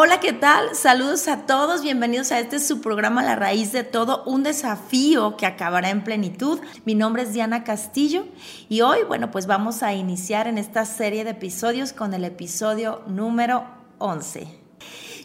Hola, 0.00 0.20
¿qué 0.20 0.32
tal? 0.32 0.76
Saludos 0.76 1.26
a 1.26 1.44
todos, 1.44 1.82
bienvenidos 1.82 2.30
a 2.30 2.38
este 2.38 2.60
su 2.60 2.80
programa 2.80 3.20
La 3.24 3.34
Raíz 3.34 3.72
de 3.72 3.82
Todo, 3.82 4.22
un 4.26 4.44
desafío 4.44 5.36
que 5.36 5.44
acabará 5.44 5.90
en 5.90 6.04
plenitud. 6.04 6.60
Mi 6.84 6.94
nombre 6.94 7.24
es 7.24 7.32
Diana 7.32 7.64
Castillo 7.64 8.24
y 8.68 8.82
hoy, 8.82 9.00
bueno, 9.08 9.32
pues 9.32 9.48
vamos 9.48 9.82
a 9.82 9.94
iniciar 9.94 10.46
en 10.46 10.56
esta 10.56 10.84
serie 10.84 11.24
de 11.24 11.30
episodios 11.30 11.92
con 11.92 12.14
el 12.14 12.24
episodio 12.24 13.02
número 13.08 13.64
11. 13.98 14.46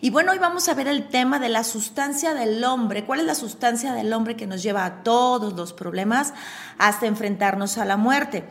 Y 0.02 0.10
bueno, 0.10 0.32
hoy 0.32 0.40
vamos 0.40 0.68
a 0.68 0.74
ver 0.74 0.88
el 0.88 1.08
tema 1.08 1.38
de 1.38 1.50
la 1.50 1.64
sustancia 1.64 2.34
del 2.34 2.64
hombre. 2.64 3.06
¿Cuál 3.06 3.20
es 3.20 3.28
la 3.28 3.36
sustancia 3.36 3.94
del 3.94 4.12
hombre 4.12 4.36
que 4.36 4.48
nos 4.48 4.64
lleva 4.64 4.86
a 4.86 5.04
todos 5.04 5.54
los 5.54 5.72
problemas 5.72 6.34
hasta 6.80 7.06
enfrentarnos 7.06 7.78
a 7.78 7.86
la 7.86 7.96
muerte? 7.96 8.44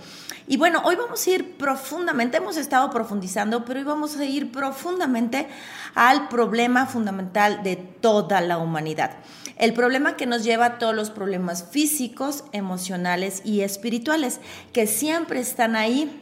Y 0.53 0.59
bueno, 0.59 0.82
hoy 0.84 0.96
vamos 0.96 1.27
a 1.27 1.30
ir 1.30 1.57
profundamente, 1.57 2.37
hemos 2.37 2.59
estado 2.59 2.91
profundizando, 2.91 3.64
pero 3.64 3.80
hoy 3.80 3.87
vamos 3.87 4.18
a 4.18 4.25
ir 4.27 4.53
profundamente 4.53 5.49
al 5.94 6.29
problema 6.29 6.85
fundamental 6.85 7.63
de 7.63 7.77
toda 7.77 8.43
la 8.43 8.58
humanidad. 8.58 9.13
El 9.57 9.72
problema 9.72 10.14
que 10.14 10.27
nos 10.27 10.44
lleva 10.44 10.67
a 10.67 10.79
todos 10.79 10.94
los 10.94 11.08
problemas 11.08 11.64
físicos, 11.71 12.44
emocionales 12.53 13.41
y 13.46 13.63
espirituales, 13.63 14.41
que 14.75 14.86
siempre 14.86 15.41
están 15.41 15.75
ahí 15.75 16.21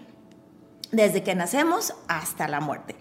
desde 0.93 1.25
que 1.25 1.35
nacemos 1.35 1.95
hasta 2.07 2.47
la 2.47 2.61
muerte. 2.61 2.95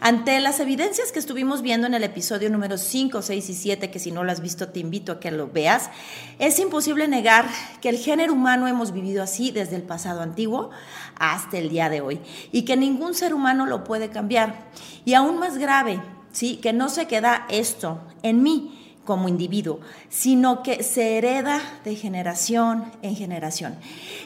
Ante 0.00 0.38
las 0.38 0.60
evidencias 0.60 1.10
que 1.10 1.18
estuvimos 1.18 1.60
viendo 1.60 1.88
en 1.88 1.94
el 1.94 2.04
episodio 2.04 2.48
número 2.50 2.78
5, 2.78 3.20
6 3.20 3.50
y 3.50 3.54
7, 3.54 3.90
que 3.90 3.98
si 3.98 4.12
no 4.12 4.22
lo 4.22 4.30
has 4.30 4.40
visto 4.40 4.68
te 4.68 4.78
invito 4.78 5.10
a 5.10 5.18
que 5.18 5.32
lo 5.32 5.48
veas, 5.48 5.90
es 6.38 6.60
imposible 6.60 7.08
negar 7.08 7.46
que 7.80 7.88
el 7.88 7.98
género 7.98 8.32
humano 8.32 8.68
hemos 8.68 8.92
vivido 8.92 9.24
así 9.24 9.50
desde 9.50 9.74
el 9.74 9.82
pasado 9.82 10.20
antiguo 10.20 10.70
hasta 11.16 11.58
el 11.58 11.68
día 11.68 11.88
de 11.88 12.00
hoy 12.00 12.20
y 12.52 12.62
que 12.62 12.76
ningún 12.76 13.14
ser 13.14 13.34
humano 13.34 13.66
lo 13.66 13.82
puede 13.82 14.08
cambiar. 14.08 14.68
Y 15.04 15.14
aún 15.14 15.40
más 15.40 15.58
grave, 15.58 16.00
¿sí? 16.30 16.58
que 16.58 16.72
no 16.72 16.90
se 16.90 17.08
queda 17.08 17.44
esto 17.48 18.00
en 18.22 18.44
mí, 18.44 18.77
como 19.08 19.26
individuo, 19.26 19.80
sino 20.10 20.62
que 20.62 20.82
se 20.82 21.16
hereda 21.16 21.62
de 21.82 21.96
generación 21.96 22.92
en 23.00 23.16
generación. 23.16 23.76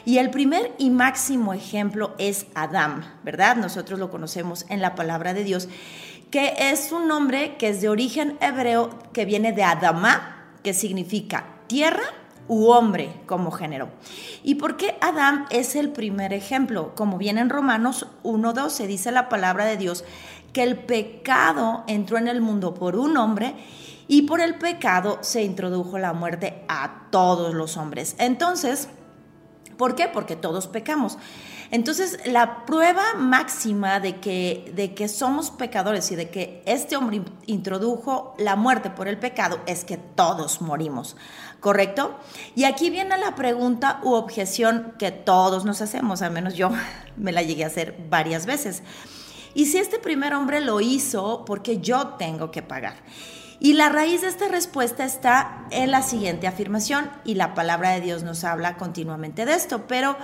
Y 0.03 0.17
el 0.17 0.29
primer 0.29 0.73
y 0.77 0.89
máximo 0.89 1.53
ejemplo 1.53 2.13
es 2.17 2.47
Adán, 2.53 3.05
¿verdad? 3.23 3.55
Nosotros 3.55 3.97
lo 3.97 4.11
conocemos 4.11 4.65
en 4.67 4.81
la 4.81 4.93
palabra 4.93 5.33
de 5.33 5.45
Dios, 5.45 5.69
que 6.31 6.53
es 6.59 6.91
un 6.91 7.07
nombre 7.07 7.55
que 7.55 7.69
es 7.69 7.79
de 7.79 7.87
origen 7.87 8.37
hebreo, 8.41 8.89
que 9.13 9.23
viene 9.23 9.53
de 9.53 9.63
Adama, 9.63 10.49
que 10.63 10.73
significa 10.73 11.45
tierra 11.67 12.03
u 12.49 12.65
hombre 12.65 13.21
como 13.25 13.51
género. 13.51 13.87
¿Y 14.43 14.55
por 14.55 14.75
qué 14.75 14.97
Adán 14.99 15.45
es 15.49 15.77
el 15.77 15.91
primer 15.91 16.33
ejemplo? 16.33 16.93
Como 16.93 17.17
viene 17.17 17.39
en 17.39 17.49
Romanos 17.49 18.07
1.12, 18.23 18.85
dice 18.87 19.13
la 19.13 19.29
palabra 19.29 19.63
de 19.63 19.77
Dios, 19.77 20.03
que 20.51 20.61
el 20.61 20.75
pecado 20.75 21.85
entró 21.87 22.17
en 22.17 22.27
el 22.27 22.41
mundo 22.41 22.73
por 22.73 22.97
un 22.97 23.15
hombre 23.15 23.55
y 24.07 24.23
por 24.23 24.41
el 24.41 24.55
pecado 24.55 25.19
se 25.21 25.43
introdujo 25.43 25.97
la 25.97 26.13
muerte 26.13 26.63
a 26.67 27.07
todos 27.09 27.53
los 27.53 27.77
hombres. 27.77 28.15
Entonces, 28.17 28.89
¿por 29.77 29.95
qué? 29.95 30.07
Porque 30.07 30.35
todos 30.35 30.67
pecamos. 30.67 31.17
Entonces, 31.71 32.19
la 32.27 32.65
prueba 32.65 33.15
máxima 33.17 33.99
de 33.99 34.19
que, 34.19 34.71
de 34.75 34.93
que 34.93 35.07
somos 35.07 35.49
pecadores 35.49 36.11
y 36.11 36.15
de 36.15 36.29
que 36.29 36.61
este 36.67 36.95
hombre 36.95 37.23
introdujo 37.47 38.35
la 38.37 38.55
muerte 38.55 38.91
por 38.91 39.07
el 39.07 39.17
pecado 39.17 39.59
es 39.65 39.83
que 39.83 39.97
todos 39.97 40.61
morimos, 40.61 41.15
¿correcto? 41.59 42.15
Y 42.53 42.65
aquí 42.65 42.91
viene 42.91 43.17
la 43.17 43.33
pregunta 43.33 44.01
u 44.03 44.13
objeción 44.13 44.93
que 44.99 45.09
todos 45.09 45.65
nos 45.65 45.81
hacemos, 45.81 46.21
al 46.21 46.29
menos 46.29 46.53
yo 46.53 46.69
me 47.17 47.31
la 47.31 47.41
llegué 47.41 47.63
a 47.63 47.67
hacer 47.67 47.97
varias 48.07 48.45
veces. 48.45 48.83
Y 49.55 49.65
si 49.65 49.79
este 49.79 49.97
primer 49.97 50.35
hombre 50.35 50.61
lo 50.61 50.79
hizo, 50.79 51.43
¿por 51.43 51.63
qué 51.63 51.79
yo 51.79 52.09
tengo 52.19 52.51
que 52.51 52.61
pagar? 52.61 52.97
Y 53.59 53.73
la 53.73 53.89
raíz 53.89 54.21
de 54.21 54.27
esta 54.27 54.47
respuesta 54.47 55.05
está 55.05 55.65
en 55.71 55.91
la 55.91 56.01
siguiente 56.01 56.47
afirmación, 56.47 57.09
y 57.23 57.35
la 57.35 57.53
palabra 57.53 57.91
de 57.91 58.01
Dios 58.01 58.23
nos 58.23 58.43
habla 58.43 58.77
continuamente 58.77 59.45
de 59.45 59.53
esto, 59.53 59.87
pero 59.87 60.17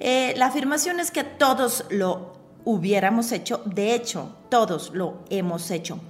eh, 0.00 0.34
la 0.36 0.46
afirmación 0.46 1.00
es 1.00 1.10
que 1.10 1.24
todos 1.24 1.84
lo 1.90 2.34
hubiéramos 2.64 3.32
hecho, 3.32 3.62
de 3.64 3.94
hecho, 3.94 4.36
todos 4.48 4.90
lo 4.94 5.24
hemos 5.30 5.70
hecho, 5.70 6.00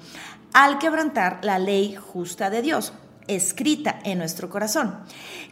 al 0.52 0.78
quebrantar 0.78 1.40
la 1.42 1.58
ley 1.58 1.94
justa 1.94 2.50
de 2.50 2.62
Dios 2.62 2.92
escrita 3.30 3.98
en 4.04 4.18
nuestro 4.18 4.50
corazón. 4.50 4.98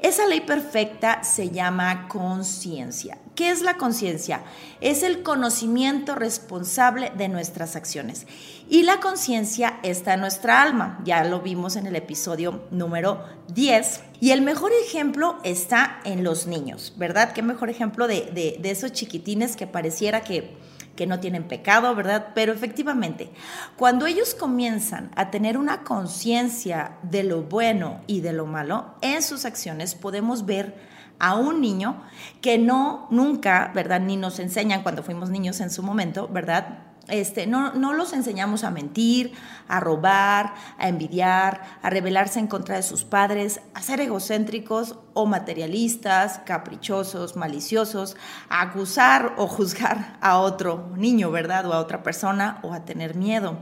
Esa 0.01 0.27
ley 0.27 0.41
perfecta 0.41 1.23
se 1.25 1.51
llama 1.51 2.09
conciencia. 2.09 3.19
¿Qué 3.35 3.51
es 3.51 3.63
la 3.63 3.77
conciencia? 3.77 4.43
Es 4.81 5.03
el 5.03 5.23
conocimiento 5.23 6.15
responsable 6.15 7.13
de 7.17 7.29
nuestras 7.29 7.77
acciones. 7.77 8.27
Y 8.69 8.83
la 8.83 9.01
conciencia 9.01 9.79
está 9.83 10.15
en 10.15 10.21
nuestra 10.21 10.61
alma. 10.61 11.01
Ya 11.05 11.25
lo 11.25 11.41
vimos 11.41 11.77
en 11.77 11.87
el 11.87 11.97
episodio 11.97 12.65
número 12.71 13.25
10. 13.55 14.01
Y 14.21 14.31
el 14.31 14.43
mejor 14.43 14.73
ejemplo 14.85 15.39
está 15.45 16.01
en 16.05 16.25
los 16.25 16.47
niños, 16.47 16.95
¿verdad? 16.97 17.33
¿Qué 17.33 17.43
mejor 17.43 17.71
ejemplo 17.71 18.09
de, 18.09 18.59
de 18.61 18.71
esos 18.71 18.93
chiquitines 18.93 19.57
que 19.57 19.69
pareciera 19.69 20.23
que 20.23 20.57
que 20.99 21.07
no 21.07 21.21
tienen 21.21 21.45
pecado, 21.45 21.95
¿verdad? 21.95 22.31
Pero 22.35 22.53
efectivamente, 22.53 23.31
cuando 23.77 24.07
ellos 24.07 24.35
comienzan 24.35 25.13
a 25.15 25.31
tener 25.31 25.57
una 25.57 25.85
conciencia 25.85 26.97
de 27.03 27.23
lo 27.23 27.43
bueno 27.43 28.01
y 28.09 28.21
de 28.21 28.33
lo 28.33 28.47
malo 28.47 28.97
en 29.01 29.23
sus 29.23 29.45
acciones, 29.45 29.95
podemos 29.95 30.45
ver 30.45 30.75
a 31.21 31.37
un 31.37 31.61
niño 31.61 32.03
que 32.41 32.59
no, 32.59 33.07
nunca, 33.13 33.71
¿verdad? 33.77 34.01
Ni 34.01 34.17
nos 34.17 34.41
enseñan 34.41 34.83
cuando 34.83 35.05
fuimos 35.05 35.31
niños 35.31 35.61
en 35.61 35.71
su 35.71 35.85
momento, 35.85 36.27
¿verdad? 36.27 36.88
Este, 37.09 37.47
no, 37.47 37.73
no, 37.73 37.95
los 37.95 38.13
enseñamos 38.13 38.65
a 38.65 38.71
mentir, 38.71 39.33
a 39.67 39.81
robar, 39.81 40.55
a 40.79 40.89
envidiar, 40.89 41.63
a 41.83 41.89
rebelarse 41.89 42.39
en 42.39 42.47
contra 42.47 42.77
de 42.77 42.83
sus 42.83 43.05
padres, 43.05 43.61
a 43.73 43.81
ser 43.81 44.01
egocéntricos 44.01 44.97
o 45.15 45.25
materialistas, 45.25 46.41
caprichosos, 46.45 47.37
maliciosos, 47.37 48.17
a 48.51 48.61
acusar 48.61 49.35
o 49.39 49.47
juzgar 49.47 50.19
a 50.21 50.39
otro 50.39 50.91
niño, 50.97 51.31
¿verdad? 51.31 51.67
O 51.67 51.73
a 51.73 51.81
otra 51.81 52.03
persona 52.03 52.59
o 52.63 52.75
a 52.75 52.85
tener 52.85 53.15
miedo. 53.15 53.59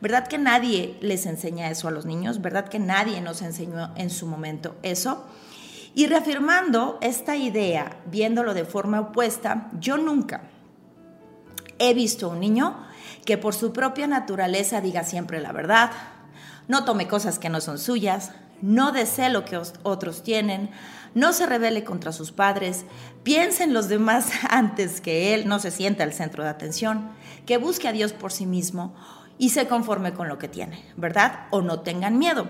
¿Verdad 0.00 0.26
que 0.26 0.38
nadie 0.38 0.98
les 1.00 1.26
enseña 1.26 1.70
eso 1.70 1.86
a 1.86 1.92
los 1.92 2.06
niños? 2.06 2.42
¿Verdad 2.42 2.68
que 2.68 2.80
nadie 2.80 3.20
nos 3.20 3.40
enseñó 3.40 3.92
en 3.94 4.10
su 4.10 4.26
momento 4.26 4.74
eso? 4.82 5.24
Y 5.94 6.06
reafirmando 6.06 6.98
esta 7.00 7.36
idea, 7.36 7.98
viéndolo 8.06 8.54
de 8.54 8.64
forma 8.64 8.98
opuesta, 8.98 9.70
yo 9.78 9.98
nunca, 9.98 10.42
he 11.82 11.94
visto 11.94 12.28
un 12.28 12.40
niño 12.40 12.76
que 13.24 13.38
por 13.38 13.54
su 13.54 13.72
propia 13.72 14.06
naturaleza 14.06 14.80
diga 14.80 15.04
siempre 15.04 15.40
la 15.40 15.52
verdad, 15.52 15.90
no 16.68 16.84
tome 16.84 17.08
cosas 17.08 17.38
que 17.38 17.48
no 17.48 17.60
son 17.60 17.78
suyas, 17.78 18.30
no 18.60 18.92
desee 18.92 19.30
lo 19.30 19.44
que 19.44 19.60
otros 19.82 20.22
tienen, 20.22 20.70
no 21.14 21.32
se 21.32 21.46
rebele 21.46 21.82
contra 21.82 22.12
sus 22.12 22.30
padres, 22.30 22.84
piense 23.24 23.64
en 23.64 23.74
los 23.74 23.88
demás 23.88 24.30
antes 24.48 25.00
que 25.00 25.34
él, 25.34 25.48
no 25.48 25.58
se 25.58 25.70
sienta 25.70 26.04
el 26.04 26.12
centro 26.12 26.44
de 26.44 26.50
atención, 26.50 27.10
que 27.46 27.58
busque 27.58 27.88
a 27.88 27.92
Dios 27.92 28.12
por 28.12 28.32
sí 28.32 28.46
mismo 28.46 28.94
y 29.42 29.48
se 29.48 29.66
conforme 29.66 30.14
con 30.14 30.28
lo 30.28 30.38
que 30.38 30.46
tiene, 30.46 30.84
¿verdad? 30.96 31.46
O 31.50 31.62
no 31.62 31.80
tengan 31.80 32.16
miedo. 32.16 32.46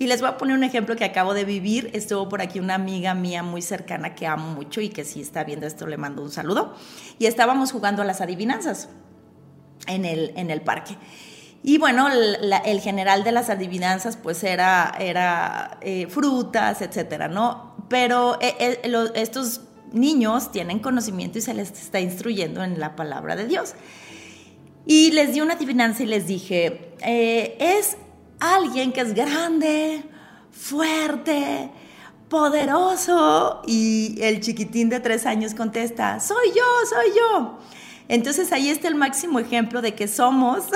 Y 0.00 0.08
les 0.08 0.20
voy 0.20 0.30
a 0.30 0.36
poner 0.36 0.56
un 0.56 0.64
ejemplo 0.64 0.96
que 0.96 1.04
acabo 1.04 1.32
de 1.32 1.44
vivir. 1.44 1.90
Estuvo 1.92 2.28
por 2.28 2.42
aquí 2.42 2.58
una 2.58 2.74
amiga 2.74 3.14
mía 3.14 3.44
muy 3.44 3.62
cercana 3.62 4.16
que 4.16 4.26
amo 4.26 4.52
mucho 4.52 4.80
y 4.80 4.88
que 4.88 5.04
si 5.04 5.20
está 5.20 5.44
viendo 5.44 5.64
esto 5.68 5.86
le 5.86 5.96
mando 5.96 6.22
un 6.22 6.32
saludo. 6.32 6.74
Y 7.20 7.26
estábamos 7.26 7.70
jugando 7.70 8.02
a 8.02 8.04
las 8.04 8.20
adivinanzas 8.20 8.88
en 9.86 10.04
el, 10.04 10.32
en 10.34 10.50
el 10.50 10.60
parque. 10.60 10.98
Y 11.62 11.78
bueno, 11.78 12.08
el 12.08 12.80
general 12.80 13.22
de 13.22 13.30
las 13.30 13.48
adivinanzas 13.48 14.16
pues 14.16 14.42
era, 14.42 14.92
era 14.98 15.78
eh, 15.82 16.08
frutas, 16.08 16.82
etcétera, 16.82 17.28
¿no? 17.28 17.76
Pero 17.88 18.40
eh, 18.40 18.56
eh, 18.58 19.10
estos 19.14 19.60
niños 19.92 20.50
tienen 20.50 20.80
conocimiento 20.80 21.38
y 21.38 21.42
se 21.42 21.54
les 21.54 21.70
está 21.70 22.00
instruyendo 22.00 22.64
en 22.64 22.80
la 22.80 22.96
palabra 22.96 23.36
de 23.36 23.46
Dios. 23.46 23.76
Y 24.86 25.12
les 25.12 25.32
di 25.32 25.40
una 25.40 25.54
adivinanza 25.54 26.02
y 26.02 26.06
les 26.06 26.26
dije, 26.26 26.92
es 27.00 27.96
alguien 28.38 28.92
que 28.92 29.00
es 29.00 29.14
grande, 29.14 30.02
fuerte, 30.50 31.70
poderoso. 32.28 33.62
Y 33.66 34.20
el 34.20 34.40
chiquitín 34.40 34.88
de 34.90 35.00
tres 35.00 35.26
años 35.26 35.54
contesta, 35.54 36.20
soy 36.20 36.48
yo, 36.48 36.62
soy 36.88 37.12
yo. 37.16 37.58
Entonces 38.08 38.52
ahí 38.52 38.68
está 38.68 38.88
el 38.88 38.94
máximo 38.94 39.38
ejemplo 39.38 39.80
de 39.82 39.94
que 39.94 40.08
somos. 40.08 40.64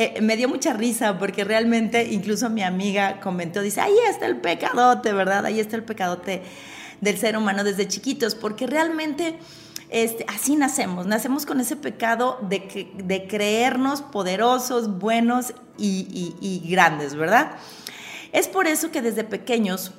Eh, 0.00 0.20
me 0.20 0.36
dio 0.36 0.48
mucha 0.48 0.72
risa 0.74 1.18
porque 1.18 1.42
realmente 1.42 2.12
incluso 2.12 2.48
mi 2.48 2.62
amiga 2.62 3.18
comentó, 3.18 3.62
dice, 3.62 3.80
ahí 3.80 3.96
está 4.08 4.26
el 4.26 4.36
pecadote, 4.36 5.12
¿verdad? 5.12 5.44
Ahí 5.44 5.58
está 5.58 5.74
el 5.74 5.82
pecadote 5.82 6.40
del 7.00 7.18
ser 7.18 7.36
humano 7.36 7.64
desde 7.64 7.88
chiquitos, 7.88 8.36
porque 8.36 8.68
realmente 8.68 9.40
este, 9.90 10.26
así 10.28 10.56
nacemos, 10.56 11.06
nacemos 11.06 11.46
con 11.46 11.60
ese 11.60 11.76
pecado 11.76 12.38
de, 12.42 12.90
de 12.96 13.26
creernos 13.26 14.02
poderosos, 14.02 14.98
buenos 14.98 15.54
y, 15.78 16.66
grandes, 16.70 17.14
¿verdad? 17.14 17.52
Es 18.32 18.48
por 18.48 18.66
eso 18.66 18.90
que 18.90 19.00
desde 19.00 19.24
pequeños 19.24 19.92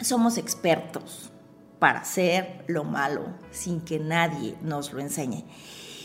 somos 0.00 0.38
expertos 0.38 1.30
para 1.78 2.00
hacer 2.00 2.64
lo 2.66 2.84
malo 2.84 3.26
sin 3.50 3.80
que 3.80 3.98
nadie 3.98 4.56
nos 4.62 4.92
lo 4.92 5.00
enseñe. 5.00 5.44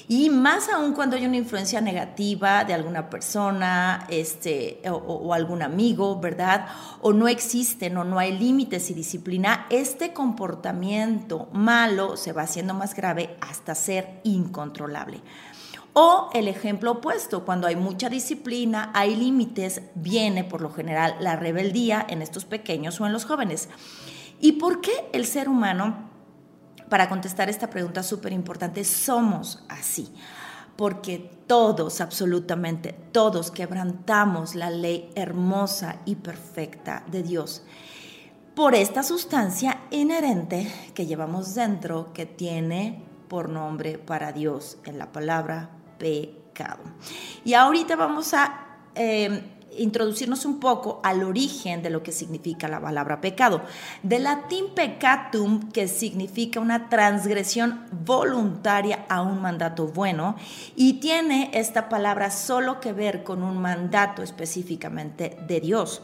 Y 0.07 0.29
más 0.29 0.69
aún 0.69 0.93
cuando 0.93 1.15
hay 1.15 1.25
una 1.25 1.37
influencia 1.37 1.81
negativa 1.81 2.63
de 2.63 2.73
alguna 2.73 3.09
persona 3.09 4.05
este, 4.09 4.81
o, 4.89 4.95
o, 4.95 5.33
algún 5.33 5.61
amigo, 5.61 6.19
¿verdad? 6.19 6.67
O 7.01 7.13
no 7.13 7.27
existen 7.27 7.97
o 7.97 8.03
no 8.03 8.19
hay 8.19 8.37
límites 8.37 8.89
y 8.91 8.93
disciplina, 8.93 9.65
este 9.69 10.13
comportamiento 10.13 11.49
malo 11.53 12.17
se 12.17 12.33
va 12.33 12.43
haciendo 12.43 12.73
más 12.73 12.95
grave 12.95 13.37
hasta 13.41 13.73
ser 13.73 14.21
incontrolable. 14.23 15.21
O 15.97 16.29
el 16.33 16.49
ejemplo 16.49 16.91
opuesto, 16.91 17.45
cuando 17.45 17.67
hay 17.67 17.77
mucha 17.77 18.09
disciplina, 18.09 18.91
hay 18.93 19.15
límites, 19.15 19.81
viene 19.95 20.43
por 20.43 20.59
lo 20.59 20.69
general 20.69 21.15
la 21.21 21.37
rebeldía 21.37 22.05
en 22.09 22.21
estos 22.21 22.43
pequeños 22.43 22.99
o 22.99 23.05
en 23.05 23.13
los 23.13 23.23
jóvenes. 23.23 23.69
¿Y 24.41 24.53
por 24.53 24.81
qué 24.81 24.91
el 25.13 25.25
ser 25.25 25.47
humano, 25.47 26.09
para 26.89 27.09
contestar 27.09 27.49
esta 27.49 27.69
pregunta 27.69 28.03
súper 28.03 28.33
importante, 28.33 28.83
somos 28.83 29.63
así? 29.69 30.13
Porque 30.75 31.31
todos, 31.47 32.01
absolutamente 32.01 32.93
todos, 33.11 33.51
quebrantamos 33.51 34.55
la 34.55 34.69
ley 34.69 35.11
hermosa 35.15 35.97
y 36.05 36.15
perfecta 36.15 37.03
de 37.07 37.23
Dios 37.23 37.63
por 38.55 38.73
esta 38.73 39.03
sustancia 39.03 39.81
inherente 39.91 40.71
que 40.93 41.05
llevamos 41.05 41.55
dentro 41.55 42.13
que 42.13 42.25
tiene 42.25 43.03
por 43.27 43.49
nombre 43.49 43.97
para 43.97 44.31
Dios 44.31 44.77
en 44.85 44.97
la 44.97 45.11
palabra 45.11 45.69
pecado. 45.97 46.83
Y 47.43 47.53
ahorita 47.53 47.97
vamos 47.97 48.33
a 48.33 48.77
eh, 48.95 49.54
introducirnos 49.77 50.45
un 50.45 50.59
poco 50.59 50.99
al 51.03 51.23
origen 51.23 51.81
de 51.81 51.89
lo 51.89 52.03
que 52.03 52.11
significa 52.11 52.67
la 52.67 52.81
palabra 52.81 53.21
pecado. 53.21 53.61
De 54.03 54.19
latín 54.19 54.73
peccatum, 54.75 55.71
que 55.71 55.87
significa 55.87 56.59
una 56.59 56.89
transgresión 56.89 57.85
voluntaria 57.91 59.05
a 59.09 59.21
un 59.21 59.41
mandato 59.41 59.87
bueno, 59.87 60.35
y 60.75 60.93
tiene 60.93 61.51
esta 61.53 61.89
palabra 61.89 62.31
solo 62.31 62.79
que 62.79 62.93
ver 62.93 63.23
con 63.23 63.43
un 63.43 63.57
mandato 63.57 64.23
específicamente 64.23 65.37
de 65.47 65.61
Dios. 65.61 66.01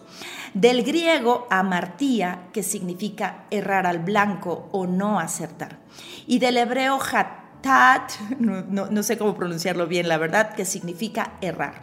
Del 0.53 0.83
griego 0.83 1.47
amartía, 1.50 2.47
que 2.53 2.63
significa 2.63 3.45
errar 3.51 3.85
al 3.85 4.00
blanco 4.00 4.69
o 4.71 4.88
no 4.88 5.19
acertar. 5.19 5.79
Y 6.27 6.39
del 6.39 6.57
hebreo 6.57 7.00
hat 7.01 7.41
tat, 7.62 8.12
no, 8.39 9.03
sé 9.03 9.17
cómo 9.17 9.35
pronunciarlo 9.35 9.88
bien, 9.88 10.07
la 10.07 10.17
verdad, 10.17 10.53
que 10.53 10.65
significa 10.65 11.33
errar, 11.41 11.81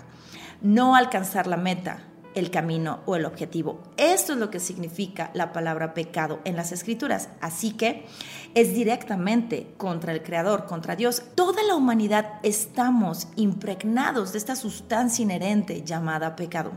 no 0.60 0.96
alcanzar 0.96 1.46
la 1.46 1.56
meta, 1.56 2.00
el 2.34 2.50
camino 2.50 3.00
o 3.06 3.16
el 3.16 3.24
objetivo. 3.24 3.80
Esto 3.96 4.32
es 4.32 4.38
lo 4.38 4.50
que 4.50 4.60
significa 4.60 5.30
la 5.34 5.52
palabra 5.52 5.94
pecado 5.94 6.40
en 6.44 6.56
las 6.56 6.72
escrituras. 6.72 7.28
Así 7.40 7.72
que 7.72 8.06
es 8.54 8.74
directamente 8.74 9.72
contra 9.76 10.12
el 10.12 10.22
Creador, 10.22 10.66
contra 10.66 10.96
Dios. 10.96 11.22
Toda 11.34 11.62
la 11.62 11.74
humanidad 11.74 12.34
estamos 12.42 13.28
impregnados 13.36 14.32
de 14.32 14.38
esta 14.38 14.56
sustancia 14.56 15.22
inherente 15.22 15.82
llamada 15.82 16.36
pecado. 16.36 16.72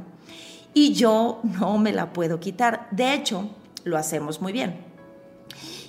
Y 0.73 0.93
yo 0.93 1.39
no 1.43 1.77
me 1.77 1.91
la 1.91 2.13
puedo 2.13 2.39
quitar. 2.39 2.87
De 2.91 3.13
hecho, 3.13 3.49
lo 3.83 3.97
hacemos 3.97 4.41
muy 4.41 4.53
bien. 4.53 4.90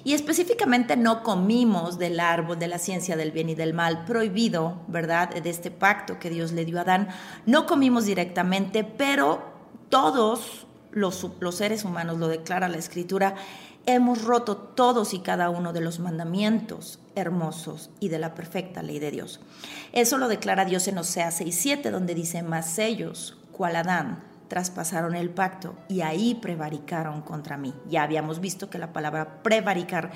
Y 0.05 0.15
específicamente 0.15 0.97
no 0.97 1.23
comimos 1.23 1.99
del 1.99 2.19
árbol 2.19 2.59
de 2.59 2.69
la 2.69 2.79
ciencia 2.79 3.17
del 3.17 3.31
bien 3.31 3.49
y 3.49 3.55
del 3.55 3.73
mal 3.73 4.05
prohibido, 4.05 4.81
¿verdad? 4.89 5.31
De 5.31 5.49
este 5.49 5.71
pacto 5.71 6.19
que 6.19 6.31
Dios 6.31 6.53
le 6.53 6.65
dio 6.65 6.79
a 6.79 6.83
Adán. 6.83 7.09
No 7.47 7.67
comimos 7.67 8.07
directamente, 8.07 8.83
pero 8.83 9.43
todos 9.89 10.67
los, 10.93 11.29
seres 11.51 11.85
humanos, 11.85 12.19
lo 12.19 12.29
declara 12.29 12.69
la 12.69 12.79
escritura, 12.79 13.35
hemos 13.87 14.23
roto 14.23 14.57
todos 14.57 15.15
y 15.15 15.21
cada 15.21 15.51
uno 15.51 15.73
de 15.73 15.81
los 15.81 15.99
mandamientos 15.99 16.99
hermosos 17.15 17.91
y 18.01 18.09
de 18.09 18.19
la 18.19 18.35
perfecta 18.35 18.83
ley 18.83 18.99
de 18.99 19.11
Dios. 19.11 19.41
Eso 19.93 20.19
lo 20.19 20.29
declara 20.29 20.65
Dios 20.65 20.89
en 20.89 20.99
Oseas 20.99 21.41
6.7, 21.41 21.91
donde 21.91 22.15
dice, 22.15 22.43
más 22.43 22.79
ellos, 22.79 23.37
cual 23.53 23.77
Adán, 23.77 24.32
traspasaron 24.53 25.15
el 25.15 25.31
pacto 25.31 25.75
y 25.89 26.03
ahí 26.03 26.35
prevaricaron 26.35 27.23
contra 27.23 27.57
mí. 27.57 27.73
Ya 27.89 28.03
habíamos 28.03 28.39
visto 28.39 28.69
que 28.69 28.77
la 28.77 28.93
palabra 28.93 29.43
prevaricar 29.43 30.11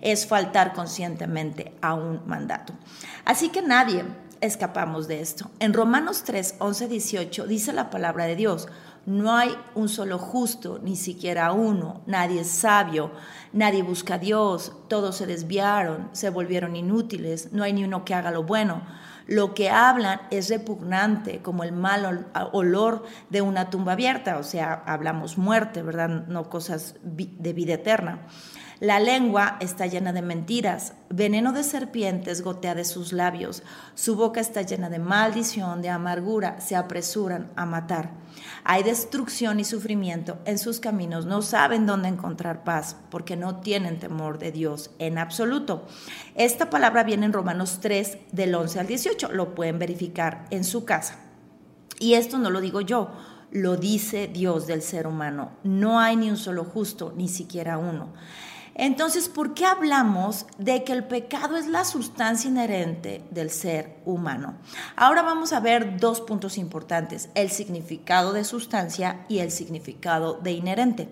es 0.00 0.26
faltar 0.26 0.72
conscientemente 0.72 1.74
a 1.82 1.92
un 1.92 2.22
mandato. 2.26 2.72
Así 3.26 3.50
que 3.50 3.60
nadie 3.60 4.06
escapamos 4.40 5.06
de 5.06 5.20
esto. 5.20 5.50
En 5.58 5.74
Romanos 5.74 6.24
3, 6.24 6.54
11, 6.60 6.88
18 6.88 7.46
dice 7.46 7.74
la 7.74 7.90
palabra 7.90 8.24
de 8.24 8.36
Dios, 8.36 8.68
no 9.04 9.36
hay 9.36 9.54
un 9.74 9.90
solo 9.90 10.18
justo, 10.18 10.80
ni 10.82 10.96
siquiera 10.96 11.52
uno, 11.52 12.00
nadie 12.06 12.40
es 12.40 12.48
sabio, 12.48 13.10
nadie 13.52 13.82
busca 13.82 14.14
a 14.14 14.18
Dios, 14.18 14.72
todos 14.88 15.16
se 15.16 15.26
desviaron, 15.26 16.08
se 16.12 16.30
volvieron 16.30 16.74
inútiles, 16.74 17.52
no 17.52 17.64
hay 17.64 17.74
ni 17.74 17.84
uno 17.84 18.06
que 18.06 18.14
haga 18.14 18.30
lo 18.30 18.44
bueno 18.44 18.80
lo 19.26 19.54
que 19.54 19.70
hablan 19.70 20.20
es 20.30 20.50
repugnante, 20.50 21.40
como 21.40 21.64
el 21.64 21.72
mal 21.72 22.26
olor 22.52 23.04
de 23.30 23.42
una 23.42 23.70
tumba 23.70 23.92
abierta, 23.92 24.38
o 24.38 24.42
sea, 24.42 24.82
hablamos 24.86 25.38
muerte, 25.38 25.82
¿verdad? 25.82 26.26
No 26.26 26.48
cosas 26.50 26.96
de 27.02 27.52
vida 27.52 27.74
eterna. 27.74 28.26
La 28.80 28.98
lengua 28.98 29.56
está 29.60 29.86
llena 29.86 30.12
de 30.12 30.20
mentiras, 30.20 30.94
veneno 31.08 31.52
de 31.52 31.62
serpientes 31.62 32.42
gotea 32.42 32.74
de 32.74 32.84
sus 32.84 33.12
labios, 33.12 33.62
su 33.94 34.16
boca 34.16 34.40
está 34.40 34.62
llena 34.62 34.90
de 34.90 34.98
maldición, 34.98 35.80
de 35.80 35.90
amargura, 35.90 36.60
se 36.60 36.74
apresuran 36.74 37.52
a 37.54 37.66
matar. 37.66 38.10
Hay 38.64 38.82
destrucción 38.82 39.60
y 39.60 39.64
sufrimiento 39.64 40.38
en 40.44 40.58
sus 40.58 40.80
caminos, 40.80 41.24
no 41.24 41.40
saben 41.40 41.86
dónde 41.86 42.08
encontrar 42.08 42.64
paz 42.64 42.96
porque 43.10 43.36
no 43.36 43.60
tienen 43.60 44.00
temor 44.00 44.38
de 44.38 44.50
Dios 44.50 44.90
en 44.98 45.18
absoluto. 45.18 45.86
Esta 46.34 46.68
palabra 46.68 47.04
viene 47.04 47.26
en 47.26 47.32
Romanos 47.32 47.78
3 47.80 48.18
del 48.32 48.56
11 48.56 48.80
al 48.80 48.86
18, 48.88 49.32
lo 49.32 49.54
pueden 49.54 49.78
verificar 49.78 50.46
en 50.50 50.64
su 50.64 50.84
casa. 50.84 51.20
Y 52.00 52.14
esto 52.14 52.38
no 52.38 52.50
lo 52.50 52.60
digo 52.60 52.80
yo, 52.80 53.12
lo 53.52 53.76
dice 53.76 54.26
Dios 54.26 54.66
del 54.66 54.82
ser 54.82 55.06
humano. 55.06 55.52
No 55.62 56.00
hay 56.00 56.16
ni 56.16 56.28
un 56.28 56.36
solo 56.36 56.64
justo, 56.64 57.14
ni 57.16 57.28
siquiera 57.28 57.78
uno. 57.78 58.08
Entonces, 58.76 59.28
¿por 59.28 59.54
qué 59.54 59.66
hablamos 59.66 60.46
de 60.58 60.82
que 60.82 60.92
el 60.92 61.04
pecado 61.04 61.56
es 61.56 61.68
la 61.68 61.84
sustancia 61.84 62.50
inherente 62.50 63.22
del 63.30 63.50
ser 63.50 63.98
humano? 64.04 64.54
Ahora 64.96 65.22
vamos 65.22 65.52
a 65.52 65.60
ver 65.60 65.98
dos 65.98 66.20
puntos 66.20 66.58
importantes, 66.58 67.28
el 67.36 67.50
significado 67.50 68.32
de 68.32 68.42
sustancia 68.42 69.24
y 69.28 69.38
el 69.38 69.52
significado 69.52 70.34
de 70.34 70.52
inherente. 70.52 71.08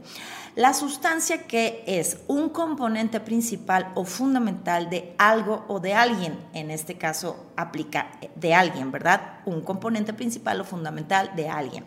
La 0.56 0.74
sustancia 0.74 1.46
que 1.46 1.84
es 1.86 2.18
un 2.26 2.48
componente 2.48 3.20
principal 3.20 3.92
o 3.94 4.04
fundamental 4.04 4.90
de 4.90 5.14
algo 5.16 5.64
o 5.68 5.78
de 5.78 5.94
alguien, 5.94 6.36
en 6.52 6.70
este 6.72 6.98
caso 6.98 7.46
aplica 7.56 8.10
de 8.34 8.54
alguien, 8.54 8.90
¿verdad? 8.90 9.40
Un 9.46 9.62
componente 9.62 10.12
principal 10.12 10.60
o 10.60 10.64
fundamental 10.64 11.30
de 11.36 11.48
alguien. 11.48 11.84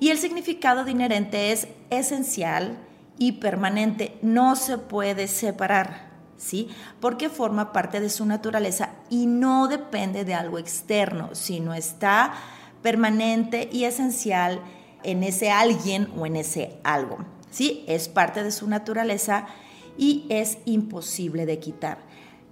Y 0.00 0.08
el 0.08 0.18
significado 0.18 0.84
de 0.84 0.90
inherente 0.90 1.52
es 1.52 1.68
esencial, 1.90 2.78
y 3.18 3.32
permanente 3.32 4.18
no 4.22 4.56
se 4.56 4.78
puede 4.78 5.28
separar, 5.28 6.10
¿sí? 6.36 6.68
Porque 7.00 7.28
forma 7.28 7.72
parte 7.72 8.00
de 8.00 8.10
su 8.10 8.26
naturaleza 8.26 8.90
y 9.10 9.26
no 9.26 9.68
depende 9.68 10.24
de 10.24 10.34
algo 10.34 10.58
externo, 10.58 11.30
sino 11.32 11.74
está 11.74 12.34
permanente 12.82 13.68
y 13.72 13.84
esencial 13.84 14.60
en 15.02 15.22
ese 15.22 15.50
alguien 15.50 16.08
o 16.16 16.26
en 16.26 16.36
ese 16.36 16.78
algo, 16.84 17.18
¿sí? 17.50 17.84
Es 17.88 18.08
parte 18.08 18.42
de 18.42 18.52
su 18.52 18.68
naturaleza 18.68 19.46
y 19.96 20.26
es 20.28 20.58
imposible 20.64 21.46
de 21.46 21.58
quitar. 21.58 21.98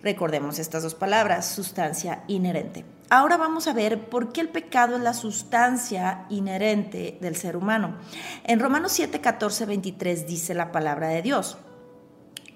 Recordemos 0.03 0.59
estas 0.59 0.83
dos 0.83 0.95
palabras, 0.95 1.47
sustancia 1.47 2.25
inherente. 2.29 2.85
Ahora 3.11 3.37
vamos 3.37 3.69
a 3.69 3.75
ver 3.75 4.09
por 4.09 4.33
qué 4.33 4.41
el 4.41 4.49
pecado 4.49 4.97
es 4.97 5.03
la 5.03 5.13
sustancia 5.13 6.25
inherente 6.31 7.19
del 7.21 7.37
ser 7.37 7.57
humano. 7.57 7.97
En 8.45 8.61
Romanos 8.61 8.93
7, 8.93 9.21
14, 9.21 9.67
23 9.67 10.27
dice 10.27 10.55
la 10.55 10.73
palabra 10.73 11.09
de 11.09 11.21
Dios. 11.21 11.59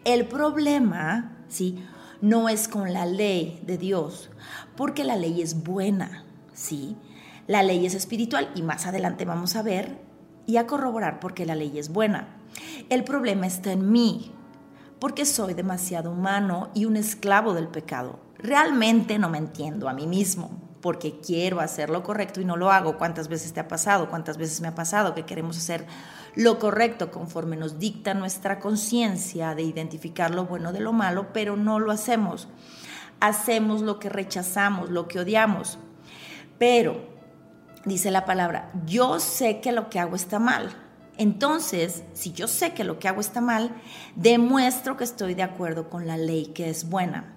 El 0.04 0.26
problema, 0.26 1.36
¿sí? 1.48 1.84
No 2.22 2.48
es 2.48 2.66
con 2.66 2.92
la 2.92 3.04
ley 3.04 3.60
de 3.66 3.76
Dios, 3.76 4.30
porque 4.74 5.04
la 5.04 5.16
ley 5.16 5.42
es 5.42 5.62
buena, 5.62 6.24
¿sí? 6.54 6.96
La 7.46 7.62
ley 7.62 7.84
es 7.84 7.94
espiritual 7.94 8.50
y 8.54 8.62
más 8.62 8.86
adelante 8.86 9.26
vamos 9.26 9.54
a 9.54 9.62
ver 9.62 9.98
y 10.46 10.56
a 10.56 10.66
corroborar 10.66 11.20
por 11.20 11.34
qué 11.34 11.44
la 11.44 11.56
ley 11.56 11.78
es 11.78 11.90
buena. 11.90 12.36
El 12.88 13.04
problema 13.04 13.46
está 13.46 13.72
en 13.72 13.92
mí, 13.92 14.32
porque 14.98 15.26
soy 15.26 15.52
demasiado 15.52 16.10
humano 16.10 16.70
y 16.74 16.86
un 16.86 16.96
esclavo 16.96 17.52
del 17.52 17.68
pecado. 17.68 18.27
Realmente 18.38 19.18
no 19.18 19.28
me 19.28 19.38
entiendo 19.38 19.88
a 19.88 19.92
mí 19.92 20.06
mismo 20.06 20.76
porque 20.80 21.20
quiero 21.20 21.60
hacer 21.60 21.90
lo 21.90 22.02
correcto 22.02 22.40
y 22.40 22.44
no 22.44 22.56
lo 22.56 22.70
hago. 22.70 22.98
¿Cuántas 22.98 23.28
veces 23.28 23.52
te 23.52 23.60
ha 23.60 23.68
pasado? 23.68 24.08
¿Cuántas 24.08 24.38
veces 24.38 24.60
me 24.60 24.68
ha 24.68 24.74
pasado 24.74 25.14
que 25.14 25.26
queremos 25.26 25.58
hacer 25.58 25.86
lo 26.34 26.58
correcto 26.58 27.10
conforme 27.10 27.56
nos 27.56 27.78
dicta 27.78 28.14
nuestra 28.14 28.60
conciencia 28.60 29.54
de 29.54 29.62
identificar 29.62 30.32
lo 30.32 30.46
bueno 30.46 30.72
de 30.72 30.80
lo 30.80 30.92
malo, 30.92 31.32
pero 31.32 31.56
no 31.56 31.80
lo 31.80 31.90
hacemos? 31.90 32.48
Hacemos 33.20 33.82
lo 33.82 33.98
que 33.98 34.08
rechazamos, 34.08 34.90
lo 34.90 35.08
que 35.08 35.18
odiamos. 35.18 35.78
Pero, 36.58 37.08
dice 37.84 38.12
la 38.12 38.24
palabra, 38.24 38.70
yo 38.86 39.18
sé 39.18 39.60
que 39.60 39.72
lo 39.72 39.90
que 39.90 39.98
hago 39.98 40.14
está 40.14 40.38
mal 40.38 40.76
entonces, 41.18 42.04
si 42.14 42.32
yo 42.32 42.46
sé 42.46 42.74
que 42.74 42.84
lo 42.84 43.00
que 43.00 43.08
hago 43.08 43.20
está 43.20 43.40
mal, 43.40 43.72
demuestro 44.14 44.96
que 44.96 45.02
estoy 45.02 45.34
de 45.34 45.42
acuerdo 45.42 45.90
con 45.90 46.06
la 46.06 46.16
ley 46.16 46.52
que 46.54 46.70
es 46.70 46.88
buena. 46.88 47.34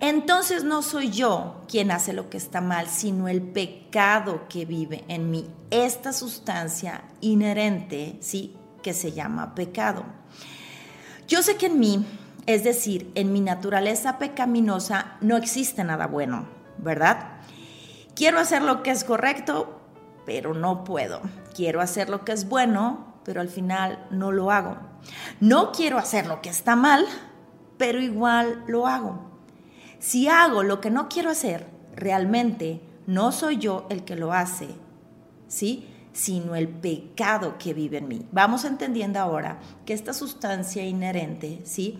Entonces 0.00 0.62
no 0.62 0.82
soy 0.82 1.10
yo 1.10 1.62
quien 1.68 1.90
hace 1.90 2.12
lo 2.12 2.28
que 2.28 2.36
está 2.36 2.60
mal, 2.60 2.88
sino 2.88 3.28
el 3.28 3.42
pecado 3.42 4.46
que 4.48 4.66
vive 4.66 5.04
en 5.08 5.30
mí, 5.30 5.48
esta 5.70 6.12
sustancia 6.12 7.04
inherente, 7.20 8.16
¿sí? 8.20 8.54
Que 8.82 8.92
se 8.92 9.12
llama 9.12 9.54
pecado. 9.54 10.04
Yo 11.26 11.42
sé 11.42 11.56
que 11.56 11.66
en 11.66 11.78
mí, 11.78 12.06
es 12.46 12.62
decir, 12.62 13.10
en 13.14 13.32
mi 13.32 13.40
naturaleza 13.40 14.18
pecaminosa, 14.18 15.16
no 15.20 15.36
existe 15.36 15.82
nada 15.82 16.06
bueno, 16.06 16.46
¿verdad? 16.78 17.40
Quiero 18.14 18.38
hacer 18.38 18.62
lo 18.62 18.82
que 18.82 18.90
es 18.90 19.02
correcto, 19.02 19.80
pero 20.24 20.54
no 20.54 20.84
puedo. 20.84 21.20
Quiero 21.54 21.80
hacer 21.80 22.10
lo 22.10 22.24
que 22.24 22.32
es 22.32 22.48
bueno, 22.48 23.14
pero 23.24 23.40
al 23.40 23.48
final 23.48 24.06
no 24.10 24.30
lo 24.30 24.50
hago. 24.50 24.76
No 25.40 25.72
quiero 25.72 25.98
hacer 25.98 26.26
lo 26.26 26.42
que 26.42 26.50
está 26.50 26.76
mal, 26.76 27.06
pero 27.76 28.00
igual 28.00 28.62
lo 28.68 28.86
hago. 28.86 29.25
Si 30.06 30.28
hago 30.28 30.62
lo 30.62 30.80
que 30.80 30.88
no 30.88 31.08
quiero 31.08 31.30
hacer, 31.30 31.66
realmente 31.96 32.80
no 33.08 33.32
soy 33.32 33.56
yo 33.56 33.88
el 33.90 34.04
que 34.04 34.14
lo 34.14 34.32
hace, 34.32 34.68
¿sí? 35.48 35.84
Sino 36.12 36.54
el 36.54 36.68
pecado 36.68 37.58
que 37.58 37.74
vive 37.74 37.98
en 37.98 38.06
mí. 38.06 38.24
Vamos 38.30 38.64
entendiendo 38.64 39.18
ahora 39.18 39.58
que 39.84 39.94
esta 39.94 40.12
sustancia 40.12 40.86
inherente, 40.86 41.60
¿sí? 41.64 41.98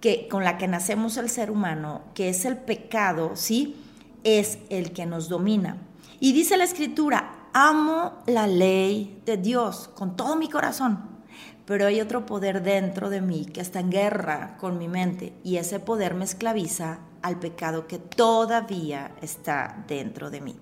Que 0.00 0.26
con 0.26 0.42
la 0.42 0.56
que 0.56 0.68
nacemos 0.68 1.18
el 1.18 1.28
ser 1.28 1.50
humano, 1.50 2.00
que 2.14 2.30
es 2.30 2.46
el 2.46 2.56
pecado, 2.56 3.32
¿sí? 3.34 3.76
Es 4.24 4.60
el 4.70 4.92
que 4.92 5.04
nos 5.04 5.28
domina. 5.28 5.76
Y 6.20 6.32
dice 6.32 6.56
la 6.56 6.64
escritura, 6.64 7.50
amo 7.52 8.22
la 8.24 8.46
ley 8.46 9.20
de 9.26 9.36
Dios 9.36 9.90
con 9.94 10.16
todo 10.16 10.34
mi 10.34 10.48
corazón 10.48 11.18
pero 11.66 11.84
hay 11.84 12.00
otro 12.00 12.24
poder 12.24 12.62
dentro 12.62 13.10
de 13.10 13.20
mí 13.20 13.44
que 13.44 13.60
está 13.60 13.80
en 13.80 13.90
guerra 13.90 14.56
con 14.58 14.78
mi 14.78 14.88
mente 14.88 15.34
y 15.44 15.58
ese 15.58 15.78
poder 15.78 16.14
me 16.14 16.24
esclaviza 16.24 17.00
al 17.22 17.38
pecado 17.38 17.86
que 17.86 17.98
todavía 17.98 19.12
está 19.20 19.84
dentro 19.86 20.30
de 20.30 20.40
mí. 20.40 20.56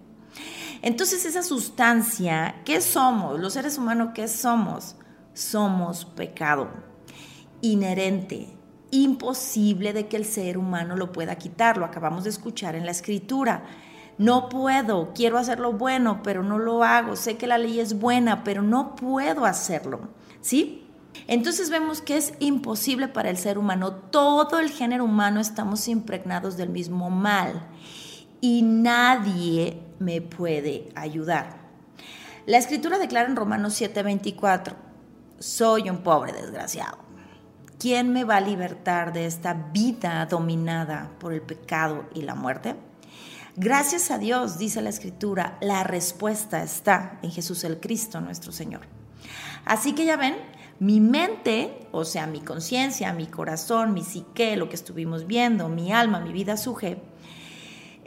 Entonces 0.82 1.24
esa 1.24 1.42
sustancia, 1.42 2.62
¿qué 2.64 2.80
somos? 2.80 3.40
Los 3.40 3.54
seres 3.54 3.78
humanos, 3.78 4.10
¿qué 4.14 4.28
somos? 4.28 4.96
Somos 5.32 6.04
pecado, 6.04 6.68
inherente, 7.60 8.48
imposible 8.90 9.92
de 9.92 10.08
que 10.08 10.16
el 10.16 10.24
ser 10.24 10.58
humano 10.58 10.96
lo 10.96 11.12
pueda 11.12 11.36
quitar, 11.36 11.76
lo 11.76 11.84
acabamos 11.84 12.24
de 12.24 12.30
escuchar 12.30 12.74
en 12.74 12.86
la 12.86 12.92
escritura. 12.92 13.64
No 14.18 14.48
puedo, 14.48 15.12
quiero 15.14 15.36
hacer 15.36 15.60
lo 15.60 15.72
bueno, 15.72 16.20
pero 16.22 16.42
no 16.42 16.58
lo 16.58 16.84
hago. 16.84 17.16
Sé 17.16 17.36
que 17.36 17.46
la 17.46 17.58
ley 17.58 17.80
es 17.80 17.98
buena, 17.98 18.44
pero 18.44 18.62
no 18.62 18.96
puedo 18.96 19.44
hacerlo. 19.44 20.08
¿Sí? 20.40 20.85
Entonces 21.26 21.70
vemos 21.70 22.00
que 22.00 22.16
es 22.16 22.34
imposible 22.38 23.08
para 23.08 23.30
el 23.30 23.36
ser 23.36 23.58
humano, 23.58 23.92
todo 23.92 24.58
el 24.58 24.70
género 24.70 25.04
humano 25.04 25.40
estamos 25.40 25.88
impregnados 25.88 26.56
del 26.56 26.68
mismo 26.68 27.10
mal 27.10 27.68
y 28.40 28.62
nadie 28.62 29.82
me 29.98 30.20
puede 30.20 30.90
ayudar. 30.94 31.66
La 32.46 32.58
escritura 32.58 32.98
declara 32.98 33.28
en 33.28 33.36
Romanos 33.36 33.74
7:24, 33.80 34.76
soy 35.38 35.90
un 35.90 35.98
pobre 35.98 36.32
desgraciado. 36.32 36.98
¿Quién 37.78 38.12
me 38.12 38.24
va 38.24 38.36
a 38.36 38.40
libertar 38.40 39.12
de 39.12 39.26
esta 39.26 39.52
vida 39.52 40.24
dominada 40.26 41.10
por 41.18 41.32
el 41.32 41.42
pecado 41.42 42.04
y 42.14 42.22
la 42.22 42.34
muerte? 42.34 42.74
Gracias 43.56 44.10
a 44.10 44.18
Dios, 44.18 44.58
dice 44.58 44.80
la 44.80 44.90
escritura, 44.90 45.58
la 45.60 45.82
respuesta 45.82 46.62
está 46.62 47.18
en 47.22 47.30
Jesús 47.30 47.64
el 47.64 47.80
Cristo, 47.80 48.20
nuestro 48.20 48.52
Señor. 48.52 48.82
Así 49.64 49.94
que 49.94 50.04
ya 50.04 50.16
ven, 50.16 50.36
mi 50.78 51.00
mente, 51.00 51.88
o 51.92 52.04
sea, 52.04 52.26
mi 52.26 52.40
conciencia, 52.40 53.12
mi 53.12 53.26
corazón, 53.26 53.94
mi 53.94 54.02
psique, 54.02 54.56
lo 54.56 54.68
que 54.68 54.76
estuvimos 54.76 55.26
viendo, 55.26 55.68
mi 55.68 55.92
alma, 55.92 56.20
mi 56.20 56.32
vida 56.32 56.56
suje, 56.56 56.98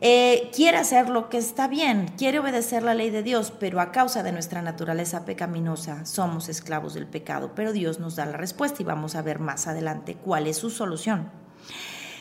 eh, 0.01 0.49
quiere 0.55 0.77
hacer 0.77 1.09
lo 1.09 1.27
que 1.27 1.37
está 1.37 1.67
bien, 1.67 2.13
quiere 2.17 2.39
obedecer 2.39 2.83
la 2.83 2.93
ley 2.93 3.09
de 3.09 3.21
Dios, 3.21 3.51
pero 3.59 3.81
a 3.81 3.91
causa 3.91 4.23
de 4.23 4.31
nuestra 4.31 4.61
naturaleza 4.61 5.25
pecaminosa 5.25 6.05
somos 6.05 6.47
esclavos 6.47 6.93
del 6.93 7.05
pecado. 7.05 7.51
Pero 7.53 7.73
Dios 7.73 7.99
nos 7.99 8.15
da 8.15 8.25
la 8.25 8.37
respuesta 8.37 8.81
y 8.81 8.85
vamos 8.85 9.15
a 9.15 9.21
ver 9.21 9.39
más 9.39 9.67
adelante 9.67 10.15
cuál 10.15 10.47
es 10.47 10.55
su 10.55 10.69
solución. 10.69 11.29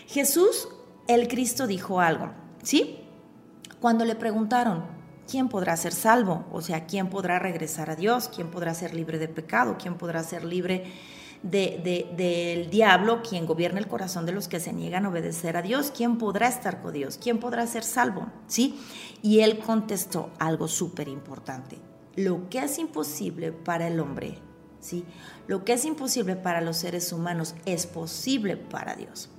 Jesús, 0.09 0.69
el 1.07 1.29
Cristo, 1.29 1.69
dijo 1.69 2.01
algo, 2.01 2.33
¿sí? 2.65 2.99
Cuando 3.79 4.05
le 4.05 4.17
preguntaron, 4.17 4.98
¿quién 5.29 5.49
podrá 5.49 5.77
ser 5.77 5.93
salvo? 5.93 6.45
O 6.51 6.61
sea, 6.61 6.87
¿quién 6.87 7.09
podrá 7.11 7.39
regresar 7.39 7.91
a 7.91 7.97
Dios? 7.97 8.29
¿Quién 8.35 8.51
podrá 8.51 8.75
ser 8.75 8.95
libre 8.95 9.19
de 9.19 9.29
pecado? 9.29 9.77
¿Quién 9.81 9.97
podrá 9.97 10.23
ser 10.23 10.45
libre 10.45 10.91
del 11.43 12.69
diablo, 12.71 13.23
quien 13.23 13.47
gobierna 13.47 13.79
el 13.79 13.87
corazón 13.87 14.27
de 14.27 14.33
los 14.33 14.49
que 14.49 14.59
se 14.59 14.73
niegan 14.73 15.07
a 15.07 15.11
obedecer 15.11 15.57
a 15.57 15.63
Dios? 15.63 15.93
¿Quién 15.97 16.19
podrá 16.19 16.49
estar 16.49 16.81
con 16.81 16.93
Dios? 16.93 17.19
¿Quién 17.23 17.39
podrá 17.39 17.67
ser 17.67 17.85
salvo? 17.85 18.27
¿Sí? 18.47 18.81
Y 19.23 19.41
él 19.41 19.59
contestó 19.59 20.31
algo 20.39 20.67
súper 20.67 21.09
importante. 21.09 21.79
Lo 22.17 22.49
que 22.49 22.59
es 22.59 22.79
imposible 22.79 23.53
para 23.53 23.87
el 23.87 24.01
hombre, 24.01 24.39
¿sí? 24.81 25.05
Lo 25.47 25.65
que 25.65 25.75
es 25.75 25.85
imposible 25.85 26.35
para 26.35 26.61
los 26.61 26.79
seres 26.79 27.13
humanos 27.13 27.55
es 27.67 27.87
posible 27.87 28.57
para 28.57 28.97
Dios. 28.97 29.31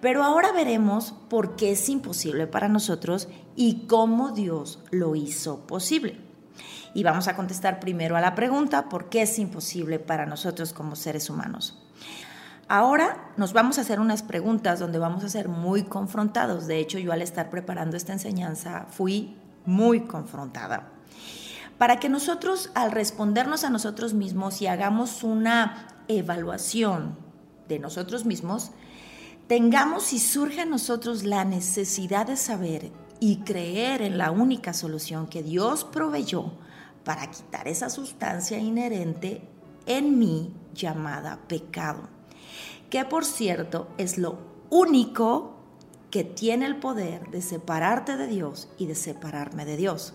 Pero 0.00 0.22
ahora 0.22 0.52
veremos 0.52 1.14
por 1.28 1.56
qué 1.56 1.72
es 1.72 1.88
imposible 1.88 2.46
para 2.46 2.68
nosotros 2.68 3.28
y 3.56 3.86
cómo 3.86 4.30
Dios 4.30 4.80
lo 4.90 5.16
hizo 5.16 5.66
posible. 5.66 6.20
Y 6.94 7.02
vamos 7.02 7.28
a 7.28 7.36
contestar 7.36 7.80
primero 7.80 8.16
a 8.16 8.20
la 8.20 8.34
pregunta, 8.34 8.88
¿por 8.88 9.08
qué 9.08 9.22
es 9.22 9.38
imposible 9.38 9.98
para 9.98 10.26
nosotros 10.26 10.72
como 10.72 10.96
seres 10.96 11.28
humanos? 11.28 11.82
Ahora 12.68 13.32
nos 13.36 13.52
vamos 13.52 13.78
a 13.78 13.80
hacer 13.80 13.98
unas 13.98 14.22
preguntas 14.22 14.78
donde 14.78 14.98
vamos 14.98 15.24
a 15.24 15.28
ser 15.28 15.48
muy 15.48 15.84
confrontados. 15.84 16.66
De 16.66 16.78
hecho, 16.78 16.98
yo 16.98 17.12
al 17.12 17.22
estar 17.22 17.50
preparando 17.50 17.96
esta 17.96 18.12
enseñanza 18.12 18.86
fui 18.90 19.36
muy 19.64 20.00
confrontada. 20.00 20.90
Para 21.78 21.98
que 21.98 22.08
nosotros 22.08 22.70
al 22.74 22.92
respondernos 22.92 23.64
a 23.64 23.70
nosotros 23.70 24.12
mismos 24.12 24.60
y 24.60 24.66
hagamos 24.66 25.22
una 25.22 25.86
evaluación 26.08 27.16
de 27.68 27.78
nosotros 27.78 28.26
mismos, 28.26 28.72
tengamos 29.48 30.12
y 30.12 30.18
surge 30.18 30.62
en 30.62 30.70
nosotros 30.70 31.24
la 31.24 31.44
necesidad 31.44 32.26
de 32.26 32.36
saber 32.36 32.92
y 33.18 33.38
creer 33.38 34.02
en 34.02 34.18
la 34.18 34.30
única 34.30 34.74
solución 34.74 35.26
que 35.26 35.42
Dios 35.42 35.84
proveyó 35.84 36.52
para 37.02 37.30
quitar 37.30 37.66
esa 37.66 37.88
sustancia 37.88 38.58
inherente 38.58 39.42
en 39.86 40.18
mí 40.18 40.52
llamada 40.74 41.40
pecado, 41.48 42.02
que 42.90 43.04
por 43.06 43.24
cierto 43.24 43.88
es 43.96 44.18
lo 44.18 44.38
único 44.68 45.54
que 46.10 46.24
tiene 46.24 46.66
el 46.66 46.76
poder 46.76 47.30
de 47.30 47.40
separarte 47.40 48.16
de 48.16 48.26
Dios 48.26 48.68
y 48.78 48.86
de 48.86 48.94
separarme 48.94 49.64
de 49.64 49.78
Dios. 49.78 50.14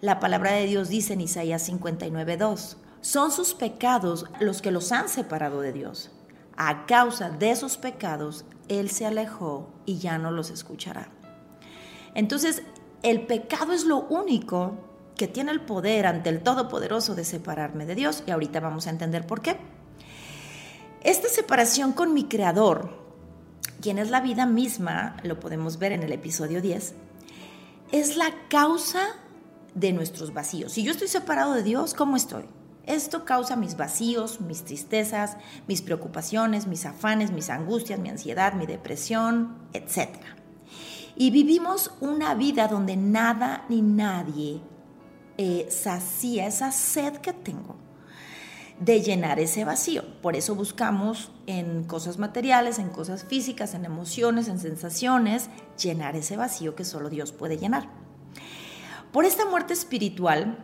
La 0.00 0.18
palabra 0.18 0.52
de 0.52 0.66
Dios 0.66 0.88
dice 0.88 1.12
en 1.12 1.20
Isaías 1.20 1.68
59:2, 1.68 2.76
son 3.02 3.30
sus 3.32 3.52
pecados 3.52 4.26
los 4.40 4.62
que 4.62 4.70
los 4.70 4.92
han 4.92 5.08
separado 5.08 5.60
de 5.60 5.72
Dios. 5.72 6.10
A 6.56 6.86
causa 6.86 7.30
de 7.30 7.50
esos 7.50 7.76
pecados, 7.76 8.44
Él 8.68 8.90
se 8.90 9.06
alejó 9.06 9.70
y 9.86 9.98
ya 9.98 10.18
no 10.18 10.30
los 10.30 10.50
escuchará. 10.50 11.08
Entonces, 12.14 12.62
el 13.02 13.26
pecado 13.26 13.72
es 13.72 13.84
lo 13.84 13.98
único 13.98 14.76
que 15.16 15.28
tiene 15.28 15.50
el 15.52 15.60
poder 15.60 16.06
ante 16.06 16.30
el 16.30 16.42
Todopoderoso 16.42 17.14
de 17.14 17.24
separarme 17.24 17.86
de 17.86 17.94
Dios 17.94 18.22
y 18.26 18.30
ahorita 18.30 18.60
vamos 18.60 18.86
a 18.86 18.90
entender 18.90 19.26
por 19.26 19.40
qué. 19.40 19.56
Esta 21.02 21.28
separación 21.28 21.92
con 21.92 22.14
mi 22.14 22.24
Creador, 22.24 22.90
quien 23.80 23.98
es 23.98 24.10
la 24.10 24.20
vida 24.20 24.46
misma, 24.46 25.16
lo 25.24 25.40
podemos 25.40 25.78
ver 25.78 25.92
en 25.92 26.02
el 26.02 26.12
episodio 26.12 26.62
10, 26.62 26.94
es 27.90 28.16
la 28.16 28.32
causa 28.48 29.00
de 29.74 29.92
nuestros 29.92 30.32
vacíos. 30.32 30.72
Si 30.72 30.82
yo 30.82 30.92
estoy 30.92 31.08
separado 31.08 31.54
de 31.54 31.62
Dios, 31.62 31.94
¿cómo 31.94 32.16
estoy? 32.16 32.44
Esto 32.86 33.24
causa 33.24 33.54
mis 33.54 33.76
vacíos, 33.76 34.40
mis 34.40 34.64
tristezas, 34.64 35.36
mis 35.68 35.82
preocupaciones, 35.82 36.66
mis 36.66 36.84
afanes, 36.84 37.30
mis 37.30 37.48
angustias, 37.48 38.00
mi 38.00 38.08
ansiedad, 38.08 38.54
mi 38.54 38.66
depresión, 38.66 39.56
etc. 39.72 40.08
Y 41.14 41.30
vivimos 41.30 41.92
una 42.00 42.34
vida 42.34 42.66
donde 42.66 42.96
nada 42.96 43.64
ni 43.68 43.82
nadie 43.82 44.60
eh, 45.38 45.68
esa 45.68 46.72
sed 46.72 47.14
que 47.18 47.32
tengo 47.32 47.76
de 48.80 49.00
llenar 49.00 49.38
ese 49.38 49.64
vacío. 49.64 50.02
Por 50.20 50.34
eso 50.34 50.54
buscamos 50.54 51.30
en 51.46 51.84
cosas 51.84 52.18
materiales, 52.18 52.78
en 52.78 52.88
cosas 52.88 53.24
físicas, 53.24 53.74
en 53.74 53.84
emociones, 53.84 54.48
en 54.48 54.58
sensaciones, 54.58 55.50
llenar 55.80 56.16
ese 56.16 56.36
vacío 56.36 56.74
que 56.74 56.84
solo 56.84 57.08
Dios 57.08 57.32
puede 57.32 57.58
llenar. 57.58 57.88
Por 59.12 59.24
esta 59.24 59.44
muerte 59.44 59.72
espiritual 59.72 60.58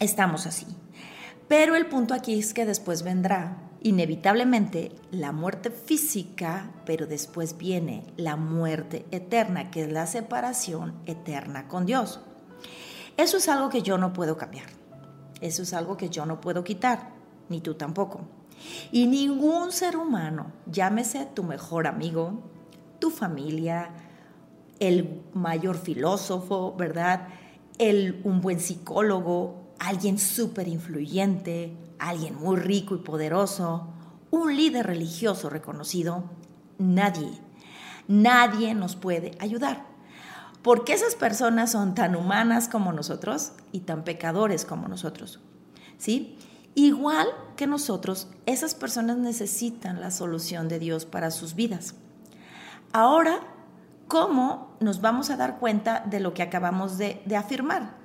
estamos 0.00 0.46
así. 0.46 0.66
Pero 1.48 1.76
el 1.76 1.86
punto 1.86 2.14
aquí 2.14 2.38
es 2.38 2.54
que 2.54 2.64
después 2.64 3.02
vendrá 3.02 3.58
inevitablemente 3.82 4.92
la 5.10 5.30
muerte 5.30 5.70
física, 5.70 6.70
pero 6.86 7.06
después 7.06 7.58
viene 7.58 8.02
la 8.16 8.36
muerte 8.36 9.04
eterna, 9.10 9.70
que 9.70 9.84
es 9.84 9.92
la 9.92 10.06
separación 10.06 10.94
eterna 11.04 11.68
con 11.68 11.84
Dios. 11.84 12.20
Eso 13.18 13.36
es 13.36 13.48
algo 13.48 13.68
que 13.68 13.82
yo 13.82 13.98
no 13.98 14.14
puedo 14.14 14.38
cambiar. 14.38 14.66
Eso 15.42 15.62
es 15.62 15.74
algo 15.74 15.98
que 15.98 16.08
yo 16.08 16.24
no 16.24 16.40
puedo 16.40 16.64
quitar, 16.64 17.10
ni 17.50 17.60
tú 17.60 17.74
tampoco. 17.74 18.22
Y 18.90 19.06
ningún 19.06 19.70
ser 19.70 19.98
humano, 19.98 20.50
llámese 20.64 21.26
tu 21.26 21.44
mejor 21.44 21.86
amigo, 21.86 22.42
tu 22.98 23.10
familia, 23.10 23.90
el 24.80 25.22
mayor 25.34 25.76
filósofo, 25.76 26.74
¿verdad? 26.76 27.28
El, 27.76 28.22
un 28.24 28.40
buen 28.40 28.60
psicólogo, 28.60 29.63
alguien 29.78 30.18
súper 30.18 30.68
influyente, 30.68 31.76
alguien 31.98 32.36
muy 32.36 32.56
rico 32.56 32.94
y 32.94 32.98
poderoso, 32.98 33.88
un 34.30 34.56
líder 34.56 34.86
religioso 34.86 35.48
reconocido, 35.50 36.24
nadie, 36.78 37.40
nadie 38.08 38.74
nos 38.74 38.96
puede 38.96 39.32
ayudar. 39.38 39.86
Porque 40.62 40.94
esas 40.94 41.14
personas 41.14 41.72
son 41.72 41.94
tan 41.94 42.16
humanas 42.16 42.68
como 42.68 42.92
nosotros 42.92 43.52
y 43.70 43.80
tan 43.80 44.02
pecadores 44.02 44.64
como 44.64 44.88
nosotros. 44.88 45.40
¿Sí? 45.98 46.38
Igual 46.74 47.28
que 47.56 47.66
nosotros, 47.66 48.28
esas 48.46 48.74
personas 48.74 49.18
necesitan 49.18 50.00
la 50.00 50.10
solución 50.10 50.68
de 50.68 50.78
Dios 50.78 51.04
para 51.04 51.30
sus 51.30 51.54
vidas. 51.54 51.94
Ahora, 52.92 53.40
¿cómo 54.08 54.76
nos 54.80 55.00
vamos 55.00 55.30
a 55.30 55.36
dar 55.36 55.58
cuenta 55.58 56.00
de 56.00 56.18
lo 56.20 56.34
que 56.34 56.42
acabamos 56.42 56.98
de, 56.98 57.22
de 57.26 57.36
afirmar? 57.36 58.03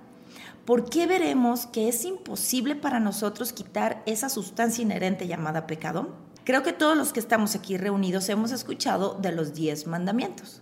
¿Por 0.70 0.88
qué 0.88 1.08
veremos 1.08 1.66
que 1.66 1.90
es 1.90 2.06
imposible 2.06 2.76
para 2.76 3.00
nosotros 3.00 3.54
quitar 3.54 4.04
esa 4.06 4.30
sustancia 4.30 4.84
inherente 4.84 5.26
llamada 5.26 5.66
pecado? 5.66 6.10
Creo 6.44 6.62
que 6.62 6.74
todos 6.74 6.96
los 6.96 7.12
que 7.12 7.20
estamos 7.20 7.56
aquí 7.56 7.76
reunidos 7.76 8.30
hemos 8.30 8.52
escuchado 8.52 9.18
de 9.20 9.32
los 9.32 9.56
diez 9.56 9.88
mandamientos. 9.88 10.62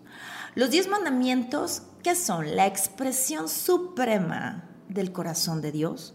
Los 0.55 0.69
diez 0.69 0.87
mandamientos, 0.87 1.81
¿qué 2.03 2.15
son? 2.15 2.55
La 2.55 2.67
expresión 2.67 3.49
suprema 3.49 4.69
del 4.87 5.11
corazón 5.11 5.61
de 5.61 5.73
Dios, 5.73 6.13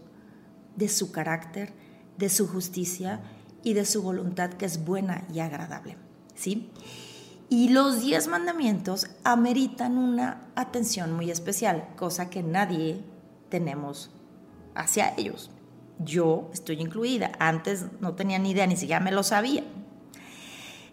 de 0.75 0.89
su 0.89 1.11
carácter, 1.11 1.75
de 2.17 2.29
su 2.29 2.47
justicia 2.47 3.21
y 3.61 3.75
de 3.75 3.85
su 3.85 4.01
voluntad 4.01 4.53
que 4.53 4.65
es 4.65 4.83
buena 4.83 5.27
y 5.31 5.37
agradable. 5.37 5.97
¿Sí? 6.33 6.71
Y 7.47 7.69
los 7.69 8.01
diez 8.01 8.27
mandamientos 8.27 9.05
ameritan 9.23 9.99
una 9.99 10.47
atención 10.55 11.13
muy 11.13 11.29
especial, 11.29 11.89
cosa 11.95 12.31
que 12.31 12.41
nadie 12.41 13.12
tenemos 13.53 14.09
hacia 14.73 15.13
ellos. 15.15 15.51
Yo 15.99 16.49
estoy 16.51 16.81
incluida. 16.81 17.33
Antes 17.37 17.85
no 17.99 18.15
tenía 18.15 18.39
ni 18.39 18.49
idea, 18.49 18.65
ni 18.65 18.75
siquiera 18.75 18.99
me 18.99 19.11
lo 19.11 19.21
sabía. 19.21 19.63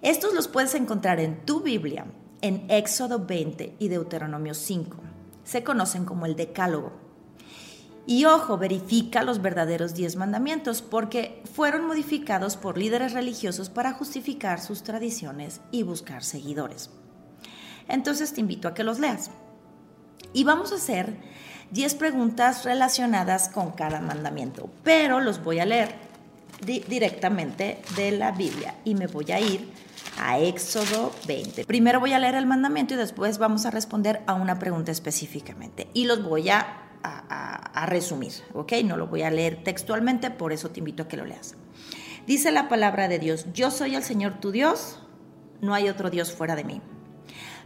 Estos 0.03 0.35
los 0.35 0.47
puedes 0.47 0.75
encontrar 0.75 1.21
en 1.21 1.47
tu 1.47 1.61
Biblia, 1.61 2.05
en 2.43 2.67
Éxodo 2.69 3.25
20 3.25 3.77
y 3.79 3.89
Deuteronomio 3.89 4.53
5. 4.53 4.99
Se 5.43 5.65
conocen 5.65 6.05
como 6.05 6.27
el 6.27 6.37
Decálogo. 6.37 6.93
Y 8.07 8.27
ojo, 8.27 8.59
verifica 8.59 9.23
los 9.23 9.41
verdaderos 9.41 9.95
diez 9.95 10.17
mandamientos 10.17 10.83
porque 10.83 11.43
fueron 11.55 11.87
modificados 11.87 12.59
por 12.59 12.77
líderes 12.77 13.15
religiosos 13.15 13.71
para 13.71 13.95
justificar 13.95 14.61
sus 14.61 14.83
tradiciones 14.83 15.63
y 15.71 15.83
buscar 15.83 16.25
seguidores. 16.25 16.91
Entonces 17.89 18.35
te 18.35 18.43
invito 18.43 18.69
a 18.69 18.75
que 18.75 18.85
los 18.85 18.99
leas. 18.99 19.31
Y 20.33 20.45
vamos 20.45 20.73
a 20.73 20.77
hacer 20.77 21.15
10 21.71 21.95
preguntas 21.95 22.65
relacionadas 22.65 23.49
con 23.49 23.73
cada 23.73 24.01
mandamiento, 24.01 24.71
pero 24.83 25.21
los 25.21 25.43
voy 25.43 25.61
a 25.61 25.65
leer 25.65 25.95
directamente 26.65 27.81
de 27.97 28.13
la 28.13 28.33
Biblia 28.33 28.75
y 28.85 28.95
me 28.95 29.07
voy 29.07 29.33
a 29.33 29.41
ir 29.41 29.69
a 30.19 30.39
Éxodo 30.39 31.13
20. 31.27 31.65
Primero 31.65 32.01
voy 32.01 32.13
a 32.13 32.19
leer 32.19 32.35
el 32.35 32.47
mandamiento 32.47 32.95
y 32.95 32.97
después 32.97 33.39
vamos 33.39 33.67
a 33.67 33.71
responder 33.71 34.23
a 34.27 34.35
una 34.35 34.59
pregunta 34.59 34.93
específicamente 34.93 35.89
y 35.95 36.05
los 36.05 36.23
voy 36.23 36.51
a, 36.51 36.83
a, 37.03 37.87
resumir, 37.87 38.33
¿ok? 38.53 38.73
No 38.85 38.97
lo 38.97 39.07
voy 39.07 39.23
a 39.23 39.31
leer 39.31 39.65
textualmente, 39.65 40.31
por 40.31 40.53
eso 40.53 40.71
te 40.71 40.81
invito 40.81 41.05
a 41.05 41.09
que 41.09 41.17
lo 41.17 41.25
leas. 41.25 41.55
Dice 42.27 42.51
la 42.51 42.69
palabra 42.69 43.09
de 43.09 43.19
Dios, 43.19 43.47
yo 43.55 43.71
soy 43.71 43.95
el 43.95 44.03
Señor 44.03 44.39
tu 44.41 44.51
Dios, 44.51 45.01
no 45.61 45.73
hay 45.73 45.89
otro 45.89 46.11
Dios 46.11 46.33
fuera 46.33 46.57
de 46.57 46.65
mí. 46.65 46.83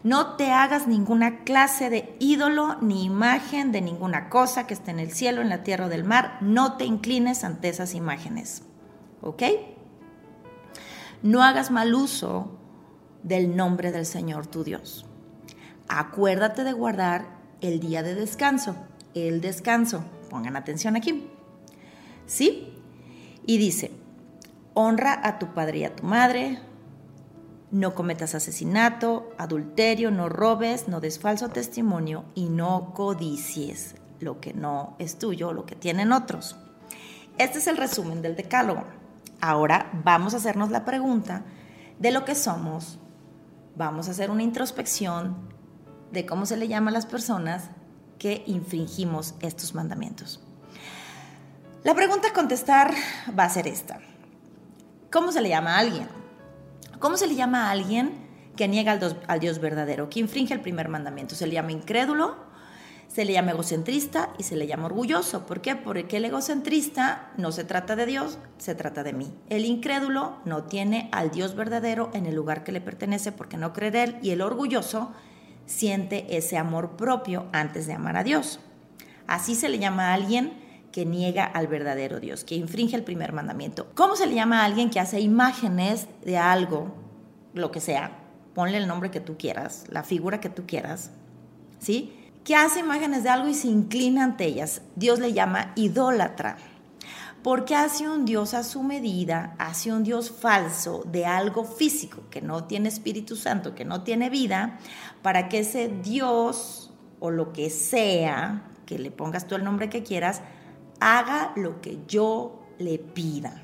No 0.05 0.37
te 0.37 0.53
hagas 0.53 0.87
ninguna 0.87 1.45
clase 1.45 1.89
de 1.89 2.15
ídolo 2.21 2.77
ni 2.83 3.05
imagen 3.05 3.73
de 3.73 3.81
ninguna 3.81 4.29
cosa 4.29 4.67
que 4.67 4.75
esté 4.75 4.91
en 4.91 5.01
el 5.01 5.11
cielo, 5.11 5.41
en 5.41 5.49
la 5.49 5.63
tierra 5.63 5.87
o 5.87 5.89
del 5.89 6.05
mar. 6.05 6.37
No 6.43 6.77
te 6.77 6.85
inclines 6.85 7.43
ante 7.43 7.71
esas 7.71 7.95
imágenes. 7.95 8.65
¿Ok? 9.23 9.43
No 11.23 11.43
hagas 11.43 11.71
mal 11.71 11.95
uso 11.95 12.51
del 13.23 13.57
nombre 13.57 13.93
del 13.93 14.05
Señor 14.05 14.47
tu 14.47 14.63
Dios. 14.63 15.07
Acuérdate 15.89 16.65
de 16.65 16.75
guardar 16.75 17.39
el 17.63 17.81
día 17.81 18.03
de 18.03 18.15
descanso, 18.15 18.77
el 19.15 19.41
descanso. 19.41 20.05
Pongan 20.29 20.57
atención 20.57 20.97
aquí. 20.97 21.31
¿Sí? 22.27 22.75
Y 23.47 23.57
dice, 23.57 23.91
honra 24.75 25.19
a 25.23 25.39
tu 25.39 25.55
padre 25.55 25.79
y 25.79 25.85
a 25.85 25.97
tu 25.97 26.05
madre, 26.05 26.59
no 27.75 27.97
cometas 27.97 28.37
asesinato, 28.37 29.35
adulterio, 29.37 30.13
no 30.13 30.29
robes, 30.29 30.87
no 30.87 31.01
des 31.01 31.19
falso 31.19 31.49
testimonio 31.49 32.25
y 32.37 32.49
no 32.49 32.95
codicies 32.95 33.97
lo 34.21 34.41
que 34.41 34.55
no 34.55 34.95
es 35.01 35.19
tuyo, 35.19 35.53
lo 35.53 35.67
que 35.67 35.75
tienen 35.75 36.13
otros. 36.13 36.57
Este 37.37 37.59
es 37.59 37.67
el 37.67 37.77
resumen 37.77 38.23
del 38.23 38.37
decálogo. 38.37 38.85
Ahora 39.41 39.91
vamos 40.05 40.35
a 40.35 40.37
hacernos 40.37 40.71
la 40.71 40.85
pregunta 40.85 41.43
de 41.99 42.13
lo 42.13 42.25
que 42.25 42.37
somos. 42.37 43.01
Vamos 43.75 44.07
a 44.07 44.13
hacer 44.13 44.31
una 44.31 44.45
introspección 44.45 45.37
de 46.13 46.25
cómo 46.27 46.47
se 46.47 46.57
le 46.57 46.69
llama 46.69 46.91
a 46.91 46.95
las 46.95 47.07
personas 47.07 47.71
que 48.21 48.45
infringimos 48.47 49.35
estos 49.41 49.75
mandamientos. 49.75 50.41
La 51.83 51.97
pregunta 51.97 52.29
a 52.29 52.33
contestar 52.33 52.95
va 53.37 53.45
a 53.45 53.51
ser 53.51 53.67
esta. 53.67 53.99
¿Cómo 55.11 55.33
se 55.33 55.41
le 55.41 55.49
llama 55.49 55.75
a 55.75 55.81
alguien? 55.81 56.24
¿Cómo 57.05 57.19
se 57.19 57.27
le 57.27 57.35
llama 57.35 57.67
a 57.67 57.71
alguien 57.71 58.13
que 58.57 58.67
niega 58.67 58.99
al 59.27 59.39
Dios, 59.39 59.61
verdadero, 59.61 60.09
que 60.09 60.21
infringe 60.21 60.55
el 60.55 60.63
primer 60.63 60.89
mandamiento? 60.89 61.35
Se 61.35 61.47
le 61.47 61.53
llama 61.53 61.71
incrédulo, 61.71 62.35
se 63.09 63.27
le 63.27 63.35
llama 63.35 63.51
egocentrista 63.51 64.31
y 64.39 64.45
se 64.45 64.57
le 64.57 64.67
llama 64.67 64.87
orgulloso. 64.87 65.45
¿Por 65.45 65.61
qué? 65.61 65.77
Porque 65.77 66.17
el 66.17 66.25
egocentrista 66.25 67.31
no 67.37 67.53
se 67.53 67.65
trata 67.65 67.95
de 67.95 68.07
Dios, 68.07 68.39
se 68.57 68.75
trata 68.75 69.03
de 69.03 69.13
mí. 69.13 69.35
El 69.51 69.67
incrédulo 69.67 70.39
no 70.47 70.63
tiene 70.63 71.11
al 71.13 71.31
Dios 71.31 71.55
verdadero 71.55 72.09
en 72.15 72.25
el 72.25 72.35
lugar 72.35 72.65
que 72.65 72.73
le 72.73 72.81
pertenece 72.81 73.33
porque 73.33 73.59
no 73.59 73.75
cree 73.75 74.03
él 74.03 74.17
y 74.23 74.31
el 74.31 74.41
orgulloso 74.41 75.13
siente 75.67 76.39
ese 76.39 76.57
amor 76.57 76.97
propio 76.97 77.49
antes 77.53 77.87
de 77.87 77.93
amar 77.93 78.17
a 78.17 78.25
Dios. 78.25 78.61
Así 79.27 79.57
se 79.57 79.69
le 79.69 79.79
llama 79.79 80.09
a 80.09 80.15
alguien 80.15 80.64
que 80.95 81.05
niega 81.05 81.45
al 81.45 81.67
verdadero 81.67 82.21
Dios, 82.21 82.45
que 82.45 82.55
infringe 82.55 82.95
el 82.95 83.03
primer 83.03 83.33
mandamiento. 83.33 83.89
¿Cómo 83.97 84.15
se 84.15 84.29
le 84.29 84.37
llama 84.37 84.61
a 84.61 84.65
alguien 84.65 84.91
que 84.91 85.01
hace 85.01 85.19
imágenes 85.19 86.07
de 86.25 86.39
algo, 86.39 86.95
lo 87.53 87.73
que 87.73 87.81
sea? 87.81 88.13
Ponle 88.55 88.77
el 88.77 88.87
nombre 88.87 89.11
que 89.11 89.19
tú 89.19 89.37
quieras, 89.37 89.87
la 89.89 90.05
figura 90.05 90.39
que 90.39 90.51
tú 90.51 90.67
quieras, 90.69 91.11
¿sí? 91.81 92.31
Que 92.45 92.55
hace 92.55 92.79
imágenes 92.79 93.25
de 93.25 93.31
algo 93.31 93.49
y 93.49 93.55
se 93.55 93.67
inclina 93.67 94.23
ante 94.23 94.45
ellas. 94.45 94.83
Dios 94.95 95.19
le 95.19 95.33
llama 95.33 95.73
idólatra. 95.75 96.59
Porque 97.43 97.75
hace 97.75 98.09
un 98.09 98.25
Dios 98.25 98.55
a 98.55 98.63
su 98.63 98.85
medida, 98.85 99.57
hace 99.59 99.93
un 99.93 100.05
Dios 100.05 100.31
falso 100.31 101.03
de 101.11 101.27
algo 101.27 101.65
físico, 101.65 102.23
que 102.31 102.41
no 102.41 102.67
tiene 102.67 102.89
Espíritu 102.89 103.35
Santo, 103.35 103.75
que 103.75 103.85
no 103.85 104.05
tiene 104.05 104.31
vida, 104.31 104.79
para 105.23 105.49
que 105.49 105.59
ese 105.59 105.89
Dios 105.89 106.93
o 107.19 107.33
lo 107.33 107.53
que 107.53 107.69
sea, 107.69 108.63
que 108.87 109.01
le 109.01 109.11
pongas 109.11 109.49
tú 109.49 109.57
el 109.57 109.65
nombre 109.65 109.89
que 109.89 110.05
quieras, 110.05 110.41
haga 111.01 111.53
lo 111.57 111.81
que 111.81 112.01
yo 112.07 112.63
le 112.79 112.99
pida 112.99 113.63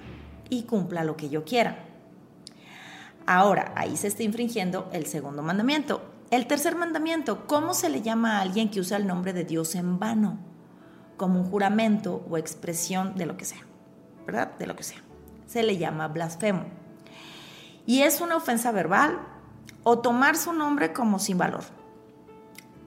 y 0.48 0.64
cumpla 0.64 1.04
lo 1.04 1.16
que 1.16 1.28
yo 1.28 1.44
quiera. 1.44 1.84
Ahora, 3.26 3.72
ahí 3.76 3.96
se 3.96 4.08
está 4.08 4.22
infringiendo 4.22 4.88
el 4.92 5.06
segundo 5.06 5.42
mandamiento. 5.42 6.02
El 6.30 6.46
tercer 6.46 6.76
mandamiento, 6.76 7.46
¿cómo 7.46 7.74
se 7.74 7.88
le 7.88 8.02
llama 8.02 8.38
a 8.38 8.40
alguien 8.40 8.70
que 8.70 8.80
usa 8.80 8.96
el 8.96 9.06
nombre 9.06 9.32
de 9.32 9.44
Dios 9.44 9.74
en 9.74 9.98
vano? 9.98 10.38
Como 11.16 11.40
un 11.40 11.50
juramento 11.50 12.24
o 12.28 12.38
expresión 12.38 13.14
de 13.16 13.26
lo 13.26 13.36
que 13.36 13.44
sea, 13.44 13.66
¿verdad? 14.26 14.56
De 14.58 14.66
lo 14.66 14.76
que 14.76 14.82
sea. 14.82 15.02
Se 15.46 15.62
le 15.62 15.76
llama 15.76 16.08
blasfemo. 16.08 16.64
Y 17.86 18.02
es 18.02 18.20
una 18.20 18.36
ofensa 18.36 18.72
verbal 18.72 19.18
o 19.82 19.98
tomar 19.98 20.36
su 20.36 20.52
nombre 20.52 20.92
como 20.92 21.18
sin 21.18 21.38
valor 21.38 21.64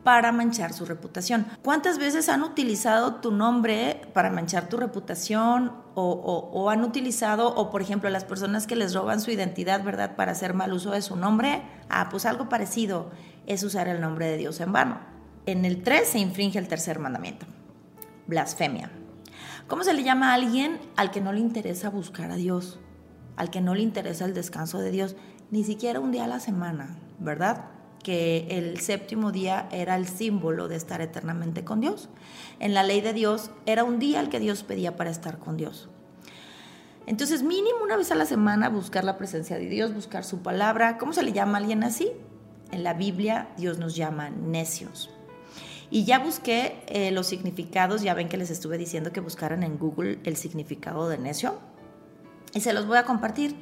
para 0.04 0.32
manchar 0.32 0.74
su 0.74 0.86
reputación. 0.86 1.48
¿Cuántas 1.62 1.98
veces 1.98 2.28
han 2.30 2.44
utilizado 2.44 3.16
tu 3.16 3.32
nombre 3.32 4.02
para 4.14 4.30
manchar 4.30 4.68
tu 4.68 4.78
reputación 4.78 5.72
o, 5.96 6.70
han 6.70 6.84
utilizado, 6.84 7.54
o 7.56 7.70
por 7.70 7.82
ejemplo, 7.82 8.10
las 8.10 8.26
personas 8.26 8.68
que 8.68 8.76
les 8.76 8.94
roban 8.94 9.22
su 9.22 9.32
identidad, 9.32 9.84
¿verdad?, 9.84 10.16
para 10.16 10.34
hacer 10.34 10.54
mal 10.54 10.74
uso 10.74 10.92
de 10.92 11.02
su 11.02 11.16
nombre? 11.16 11.62
Ah, 11.90 12.10
pues 12.10 12.26
algo 12.26 12.50
parecido 12.50 13.12
es 13.48 13.64
usar 13.64 13.88
el 13.88 14.02
nombre 14.02 14.28
de 14.28 14.38
Dios 14.38 14.60
en 14.60 14.74
vano. 14.74 15.00
En 15.46 15.66
el 15.66 15.84
3 15.84 16.08
se 16.08 16.20
infringe 16.20 16.58
el 16.58 16.68
tercer 16.68 17.00
mandamiento, 17.00 17.46
blasfemia. 18.28 18.92
¿Cómo 19.68 19.84
se 19.84 19.94
le 19.94 20.04
llama 20.04 20.32
a 20.32 20.34
alguien 20.34 20.80
al 20.96 21.12
que 21.12 21.22
no 21.22 21.32
le 21.32 21.40
interesa 21.40 21.90
buscar 21.90 22.32
a 22.32 22.36
Dios? 22.36 22.80
Al 23.36 23.50
que 23.50 23.62
no 23.62 23.76
le 23.76 23.82
interesa 23.82 24.26
el 24.26 24.34
descanso 24.34 24.80
de 24.80 24.92
Dios, 24.92 25.16
ni 25.52 25.64
siquiera 25.64 26.00
un 26.00 26.12
día 26.12 26.26
a 26.26 26.28
la 26.28 26.40
semana, 26.40 26.98
¿verdad? 27.20 27.66
Que 28.04 28.48
el 28.50 28.80
séptimo 28.80 29.32
día 29.32 29.68
era 29.72 29.96
el 29.96 30.08
símbolo 30.08 30.68
de 30.68 30.76
estar 30.76 31.02
eternamente 31.02 31.64
con 31.64 31.82
Dios. 31.82 32.10
En 32.60 32.74
la 32.74 32.84
ley 32.84 33.02
de 33.02 33.14
Dios 33.14 33.50
era 33.66 33.84
un 33.84 33.98
día 33.98 34.20
el 34.20 34.30
que 34.30 34.40
Dios 34.40 34.64
pedía 34.64 34.96
para 34.96 35.10
estar 35.10 35.40
con 35.40 35.58
Dios. 35.58 35.90
Entonces, 37.06 37.44
mínimo 37.44 37.84
una 37.84 37.98
vez 37.98 38.12
a 38.12 38.16
la 38.16 38.26
semana 38.26 38.70
buscar 38.70 39.04
la 39.04 39.18
presencia 39.18 39.58
de 39.58 39.68
Dios, 39.68 39.94
buscar 39.94 40.24
su 40.24 40.40
palabra. 40.42 40.98
¿Cómo 40.98 41.14
se 41.14 41.24
le 41.24 41.34
llama 41.34 41.58
a 41.58 41.62
alguien 41.62 41.84
así? 41.84 42.12
en 42.74 42.84
la 42.84 42.94
Biblia 42.94 43.50
Dios 43.58 43.78
nos 43.78 43.96
llama 43.96 44.30
necios. 44.30 45.10
Y 45.90 46.06
ya 46.06 46.18
busqué 46.18 46.84
eh, 46.88 47.12
los 47.12 47.28
significados, 47.28 48.02
ya 48.02 48.16
ven 48.16 48.28
que 48.28 48.38
les 48.38 48.50
estuve 48.50 48.80
diciendo 48.80 49.14
que 49.14 49.20
buscaran 49.20 49.62
en 49.62 49.78
Google 49.78 50.20
el 50.24 50.36
significado 50.38 51.08
de 51.08 51.20
necio. 51.20 51.60
Y 52.54 52.62
se 52.62 52.74
los 52.74 52.88
voy 52.88 52.98
a 52.98 53.04
compartir. 53.04 53.56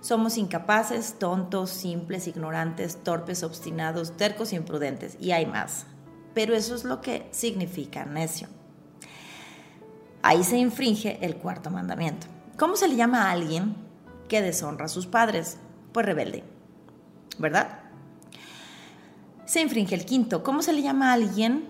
Somos 0.00 0.38
incapaces, 0.38 1.18
tontos, 1.18 1.70
simples, 1.70 2.28
ignorantes, 2.28 3.02
torpes, 3.02 3.42
obstinados, 3.42 4.16
tercos, 4.16 4.52
imprudentes. 4.52 5.16
Y 5.20 5.32
hay 5.32 5.46
más. 5.46 5.86
Pero 6.34 6.54
eso 6.54 6.74
es 6.74 6.84
lo 6.84 7.00
que 7.00 7.28
significa 7.32 8.04
necio. 8.04 8.48
Ahí 10.22 10.44
se 10.44 10.58
infringe 10.58 11.18
el 11.24 11.36
cuarto 11.36 11.70
mandamiento. 11.70 12.26
¿Cómo 12.56 12.76
se 12.76 12.88
le 12.88 12.96
llama 12.96 13.24
a 13.24 13.30
alguien 13.32 13.76
que 14.28 14.42
deshonra 14.42 14.86
a 14.86 14.88
sus 14.88 15.06
padres? 15.06 15.58
Pues 15.92 16.04
rebelde, 16.04 16.44
¿verdad? 17.38 17.80
Se 19.46 19.60
infringe 19.60 19.94
el 19.94 20.04
quinto. 20.04 20.42
¿Cómo 20.42 20.62
se 20.62 20.72
le 20.72 20.82
llama 20.82 21.10
a 21.10 21.14
alguien 21.14 21.66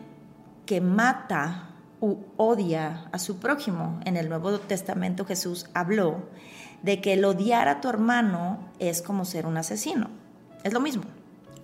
que 0.67 0.81
mata 0.81 1.71
u 2.01 2.17
odia 2.37 3.09
a 3.13 3.19
su 3.19 3.39
prójimo? 3.39 4.01
En 4.05 4.17
el 4.17 4.29
Nuevo 4.29 4.59
Testamento 4.59 5.25
Jesús 5.25 5.67
habló 5.75 6.29
de 6.83 7.01
que 7.01 7.15
el 7.15 7.25
odiar 7.25 7.69
a 7.69 7.81
tu 7.81 7.89
hermano 7.89 8.59
es 8.79 9.03
como 9.03 9.25
ser 9.25 9.47
un 9.47 9.57
asesino. 9.57 10.09
Es 10.65 10.73
lo 10.73 10.81
mismo. 10.81 11.05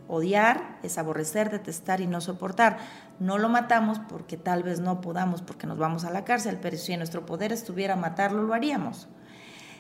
Odiar 0.07 0.79
es 0.83 0.99
aborrecer, 0.99 1.51
detestar 1.51 2.01
y 2.01 2.07
no 2.07 2.21
soportar. 2.21 2.79
No 3.21 3.39
lo 3.39 3.49
matamos 3.49 3.99
porque 4.01 4.37
tal 4.37 4.63
vez 4.63 4.81
no 4.81 5.01
podamos, 5.01 5.41
porque 5.41 5.67
nos 5.67 5.79
vamos 5.79 6.05
a 6.05 6.11
la 6.11 6.25
cárcel, 6.25 6.59
pero 6.61 6.77
si 6.77 6.93
en 6.93 6.99
nuestro 6.99 7.25
poder 7.25 7.53
estuviera 7.53 7.97
matarlo, 7.97 8.43
lo 8.43 8.55
haríamos. 8.55 9.09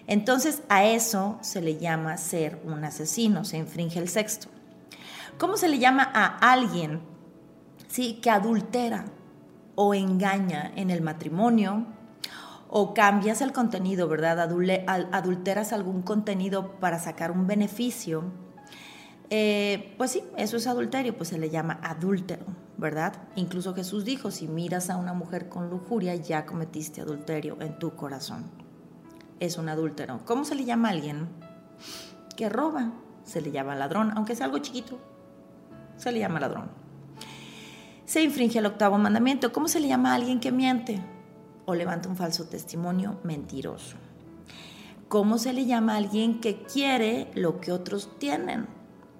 Entonces 0.07 0.63
a 0.69 0.85
eso 0.85 1.39
se 1.41 1.61
le 1.61 1.79
llama 1.79 2.17
ser 2.17 2.61
un 2.65 2.85
asesino, 2.85 3.45
se 3.45 3.59
infringe 3.59 3.99
el 3.99 4.09
sexto. 4.09 4.49
¿Cómo 5.39 5.57
se 5.57 5.69
le 5.69 5.79
llama 5.79 6.11
a 6.15 6.53
alguien 6.53 7.01
¿sí? 7.89 8.21
que 8.23 8.31
adultera 8.31 9.07
o 9.75 9.95
engaña 9.95 10.73
en 10.77 10.91
el 10.91 11.03
matrimonio? 11.03 11.87
O 12.77 12.93
cambias 12.93 13.41
el 13.41 13.53
contenido, 13.53 14.09
¿verdad? 14.09 14.41
Adulteras 14.41 15.73
algún 15.73 16.03
contenido 16.03 16.73
para 16.81 16.99
sacar 16.99 17.31
un 17.31 17.47
beneficio 17.47 18.25
eh, 19.31 19.95
pues 19.97 20.13
sí, 20.13 20.23
eso 20.37 20.57
es 20.57 20.67
adulterio, 20.67 21.17
pues 21.17 21.31
se 21.31 21.39
le 21.39 21.49
llama 21.51 21.81
adúltero, 21.83 22.45
¿verdad? 22.77 23.15
Incluso 23.37 23.75
Jesús 23.75 24.05
dijo, 24.05 24.31
si 24.31 24.49
miras 24.49 24.91
a 24.91 24.97
una 24.97 25.15
mujer 25.15 25.49
con 25.49 25.71
lujuria, 25.71 26.15
ya 26.15 26.45
cometiste 26.45 27.01
adulterio 27.01 27.57
en 27.61 27.79
tu 27.79 27.97
corazón. 27.97 28.45
Es 29.41 29.57
un 29.57 29.69
adúltero. 29.69 30.21
¿Cómo 30.25 30.45
se 30.45 30.55
le 30.55 30.65
llama 30.65 30.89
a 30.89 30.93
alguien 30.93 31.29
que 32.37 32.49
roba? 32.49 32.93
Se 33.25 33.41
le 33.41 33.51
llama 33.51 33.75
ladrón, 33.75 34.13
aunque 34.15 34.37
sea 34.37 34.47
algo 34.47 34.59
chiquito, 34.59 34.99
se 35.97 36.13
le 36.13 36.19
llama 36.19 36.41
ladrón. 36.41 36.71
Se 38.05 38.23
infringe 38.23 38.59
el 38.59 38.67
octavo 38.67 38.99
mandamiento. 38.99 39.53
¿Cómo 39.53 39.67
se 39.67 39.81
le 39.81 39.89
llama 39.89 40.13
a 40.13 40.17
alguien 40.17 40.39
que 40.39 40.53
miente 40.53 41.01
o 41.67 41.75
levanta 41.75 42.09
un 42.09 42.17
falso 42.17 42.45
testimonio 42.45 43.19
mentiroso? 43.23 43.97
¿Cómo 45.09 45.39
se 45.39 45.53
le 45.53 45.67
llama 45.67 45.95
a 45.95 45.99
alguien 45.99 46.41
que 46.41 46.63
quiere 46.63 47.31
lo 47.35 47.61
que 47.61 47.73
otros 47.73 48.19
tienen? 48.19 48.67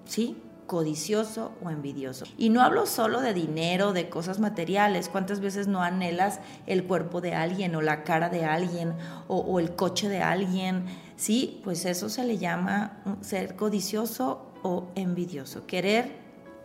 ¿sí? 0.05 0.37
codicioso 0.67 1.53
o 1.63 1.71
envidioso. 1.71 2.25
Y 2.39 2.49
no 2.49 2.63
hablo 2.63 2.87
solo 2.87 3.21
de 3.21 3.35
dinero, 3.35 3.93
de 3.93 4.09
cosas 4.09 4.41
materiales. 4.41 5.09
¿Cuántas 5.09 5.41
veces 5.41 5.69
no 5.69 5.83
anhelas 5.83 6.41
el 6.67 6.85
cuerpo 6.85 7.21
de 7.21 7.35
alguien 7.35 7.75
o 7.75 7.83
la 7.83 8.03
cara 8.03 8.31
de 8.31 8.45
alguien 8.45 8.95
o, 9.29 9.61
el 9.61 9.75
coche 9.75 10.09
de 10.09 10.23
alguien? 10.23 10.87
Sí, 11.17 11.61
pues 11.65 11.85
eso 11.85 12.09
se 12.09 12.25
le 12.25 12.39
llama 12.39 13.03
ser 13.21 13.57
codicioso 13.57 14.53
o 14.63 14.89
envidioso. 14.95 15.67
Querer 15.67 16.17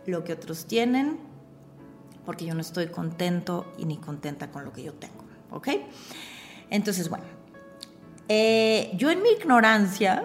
lo 0.06 0.24
que 0.24 0.32
otros 0.32 0.64
tienen 0.64 1.18
porque 2.24 2.46
yo 2.46 2.54
no 2.54 2.60
estoy 2.60 2.86
contento 2.86 3.66
y 3.76 3.84
ni 3.84 3.98
contenta 3.98 4.50
con 4.50 4.64
lo 4.64 4.72
que 4.72 4.82
yo 4.82 4.94
tengo. 4.94 5.29
¿Ok? 5.50 5.68
Entonces, 6.70 7.08
bueno, 7.08 7.24
eh, 8.28 8.92
yo 8.96 9.10
en 9.10 9.22
mi 9.22 9.30
ignorancia 9.30 10.24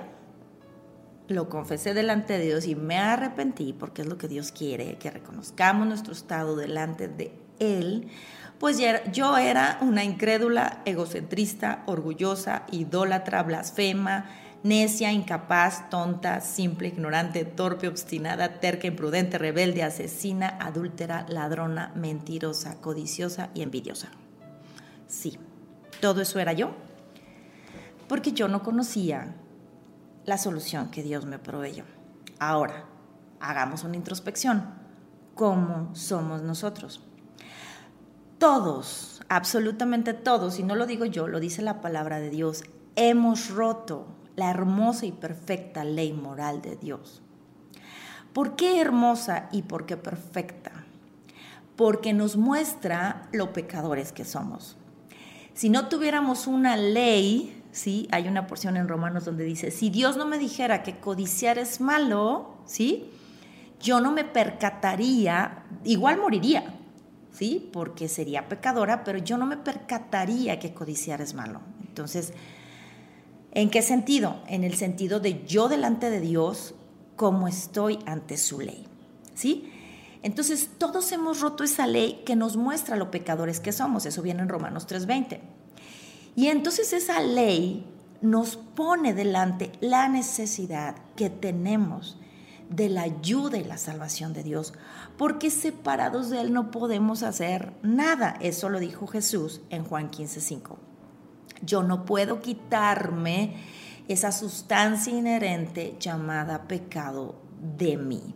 lo 1.27 1.49
confesé 1.49 1.93
delante 1.93 2.37
de 2.37 2.45
Dios 2.45 2.67
y 2.67 2.75
me 2.75 2.97
arrepentí 2.97 3.73
porque 3.73 4.03
es 4.03 4.07
lo 4.07 4.17
que 4.17 4.27
Dios 4.27 4.51
quiere, 4.51 4.97
que 4.97 5.09
reconozcamos 5.09 5.87
nuestro 5.87 6.13
estado 6.13 6.55
delante 6.55 7.07
de 7.07 7.33
Él, 7.59 8.09
pues 8.59 8.79
yo 9.11 9.37
era 9.37 9.79
una 9.81 10.03
incrédula, 10.03 10.81
egocentrista, 10.85 11.83
orgullosa, 11.87 12.63
idólatra, 12.71 13.43
blasfema, 13.43 14.29
necia, 14.63 15.11
incapaz, 15.11 15.89
tonta, 15.89 16.41
simple, 16.41 16.87
ignorante, 16.87 17.43
torpe, 17.43 17.87
obstinada, 17.87 18.59
terca, 18.59 18.87
imprudente, 18.87 19.37
rebelde, 19.37 19.83
asesina, 19.83 20.57
adúltera, 20.61 21.25
ladrona, 21.27 21.91
mentirosa, 21.95 22.79
codiciosa 22.81 23.49
y 23.53 23.61
envidiosa. 23.61 24.09
Sí, 25.15 25.39
todo 26.01 26.19
eso 26.19 26.39
era 26.39 26.51
yo, 26.51 26.71
porque 28.09 28.33
yo 28.33 28.49
no 28.49 28.63
conocía 28.63 29.33
la 30.25 30.37
solución 30.37 30.91
que 30.91 31.03
Dios 31.03 31.25
me 31.25 31.39
proveyó. 31.39 31.85
Ahora, 32.37 32.83
hagamos 33.39 33.85
una 33.85 33.95
introspección. 33.95 34.65
¿Cómo 35.33 35.95
somos 35.95 36.41
nosotros? 36.41 37.01
Todos, 38.39 39.21
absolutamente 39.29 40.13
todos, 40.13 40.59
y 40.59 40.63
no 40.63 40.75
lo 40.75 40.85
digo 40.85 41.05
yo, 41.05 41.29
lo 41.29 41.39
dice 41.39 41.61
la 41.61 41.79
palabra 41.79 42.19
de 42.19 42.29
Dios, 42.29 42.65
hemos 42.97 43.49
roto 43.49 44.07
la 44.35 44.49
hermosa 44.49 45.05
y 45.05 45.13
perfecta 45.13 45.85
ley 45.85 46.11
moral 46.11 46.61
de 46.61 46.75
Dios. 46.75 47.21
¿Por 48.33 48.57
qué 48.57 48.81
hermosa 48.81 49.47
y 49.53 49.61
por 49.61 49.85
qué 49.85 49.95
perfecta? 49.95 50.73
Porque 51.77 52.11
nos 52.11 52.35
muestra 52.35 53.29
lo 53.31 53.53
pecadores 53.53 54.11
que 54.11 54.25
somos. 54.25 54.77
Si 55.55 55.69
no 55.69 55.87
tuviéramos 55.87 56.45
una 56.45 56.77
ley 56.77 57.55
¿sí? 57.75 58.07
Hay 58.11 58.27
una 58.29 58.47
porción 58.47 58.77
en 58.77 58.87
Romanos 58.87 59.25
donde 59.25 59.43
dice, 59.43 59.69
si 59.69 59.89
Dios 59.89 60.15
no 60.15 60.25
me 60.25 60.39
dijera 60.39 60.81
que 60.81 60.97
codiciar 60.97 61.59
es 61.59 61.81
malo, 61.81 62.55
¿sí? 62.65 63.11
Yo 63.81 63.99
no 63.99 64.11
me 64.11 64.23
percataría, 64.23 65.65
igual 65.83 66.17
moriría, 66.17 66.73
¿sí? 67.33 67.69
Porque 67.73 68.07
sería 68.07 68.47
pecadora, 68.47 69.03
pero 69.03 69.17
yo 69.17 69.37
no 69.37 69.45
me 69.45 69.57
percataría 69.57 70.57
que 70.57 70.73
codiciar 70.73 71.19
es 71.19 71.33
malo. 71.33 71.59
Entonces, 71.85 72.31
¿en 73.51 73.69
qué 73.69 73.81
sentido? 73.81 74.37
En 74.47 74.63
el 74.63 74.75
sentido 74.75 75.19
de 75.19 75.45
yo 75.45 75.67
delante 75.67 76.09
de 76.09 76.21
Dios, 76.21 76.75
como 77.17 77.49
estoy 77.49 77.99
ante 78.05 78.37
su 78.37 78.61
ley, 78.61 78.87
¿sí? 79.33 79.69
Entonces, 80.25 80.71
todos 80.79 81.11
hemos 81.11 81.41
roto 81.41 81.63
esa 81.63 81.85
ley 81.85 82.23
que 82.25 82.35
nos 82.35 82.57
muestra 82.57 82.95
lo 82.95 83.11
pecadores 83.11 83.59
que 83.59 83.71
somos. 83.71 84.07
Eso 84.07 84.23
viene 84.23 84.41
en 84.41 84.49
Romanos 84.49 84.87
3:20. 84.87 85.39
Y 86.35 86.47
entonces 86.47 86.93
esa 86.93 87.19
ley 87.21 87.85
nos 88.21 88.55
pone 88.55 89.13
delante 89.13 89.71
la 89.81 90.09
necesidad 90.09 90.95
que 91.15 91.29
tenemos 91.29 92.17
de 92.71 92.89
la 92.89 93.03
ayuda 93.03 93.59
y 93.59 93.65
la 93.65 93.77
salvación 93.77 94.33
de 94.33 94.41
Dios, 94.41 94.73
porque 95.15 95.51
separados 95.51 96.31
de 96.31 96.41
Él 96.41 96.53
no 96.53 96.71
podemos 96.71 97.21
hacer 97.21 97.73
nada. 97.83 98.35
Eso 98.41 98.69
lo 98.69 98.79
dijo 98.79 99.05
Jesús 99.05 99.61
en 99.69 99.83
Juan 99.83 100.09
15:5. 100.09 100.79
Yo 101.61 101.83
no 101.83 102.03
puedo 102.03 102.41
quitarme 102.41 103.57
esa 104.07 104.31
sustancia 104.31 105.13
inherente 105.13 105.97
llamada 105.99 106.67
pecado 106.67 107.35
de 107.77 107.97
mí. 107.97 108.33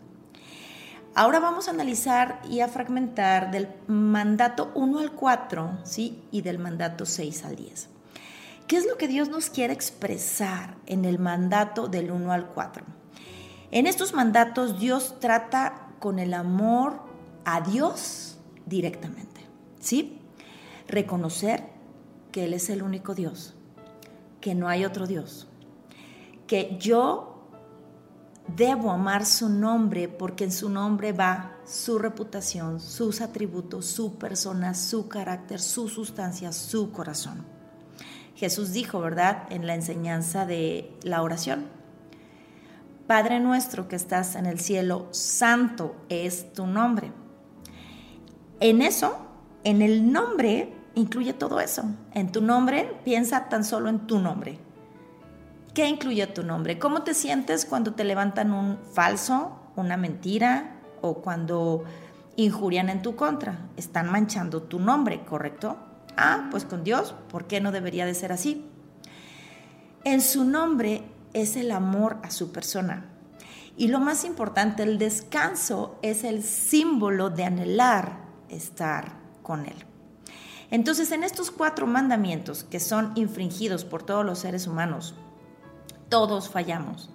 Ahora 1.15 1.39
vamos 1.39 1.67
a 1.67 1.71
analizar 1.71 2.39
y 2.49 2.59
a 2.59 2.67
fragmentar 2.67 3.51
del 3.51 3.67
mandato 3.87 4.71
1 4.75 4.99
al 4.99 5.11
4, 5.11 5.79
¿sí? 5.83 6.23
Y 6.31 6.41
del 6.41 6.59
mandato 6.59 7.05
6 7.05 7.45
al 7.45 7.55
10. 7.55 7.89
¿Qué 8.67 8.77
es 8.77 8.85
lo 8.85 8.97
que 8.97 9.07
Dios 9.07 9.29
nos 9.29 9.49
quiere 9.49 9.73
expresar 9.73 10.77
en 10.85 11.05
el 11.05 11.17
mandato 11.17 11.87
del 11.87 12.11
1 12.11 12.31
al 12.31 12.47
4? 12.47 12.85
En 13.71 13.87
estos 13.87 14.13
mandatos 14.13 14.79
Dios 14.79 15.19
trata 15.19 15.87
con 15.99 16.19
el 16.19 16.33
amor 16.33 17.01
a 17.43 17.61
Dios 17.61 18.37
directamente, 18.67 19.41
¿sí? 19.79 20.21
Reconocer 20.87 21.63
que 22.31 22.45
Él 22.45 22.53
es 22.53 22.69
el 22.69 22.83
único 22.83 23.15
Dios, 23.15 23.55
que 24.39 24.53
no 24.53 24.69
hay 24.69 24.85
otro 24.85 25.07
Dios, 25.07 25.47
que 26.45 26.77
yo 26.79 27.38
Debo 28.55 28.91
amar 28.91 29.25
su 29.25 29.47
nombre 29.47 30.07
porque 30.07 30.45
en 30.45 30.51
su 30.51 30.69
nombre 30.69 31.11
va 31.13 31.57
su 31.65 31.99
reputación, 31.99 32.79
sus 32.79 33.21
atributos, 33.21 33.85
su 33.85 34.17
persona, 34.17 34.73
su 34.73 35.07
carácter, 35.07 35.59
su 35.59 35.87
sustancia, 35.87 36.51
su 36.51 36.91
corazón. 36.91 37.45
Jesús 38.35 38.71
dijo, 38.71 39.01
¿verdad?, 39.01 39.43
en 39.51 39.67
la 39.67 39.75
enseñanza 39.75 40.45
de 40.45 40.91
la 41.03 41.21
oración. 41.21 41.67
Padre 43.05 43.39
nuestro 43.39 43.87
que 43.87 43.95
estás 43.95 44.35
en 44.35 44.45
el 44.45 44.59
cielo, 44.59 45.07
santo 45.11 45.95
es 46.09 46.53
tu 46.53 46.65
nombre. 46.65 47.11
En 48.59 48.81
eso, 48.81 49.17
en 49.63 49.81
el 49.81 50.11
nombre, 50.11 50.73
incluye 50.95 51.33
todo 51.33 51.59
eso. 51.59 51.83
En 52.13 52.31
tu 52.31 52.41
nombre, 52.41 52.99
piensa 53.03 53.47
tan 53.47 53.63
solo 53.63 53.89
en 53.89 54.07
tu 54.07 54.19
nombre 54.19 54.59
¿Qué 55.73 55.87
incluye 55.87 56.25
tu 56.27 56.43
nombre? 56.43 56.79
¿Cómo 56.79 57.03
te 57.03 57.13
sientes 57.13 57.65
cuando 57.65 57.93
te 57.93 58.03
levantan 58.03 58.51
un 58.51 58.79
falso, 58.93 59.59
una 59.75 59.97
mentira 59.97 60.79
o 61.01 61.21
cuando 61.21 61.83
injurian 62.35 62.89
en 62.89 63.01
tu 63.01 63.15
contra, 63.15 63.69
están 63.77 64.11
manchando 64.11 64.63
tu 64.63 64.79
nombre, 64.79 65.23
¿correcto? 65.25 65.77
Ah, 66.17 66.47
pues 66.51 66.65
con 66.65 66.83
Dios, 66.83 67.13
¿por 67.29 67.47
qué 67.47 67.61
no 67.61 67.71
debería 67.71 68.05
de 68.05 68.15
ser 68.15 68.31
así? 68.31 68.65
En 70.03 70.21
su 70.21 70.43
nombre 70.43 71.03
es 71.33 71.55
el 71.55 71.71
amor 71.71 72.17
a 72.23 72.31
su 72.31 72.51
persona. 72.51 73.05
Y 73.77 73.89
lo 73.89 73.99
más 73.99 74.25
importante, 74.25 74.83
el 74.83 74.97
descanso 74.97 75.99
es 76.01 76.23
el 76.23 76.43
símbolo 76.43 77.29
de 77.29 77.45
anhelar 77.45 78.19
estar 78.49 79.13
con 79.43 79.65
Él. 79.65 79.85
Entonces, 80.71 81.11
en 81.11 81.23
estos 81.23 81.51
cuatro 81.51 81.87
mandamientos 81.87 82.63
que 82.63 82.79
son 82.79 83.11
infringidos 83.15 83.85
por 83.85 84.03
todos 84.03 84.25
los 84.25 84.39
seres 84.39 84.67
humanos, 84.67 85.15
todos 86.09 86.49
fallamos. 86.49 87.09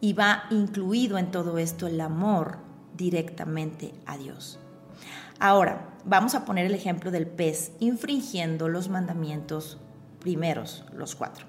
Y 0.00 0.12
va 0.12 0.44
incluido 0.50 1.18
en 1.18 1.30
todo 1.30 1.58
esto 1.58 1.86
el 1.86 2.00
amor 2.00 2.58
directamente 2.96 3.94
a 4.06 4.16
Dios. 4.16 4.60
Ahora, 5.40 5.96
vamos 6.04 6.34
a 6.34 6.44
poner 6.44 6.66
el 6.66 6.74
ejemplo 6.74 7.10
del 7.10 7.26
pez 7.26 7.72
infringiendo 7.80 8.68
los 8.68 8.88
mandamientos 8.88 9.78
primeros, 10.20 10.84
los 10.92 11.14
cuatro. 11.14 11.46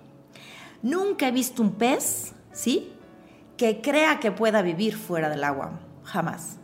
Nunca 0.81 1.27
he 1.27 1.31
visto 1.31 1.61
un 1.61 1.73
pez, 1.73 2.33
¿sí? 2.51 2.93
Que 3.57 3.81
crea 3.81 4.19
que 4.19 4.31
pueda 4.31 4.61
vivir 4.61 4.95
fuera 4.95 5.29
del 5.29 5.43
agua. 5.43 5.79
Jamás. 6.03 6.57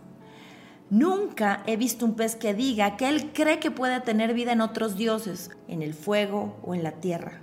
Nunca 0.89 1.63
he 1.65 1.77
visto 1.77 2.05
un 2.05 2.15
pez 2.15 2.35
que 2.35 2.53
diga 2.53 2.95
que 2.95 3.09
él 3.09 3.31
cree 3.33 3.59
que 3.59 3.71
puede 3.71 3.99
tener 4.01 4.33
vida 4.33 4.53
en 4.53 4.61
otros 4.61 4.95
dioses, 4.95 5.51
en 5.67 5.81
el 5.81 5.93
fuego 5.93 6.57
o 6.63 6.75
en 6.75 6.83
la 6.83 6.93
tierra. 6.93 7.41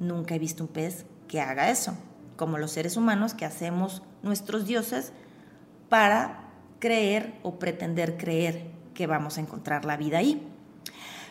Nunca 0.00 0.34
he 0.34 0.38
visto 0.38 0.64
un 0.64 0.68
pez 0.68 1.04
que 1.30 1.40
haga 1.40 1.70
eso, 1.70 1.96
como 2.36 2.58
los 2.58 2.72
seres 2.72 2.96
humanos 2.96 3.34
que 3.34 3.44
hacemos 3.44 4.02
nuestros 4.24 4.66
dioses 4.66 5.12
para 5.88 6.48
creer 6.80 7.34
o 7.44 7.60
pretender 7.60 8.16
creer 8.16 8.72
que 8.94 9.06
vamos 9.06 9.38
a 9.38 9.40
encontrar 9.40 9.84
la 9.84 9.96
vida 9.96 10.18
ahí. 10.18 10.44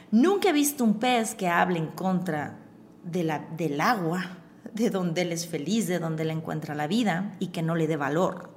Nunca 0.10 0.50
he 0.50 0.54
visto 0.54 0.86
un 0.86 1.00
pez 1.00 1.36
que 1.36 1.50
hable 1.50 1.80
en 1.80 1.88
contra 1.88 2.60
de 3.04 3.26
la, 3.26 3.40
del 3.58 3.82
agua, 3.82 4.38
de 4.74 4.90
donde 4.90 5.24
él 5.24 5.34
es 5.34 5.48
feliz, 5.48 5.88
de 5.88 6.00
donde 6.00 6.24
él 6.24 6.30
encuentra 6.30 6.76
la 6.76 6.88
vida 6.88 7.36
y 7.40 7.48
que 7.48 7.62
no 7.62 7.76
le 7.76 7.86
dé 7.86 7.98
valor 7.98 8.52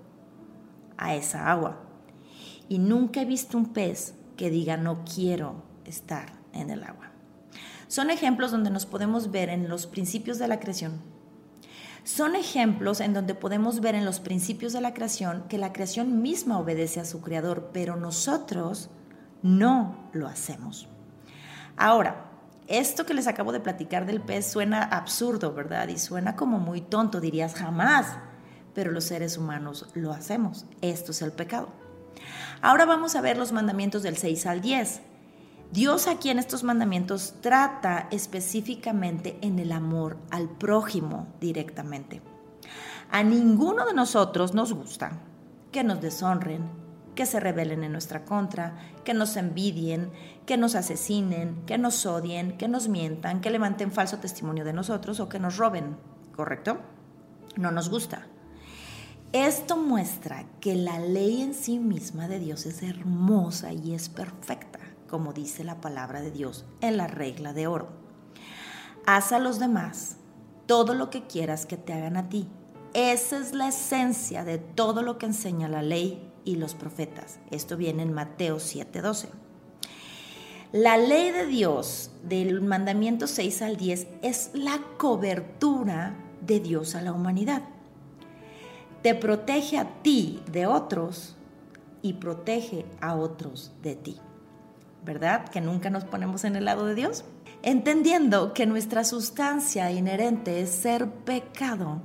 a 0.96 1.16
esa 1.16 1.50
agua. 1.50 1.80
Y 2.68 2.78
nunca 2.78 3.22
he 3.22 3.24
visto 3.24 3.58
un 3.58 3.72
pez 3.72 4.14
que 4.36 4.48
diga 4.48 4.76
no 4.76 5.02
quiero 5.04 5.64
estar 5.86 6.34
en 6.52 6.70
el 6.70 6.84
agua. 6.84 7.10
Son 7.88 8.10
ejemplos 8.10 8.52
donde 8.52 8.70
nos 8.70 8.86
podemos 8.86 9.32
ver 9.32 9.48
en 9.48 9.68
los 9.68 9.88
principios 9.88 10.38
de 10.38 10.46
la 10.46 10.60
creación. 10.60 11.11
Son 12.04 12.34
ejemplos 12.34 13.00
en 13.00 13.14
donde 13.14 13.34
podemos 13.34 13.80
ver 13.80 13.94
en 13.94 14.04
los 14.04 14.18
principios 14.18 14.72
de 14.72 14.80
la 14.80 14.92
creación 14.92 15.44
que 15.48 15.58
la 15.58 15.72
creación 15.72 16.20
misma 16.20 16.58
obedece 16.58 16.98
a 16.98 17.04
su 17.04 17.20
creador, 17.20 17.70
pero 17.72 17.96
nosotros 17.96 18.90
no 19.42 20.08
lo 20.12 20.26
hacemos. 20.26 20.88
Ahora, 21.76 22.28
esto 22.66 23.06
que 23.06 23.14
les 23.14 23.28
acabo 23.28 23.52
de 23.52 23.60
platicar 23.60 24.06
del 24.06 24.20
pez 24.20 24.50
suena 24.50 24.82
absurdo, 24.82 25.52
¿verdad? 25.52 25.88
Y 25.88 25.98
suena 25.98 26.34
como 26.34 26.58
muy 26.58 26.80
tonto, 26.80 27.20
dirías 27.20 27.54
jamás, 27.54 28.16
pero 28.74 28.90
los 28.90 29.04
seres 29.04 29.38
humanos 29.38 29.88
lo 29.94 30.12
hacemos. 30.12 30.66
Esto 30.80 31.12
es 31.12 31.22
el 31.22 31.32
pecado. 31.32 31.68
Ahora 32.62 32.84
vamos 32.84 33.14
a 33.14 33.20
ver 33.20 33.36
los 33.36 33.52
mandamientos 33.52 34.02
del 34.02 34.16
6 34.16 34.46
al 34.46 34.60
10. 34.60 35.02
Dios 35.72 36.06
aquí 36.06 36.28
en 36.28 36.38
estos 36.38 36.64
mandamientos 36.64 37.36
trata 37.40 38.06
específicamente 38.10 39.38
en 39.40 39.58
el 39.58 39.72
amor 39.72 40.18
al 40.30 40.50
prójimo 40.50 41.28
directamente. 41.40 42.20
A 43.10 43.22
ninguno 43.22 43.86
de 43.86 43.94
nosotros 43.94 44.52
nos 44.52 44.74
gusta 44.74 45.12
que 45.70 45.82
nos 45.82 46.02
deshonren, 46.02 46.68
que 47.14 47.24
se 47.24 47.40
rebelen 47.40 47.84
en 47.84 47.92
nuestra 47.92 48.26
contra, 48.26 48.76
que 49.02 49.14
nos 49.14 49.34
envidien, 49.36 50.12
que 50.44 50.58
nos 50.58 50.74
asesinen, 50.74 51.62
que 51.64 51.78
nos 51.78 52.04
odien, 52.04 52.58
que 52.58 52.68
nos 52.68 52.88
mientan, 52.88 53.40
que 53.40 53.50
levanten 53.50 53.92
falso 53.92 54.18
testimonio 54.18 54.66
de 54.66 54.74
nosotros 54.74 55.20
o 55.20 55.30
que 55.30 55.38
nos 55.38 55.56
roben, 55.56 55.96
¿correcto? 56.36 56.80
No 57.56 57.70
nos 57.70 57.88
gusta. 57.88 58.26
Esto 59.32 59.78
muestra 59.78 60.44
que 60.60 60.74
la 60.74 60.98
ley 60.98 61.40
en 61.40 61.54
sí 61.54 61.78
misma 61.78 62.28
de 62.28 62.38
Dios 62.40 62.66
es 62.66 62.82
hermosa 62.82 63.72
y 63.72 63.94
es 63.94 64.10
perfecta, 64.10 64.78
como 65.12 65.32
dice 65.32 65.62
la 65.62 65.80
palabra 65.80 66.20
de 66.22 66.32
Dios 66.32 66.64
en 66.80 66.96
la 66.96 67.06
regla 67.06 67.52
de 67.52 67.68
oro. 67.68 67.90
Haz 69.06 69.30
a 69.30 69.38
los 69.38 69.60
demás 69.60 70.16
todo 70.66 70.94
lo 70.94 71.10
que 71.10 71.28
quieras 71.28 71.66
que 71.66 71.76
te 71.76 71.92
hagan 71.92 72.16
a 72.16 72.28
ti. 72.28 72.48
Esa 72.94 73.38
es 73.38 73.52
la 73.52 73.68
esencia 73.68 74.42
de 74.42 74.58
todo 74.58 75.02
lo 75.02 75.18
que 75.18 75.26
enseña 75.26 75.68
la 75.68 75.82
ley 75.82 76.32
y 76.44 76.56
los 76.56 76.74
profetas. 76.74 77.38
Esto 77.52 77.76
viene 77.76 78.02
en 78.02 78.12
Mateo 78.12 78.56
7:12. 78.58 79.28
La 80.72 80.96
ley 80.96 81.30
de 81.30 81.46
Dios 81.46 82.10
del 82.24 82.60
mandamiento 82.60 83.28
6 83.28 83.62
al 83.62 83.76
10 83.76 84.08
es 84.22 84.50
la 84.54 84.80
cobertura 84.98 86.16
de 86.40 86.58
Dios 86.58 86.96
a 86.96 87.02
la 87.02 87.12
humanidad 87.12 87.62
te 89.02 89.16
protege 89.16 89.78
a 89.78 90.02
ti 90.02 90.40
de 90.50 90.66
otros 90.66 91.34
y 92.02 92.14
protege 92.14 92.86
a 93.00 93.16
otros 93.16 93.72
de 93.82 93.96
ti. 93.96 94.16
¿Verdad? 95.04 95.48
Que 95.48 95.60
nunca 95.60 95.90
nos 95.90 96.04
ponemos 96.04 96.44
en 96.44 96.56
el 96.56 96.64
lado 96.64 96.86
de 96.86 96.94
Dios. 96.94 97.24
Entendiendo 97.62 98.54
que 98.54 98.66
nuestra 98.66 99.04
sustancia 99.04 99.90
inherente 99.90 100.60
es 100.62 100.70
ser 100.70 101.08
pecado, 101.08 102.02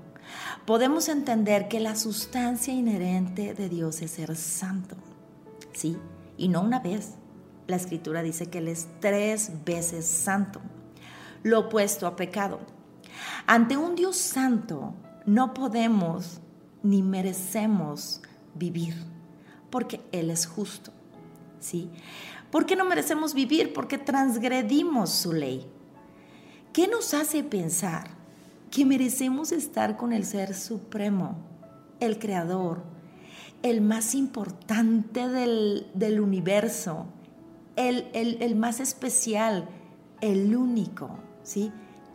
podemos 0.65 1.09
entender 1.09 1.67
que 1.67 1.79
la 1.79 1.95
sustancia 1.95 2.73
inherente 2.73 3.53
de 3.53 3.69
Dios 3.69 4.01
es 4.01 4.11
ser 4.11 4.35
santo. 4.35 4.95
¿Sí? 5.73 5.97
Y 6.37 6.47
no 6.47 6.61
una 6.61 6.79
vez. 6.79 7.15
La 7.67 7.75
escritura 7.75 8.23
dice 8.23 8.47
que 8.47 8.59
Él 8.59 8.69
es 8.69 8.87
tres 9.01 9.51
veces 9.65 10.05
santo, 10.05 10.61
lo 11.43 11.59
opuesto 11.59 12.07
a 12.07 12.15
pecado. 12.15 12.59
Ante 13.45 13.75
un 13.77 13.95
Dios 13.95 14.15
santo 14.15 14.93
no 15.25 15.53
podemos 15.53 16.39
ni 16.83 17.03
merecemos 17.03 18.21
vivir, 18.55 18.95
porque 19.69 20.01
Él 20.11 20.29
es 20.29 20.45
justo. 20.45 20.91
¿Sí? 21.59 21.89
¿Por 22.51 22.65
qué 22.65 22.75
no 22.75 22.85
merecemos 22.85 23.33
vivir? 23.33 23.73
Porque 23.73 23.97
transgredimos 23.97 25.09
su 25.09 25.33
ley. 25.33 25.67
¿Qué 26.71 26.87
nos 26.87 27.13
hace 27.13 27.43
pensar 27.43 28.09
que 28.71 28.85
merecemos 28.85 29.51
estar 29.51 29.97
con 29.97 30.13
el 30.13 30.25
Ser 30.25 30.53
Supremo, 30.53 31.37
el 31.99 32.19
Creador, 32.19 32.83
el 33.63 33.81
más 33.81 34.15
importante 34.15 35.27
del, 35.27 35.87
del 35.93 36.19
universo, 36.19 37.07
el, 37.75 38.07
el, 38.13 38.41
el, 38.41 38.55
más 38.55 38.79
especial, 38.79 39.67
el 40.21 40.55
único, 40.55 41.19
¿sí? 41.43 41.71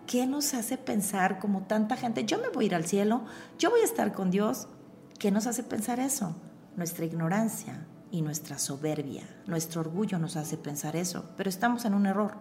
¿Qué 0.07 0.27
nos 0.27 0.55
hace 0.55 0.79
pensar 0.79 1.39
como 1.39 1.63
tanta 1.63 1.97
gente, 1.97 2.25
yo 2.25 2.39
me 2.39 2.49
voy 2.49 2.65
a 2.65 2.67
ir 2.67 2.75
al 2.75 2.87
cielo, 2.87 3.23
yo 3.59 3.71
voy 3.71 3.81
a 3.81 3.85
estar 3.85 4.13
con 4.13 4.31
Dios? 4.31 4.69
¿Qué 5.19 5.31
nos 5.31 5.47
hace 5.47 5.63
pensar 5.63 6.01
eso? 6.01 6.35
Nuestra 6.77 7.05
ignorancia 7.05 7.87
y 8.13 8.21
nuestra 8.21 8.59
soberbia, 8.59 9.25
nuestro 9.47 9.81
orgullo 9.81 10.19
nos 10.19 10.37
hace 10.37 10.59
pensar 10.59 10.95
eso, 10.95 11.25
pero 11.37 11.49
estamos 11.49 11.87
en 11.87 11.95
un 11.95 12.07
error. 12.07 12.35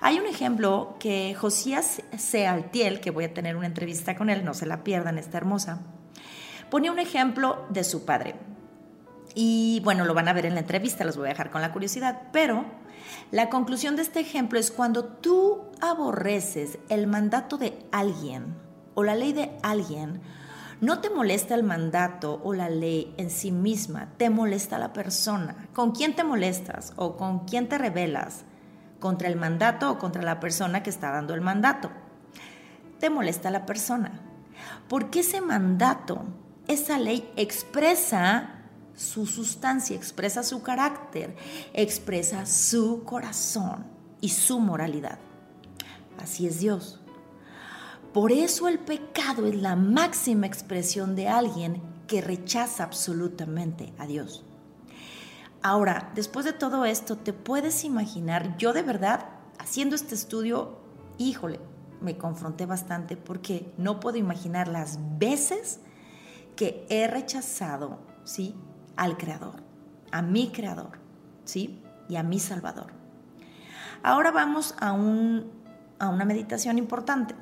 Hay 0.00 0.18
un 0.18 0.26
ejemplo 0.26 0.96
que 0.98 1.34
Josías 1.34 2.02
Sealtiel, 2.16 3.00
que 3.00 3.10
voy 3.10 3.24
a 3.24 3.34
tener 3.34 3.56
una 3.56 3.66
entrevista 3.66 4.16
con 4.16 4.30
él, 4.30 4.42
no 4.42 4.54
se 4.54 4.64
la 4.64 4.82
pierdan, 4.82 5.18
está 5.18 5.36
hermosa, 5.36 5.80
ponía 6.70 6.90
un 6.90 6.98
ejemplo 6.98 7.66
de 7.68 7.84
su 7.84 8.06
padre. 8.06 8.34
Y 9.34 9.80
bueno, 9.84 10.06
lo 10.06 10.14
van 10.14 10.28
a 10.28 10.32
ver 10.32 10.46
en 10.46 10.54
la 10.54 10.60
entrevista, 10.60 11.04
los 11.04 11.18
voy 11.18 11.26
a 11.26 11.30
dejar 11.30 11.50
con 11.50 11.60
la 11.60 11.72
curiosidad, 11.72 12.22
pero 12.32 12.64
la 13.30 13.50
conclusión 13.50 13.96
de 13.96 14.02
este 14.02 14.20
ejemplo 14.20 14.58
es 14.58 14.70
cuando 14.70 15.04
tú 15.04 15.64
aborreces 15.82 16.78
el 16.88 17.06
mandato 17.06 17.58
de 17.58 17.78
alguien 17.92 18.54
o 18.94 19.02
la 19.02 19.14
ley 19.14 19.34
de 19.34 19.52
alguien, 19.62 20.22
no 20.80 21.00
te 21.00 21.10
molesta 21.10 21.54
el 21.54 21.62
mandato 21.62 22.40
o 22.42 22.54
la 22.54 22.70
ley 22.70 23.14
en 23.18 23.30
sí 23.30 23.52
misma, 23.52 24.08
te 24.16 24.30
molesta 24.30 24.78
la 24.78 24.92
persona. 24.92 25.68
¿Con 25.74 25.92
quién 25.92 26.16
te 26.16 26.24
molestas 26.24 26.94
o 26.96 27.16
con 27.16 27.40
quién 27.40 27.68
te 27.68 27.76
rebelas? 27.76 28.44
¿Contra 28.98 29.28
el 29.28 29.36
mandato 29.36 29.90
o 29.90 29.98
contra 29.98 30.22
la 30.22 30.40
persona 30.40 30.82
que 30.82 30.90
está 30.90 31.10
dando 31.10 31.34
el 31.34 31.42
mandato? 31.42 31.90
Te 32.98 33.10
molesta 33.10 33.50
la 33.50 33.66
persona. 33.66 34.20
Porque 34.88 35.20
ese 35.20 35.40
mandato, 35.40 36.22
esa 36.66 36.98
ley 36.98 37.30
expresa 37.36 38.60
su 38.94 39.26
sustancia, 39.26 39.96
expresa 39.96 40.42
su 40.42 40.62
carácter, 40.62 41.36
expresa 41.72 42.46
su 42.46 43.04
corazón 43.04 43.86
y 44.20 44.30
su 44.30 44.60
moralidad. 44.60 45.18
Así 46.22 46.46
es 46.46 46.60
Dios. 46.60 46.99
Por 48.12 48.32
eso 48.32 48.68
el 48.68 48.78
pecado 48.78 49.46
es 49.46 49.54
la 49.56 49.76
máxima 49.76 50.46
expresión 50.46 51.14
de 51.14 51.28
alguien 51.28 51.80
que 52.06 52.20
rechaza 52.20 52.84
absolutamente 52.84 53.92
a 53.98 54.06
Dios. 54.06 54.44
Ahora, 55.62 56.10
después 56.14 56.44
de 56.44 56.52
todo 56.52 56.84
esto, 56.84 57.16
te 57.16 57.32
puedes 57.32 57.84
imaginar, 57.84 58.56
yo 58.56 58.72
de 58.72 58.82
verdad, 58.82 59.26
haciendo 59.58 59.94
este 59.94 60.14
estudio, 60.14 60.78
híjole, 61.18 61.60
me 62.00 62.16
confronté 62.16 62.66
bastante 62.66 63.16
porque 63.16 63.72
no 63.76 64.00
puedo 64.00 64.16
imaginar 64.16 64.68
las 64.68 64.98
veces 65.18 65.80
que 66.56 66.86
he 66.88 67.06
rechazado 67.06 67.98
¿sí? 68.24 68.54
Al 68.96 69.16
Creador, 69.16 69.62
a 70.10 70.22
mi 70.22 70.50
Creador, 70.50 70.98
¿sí? 71.44 71.82
Y 72.08 72.16
a 72.16 72.22
mi 72.22 72.38
Salvador. 72.38 72.92
Ahora 74.02 74.30
vamos 74.30 74.74
a, 74.80 74.92
un, 74.92 75.50
a 75.98 76.08
una 76.08 76.24
meditación 76.24 76.78
importante. 76.78 77.34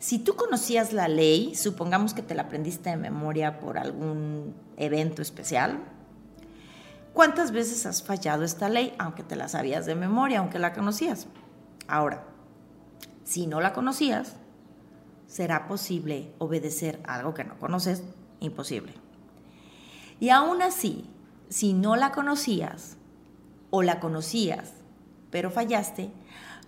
Si 0.00 0.18
tú 0.18 0.34
conocías 0.34 0.94
la 0.94 1.08
ley, 1.08 1.54
supongamos 1.54 2.14
que 2.14 2.22
te 2.22 2.34
la 2.34 2.44
aprendiste 2.44 2.88
de 2.88 2.96
memoria 2.96 3.60
por 3.60 3.76
algún 3.76 4.54
evento 4.78 5.20
especial, 5.20 5.78
¿cuántas 7.12 7.52
veces 7.52 7.84
has 7.84 8.02
fallado 8.02 8.42
esta 8.42 8.70
ley, 8.70 8.94
aunque 8.98 9.22
te 9.22 9.36
la 9.36 9.46
sabías 9.48 9.84
de 9.84 9.94
memoria, 9.94 10.38
aunque 10.38 10.58
la 10.58 10.72
conocías? 10.72 11.26
Ahora, 11.86 12.24
si 13.24 13.46
no 13.46 13.60
la 13.60 13.74
conocías, 13.74 14.36
¿será 15.26 15.68
posible 15.68 16.32
obedecer 16.38 17.02
algo 17.06 17.34
que 17.34 17.44
no 17.44 17.58
conoces? 17.58 18.02
Imposible. 18.40 18.94
Y 20.18 20.30
aún 20.30 20.62
así, 20.62 21.10
si 21.50 21.74
no 21.74 21.96
la 21.96 22.10
conocías 22.10 22.96
o 23.68 23.82
la 23.82 24.00
conocías, 24.00 24.72
pero 25.30 25.50
fallaste, 25.50 26.10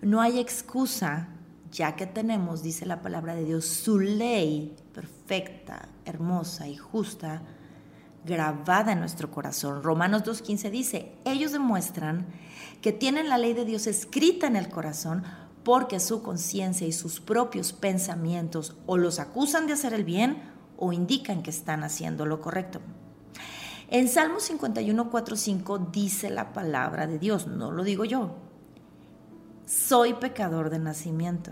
no 0.03 0.21
hay 0.21 0.39
excusa 0.39 1.29
ya 1.73 1.95
que 1.95 2.05
tenemos, 2.05 2.61
dice 2.61 2.85
la 2.85 3.01
palabra 3.01 3.35
de 3.35 3.43
Dios, 3.43 3.65
su 3.65 3.99
ley 3.99 4.75
perfecta, 4.93 5.89
hermosa 6.05 6.67
y 6.67 6.77
justa, 6.77 7.41
grabada 8.23 8.93
en 8.93 8.99
nuestro 8.99 9.31
corazón. 9.31 9.83
Romanos 9.83 10.23
2.15 10.23 10.69
dice, 10.69 11.11
ellos 11.25 11.51
demuestran 11.51 12.27
que 12.81 12.93
tienen 12.93 13.27
la 13.27 13.39
ley 13.39 13.53
de 13.53 13.65
Dios 13.65 13.87
escrita 13.87 14.47
en 14.47 14.55
el 14.55 14.69
corazón 14.69 15.23
porque 15.63 15.99
su 15.99 16.21
conciencia 16.21 16.85
y 16.85 16.91
sus 16.91 17.19
propios 17.19 17.73
pensamientos 17.73 18.75
o 18.85 18.97
los 18.97 19.19
acusan 19.19 19.65
de 19.65 19.73
hacer 19.73 19.93
el 19.93 20.03
bien 20.03 20.43
o 20.77 20.93
indican 20.93 21.41
que 21.41 21.49
están 21.49 21.83
haciendo 21.83 22.25
lo 22.25 22.39
correcto. 22.39 22.81
En 23.89 24.07
Salmo 24.07 24.37
51.4.5 24.37 25.91
dice 25.91 26.29
la 26.29 26.53
palabra 26.53 27.07
de 27.07 27.19
Dios, 27.19 27.47
no 27.47 27.71
lo 27.71 27.83
digo 27.83 28.05
yo, 28.05 28.35
soy 29.65 30.13
pecador 30.13 30.69
de 30.69 30.79
nacimiento, 30.79 31.51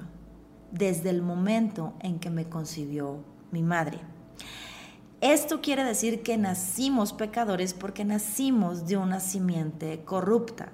desde 0.72 1.10
el 1.10 1.22
momento 1.22 1.94
en 2.00 2.20
que 2.20 2.30
me 2.30 2.50
concibió 2.50 3.24
mi 3.52 3.64
madre. 3.64 4.00
Esto 5.22 5.62
quiere 5.62 5.84
decir 5.84 6.24
que 6.24 6.38
nacimos 6.38 7.14
pecadores 7.14 7.74
porque 7.74 8.04
nacimos 8.04 8.88
de 8.88 8.98
una 8.98 9.20
simiente 9.20 10.04
corrupta. 10.04 10.72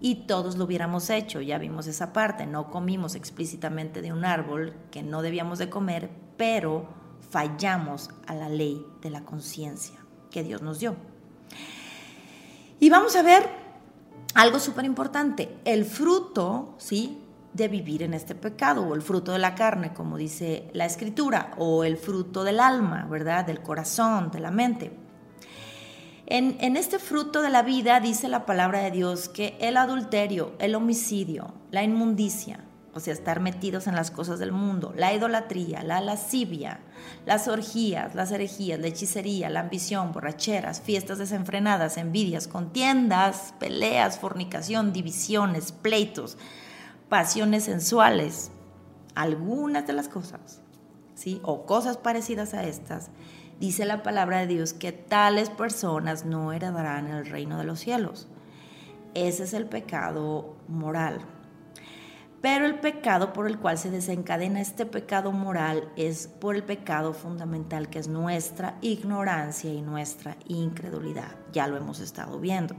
Y 0.00 0.26
todos 0.26 0.56
lo 0.56 0.64
hubiéramos 0.64 1.10
hecho, 1.10 1.40
ya 1.40 1.58
vimos 1.58 1.86
esa 1.86 2.12
parte, 2.12 2.46
no 2.46 2.70
comimos 2.70 3.14
explícitamente 3.14 4.02
de 4.02 4.12
un 4.12 4.24
árbol 4.24 4.74
que 4.90 5.02
no 5.02 5.22
debíamos 5.22 5.58
de 5.58 5.70
comer, 5.70 6.10
pero 6.36 6.88
fallamos 7.30 8.10
a 8.26 8.34
la 8.34 8.48
ley 8.48 8.84
de 9.00 9.10
la 9.10 9.24
conciencia 9.24 9.96
que 10.30 10.42
Dios 10.42 10.60
nos 10.62 10.80
dio. 10.80 10.96
Y 12.80 12.90
vamos 12.90 13.14
a 13.14 13.22
ver 13.22 13.61
algo 14.34 14.58
súper 14.58 14.84
importante, 14.84 15.58
el 15.64 15.84
fruto, 15.84 16.74
¿sí? 16.78 17.18
de 17.52 17.68
vivir 17.68 18.02
en 18.02 18.14
este 18.14 18.34
pecado, 18.34 18.82
o 18.82 18.94
el 18.94 19.02
fruto 19.02 19.32
de 19.32 19.38
la 19.38 19.54
carne, 19.54 19.92
como 19.92 20.16
dice 20.16 20.70
la 20.72 20.86
escritura, 20.86 21.52
o 21.58 21.84
el 21.84 21.98
fruto 21.98 22.44
del 22.44 22.60
alma, 22.60 23.06
¿verdad? 23.10 23.44
Del 23.44 23.60
corazón, 23.60 24.30
de 24.30 24.40
la 24.40 24.50
mente. 24.50 24.90
En, 26.26 26.56
en, 26.60 26.76
este 26.76 26.98
fruto 26.98 27.42
de 27.42 27.50
la 27.50 27.62
vida 27.62 28.00
dice 28.00 28.28
la 28.28 28.46
palabra 28.46 28.78
de 28.78 28.90
Dios 28.90 29.28
que 29.28 29.58
el 29.60 29.76
adulterio, 29.76 30.54
el 30.60 30.74
homicidio, 30.74 31.52
la 31.70 31.82
inmundicia, 31.82 32.60
o 32.94 33.00
sea, 33.00 33.14
estar 33.14 33.40
metidos 33.40 33.86
en 33.86 33.96
las 33.96 34.10
cosas 34.10 34.38
del 34.38 34.52
mundo, 34.52 34.92
la 34.96 35.14
idolatría, 35.14 35.82
la 35.82 36.00
lascivia, 36.00 36.80
las 37.24 37.48
orgías, 37.48 38.14
las 38.14 38.30
herejías, 38.32 38.78
la 38.80 38.88
hechicería, 38.88 39.48
la 39.48 39.60
ambición, 39.60 40.12
borracheras, 40.12 40.82
fiestas 40.82 41.18
desenfrenadas, 41.18 41.96
envidias, 41.96 42.48
contiendas, 42.48 43.54
peleas, 43.58 44.18
fornicación, 44.18 44.92
divisiones, 44.92 45.72
pleitos, 45.72 46.36
pasiones 47.08 47.64
sensuales, 47.64 48.50
algunas 49.14 49.86
de 49.86 49.94
las 49.94 50.08
cosas, 50.08 50.60
¿sí? 51.14 51.40
O 51.44 51.64
cosas 51.64 51.96
parecidas 51.96 52.52
a 52.52 52.64
estas, 52.64 53.10
dice 53.58 53.86
la 53.86 54.02
palabra 54.02 54.40
de 54.40 54.48
Dios 54.48 54.74
que 54.74 54.92
tales 54.92 55.48
personas 55.48 56.26
no 56.26 56.52
heredarán 56.52 57.08
el 57.08 57.24
reino 57.24 57.56
de 57.56 57.64
los 57.64 57.80
cielos. 57.80 58.28
Ese 59.14 59.44
es 59.44 59.54
el 59.54 59.66
pecado 59.66 60.56
moral. 60.68 61.20
Pero 62.42 62.66
el 62.66 62.80
pecado 62.80 63.32
por 63.32 63.46
el 63.46 63.58
cual 63.58 63.78
se 63.78 63.90
desencadena 63.90 64.60
este 64.60 64.84
pecado 64.84 65.30
moral 65.30 65.88
es 65.96 66.26
por 66.26 66.56
el 66.56 66.64
pecado 66.64 67.14
fundamental 67.14 67.88
que 67.88 68.00
es 68.00 68.08
nuestra 68.08 68.78
ignorancia 68.82 69.72
y 69.72 69.80
nuestra 69.80 70.36
incredulidad. 70.48 71.36
Ya 71.52 71.68
lo 71.68 71.76
hemos 71.76 72.00
estado 72.00 72.40
viendo. 72.40 72.74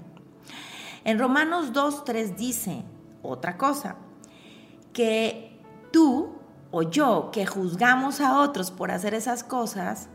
En 1.06 1.18
Romanos 1.18 1.72
2.3 1.72 2.36
dice 2.36 2.84
otra 3.22 3.58
cosa, 3.58 3.96
que 4.92 5.58
tú 5.92 6.36
o 6.72 6.84
yo 6.84 7.30
que 7.32 7.46
juzgamos 7.46 8.20
a 8.20 8.40
otros 8.40 8.70
por 8.70 8.92
hacer 8.92 9.14
esas 9.14 9.46
cosas, 9.46 10.10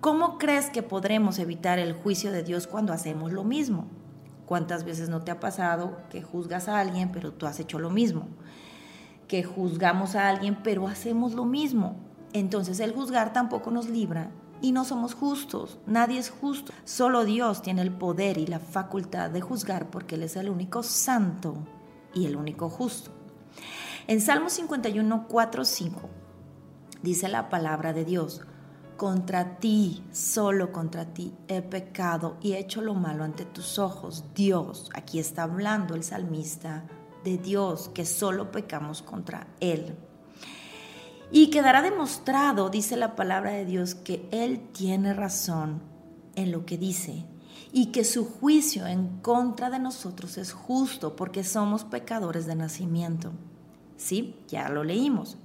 ¿cómo 0.00 0.38
crees 0.38 0.70
que 0.70 0.84
podremos 0.84 1.40
evitar 1.40 1.80
el 1.80 1.92
juicio 1.92 2.30
de 2.30 2.44
Dios 2.44 2.68
cuando 2.68 2.92
hacemos 2.92 3.32
lo 3.32 3.42
mismo? 3.42 3.88
¿Cuántas 4.46 4.84
veces 4.84 5.08
no 5.08 5.22
te 5.22 5.30
ha 5.30 5.40
pasado 5.40 6.02
que 6.10 6.22
juzgas 6.22 6.68
a 6.68 6.78
alguien 6.78 7.10
pero 7.10 7.32
tú 7.32 7.46
has 7.46 7.58
hecho 7.58 7.78
lo 7.78 7.90
mismo? 7.90 8.28
Que 9.32 9.42
juzgamos 9.42 10.14
a 10.14 10.28
alguien, 10.28 10.58
pero 10.62 10.88
hacemos 10.88 11.32
lo 11.32 11.46
mismo. 11.46 11.96
Entonces 12.34 12.80
el 12.80 12.92
juzgar 12.92 13.32
tampoco 13.32 13.70
nos 13.70 13.88
libra 13.88 14.30
y 14.60 14.72
no 14.72 14.84
somos 14.84 15.14
justos. 15.14 15.78
Nadie 15.86 16.18
es 16.18 16.28
justo. 16.28 16.70
Solo 16.84 17.24
Dios 17.24 17.62
tiene 17.62 17.80
el 17.80 17.92
poder 17.92 18.36
y 18.36 18.46
la 18.46 18.58
facultad 18.58 19.30
de 19.30 19.40
juzgar 19.40 19.88
porque 19.88 20.16
Él 20.16 20.24
es 20.24 20.36
el 20.36 20.50
único 20.50 20.82
santo 20.82 21.54
y 22.12 22.26
el 22.26 22.36
único 22.36 22.68
justo. 22.68 23.10
En 24.06 24.20
Salmo 24.20 24.50
51, 24.50 25.26
4, 25.26 25.64
5 25.64 26.10
dice 27.02 27.28
la 27.28 27.48
palabra 27.48 27.94
de 27.94 28.04
Dios, 28.04 28.42
contra 28.98 29.56
ti, 29.56 30.04
solo 30.12 30.72
contra 30.72 31.14
ti 31.14 31.32
he 31.48 31.62
pecado 31.62 32.36
y 32.42 32.52
he 32.52 32.58
hecho 32.58 32.82
lo 32.82 32.92
malo 32.92 33.24
ante 33.24 33.46
tus 33.46 33.78
ojos. 33.78 34.24
Dios, 34.34 34.90
aquí 34.92 35.18
está 35.18 35.44
hablando 35.44 35.94
el 35.94 36.04
salmista 36.04 36.84
de 37.24 37.38
Dios, 37.38 37.90
que 37.94 38.04
solo 38.04 38.50
pecamos 38.50 39.02
contra 39.02 39.46
Él. 39.60 39.96
Y 41.30 41.48
quedará 41.48 41.82
demostrado, 41.82 42.68
dice 42.68 42.96
la 42.96 43.16
palabra 43.16 43.52
de 43.52 43.64
Dios, 43.64 43.94
que 43.94 44.28
Él 44.30 44.68
tiene 44.72 45.14
razón 45.14 45.80
en 46.34 46.52
lo 46.52 46.66
que 46.66 46.78
dice 46.78 47.24
y 47.72 47.86
que 47.86 48.04
su 48.04 48.26
juicio 48.26 48.86
en 48.86 49.08
contra 49.20 49.70
de 49.70 49.78
nosotros 49.78 50.36
es 50.36 50.52
justo 50.52 51.16
porque 51.16 51.42
somos 51.42 51.84
pecadores 51.84 52.46
de 52.46 52.54
nacimiento. 52.54 53.32
¿Sí? 53.96 54.36
Ya 54.48 54.68
lo 54.68 54.84
leímos. 54.84 55.38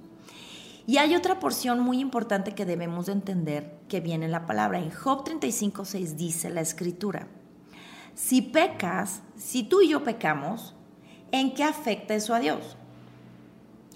Y 0.86 0.98
hay 0.98 1.14
otra 1.14 1.38
porción 1.38 1.80
muy 1.80 2.00
importante 2.00 2.54
que 2.54 2.64
debemos 2.64 3.06
de 3.06 3.12
entender 3.12 3.78
que 3.88 4.00
viene 4.00 4.26
en 4.26 4.32
la 4.32 4.46
palabra. 4.46 4.78
En 4.78 4.90
Job 4.90 5.24
35.6 5.24 6.16
dice 6.16 6.50
la 6.50 6.60
escritura, 6.60 7.28
si 8.14 8.42
pecas, 8.42 9.22
si 9.36 9.62
tú 9.62 9.80
y 9.80 9.90
yo 9.90 10.02
pecamos, 10.02 10.74
¿En 11.32 11.54
qué 11.54 11.64
afecta 11.64 12.14
eso 12.14 12.34
a 12.34 12.40
Dios? 12.40 12.76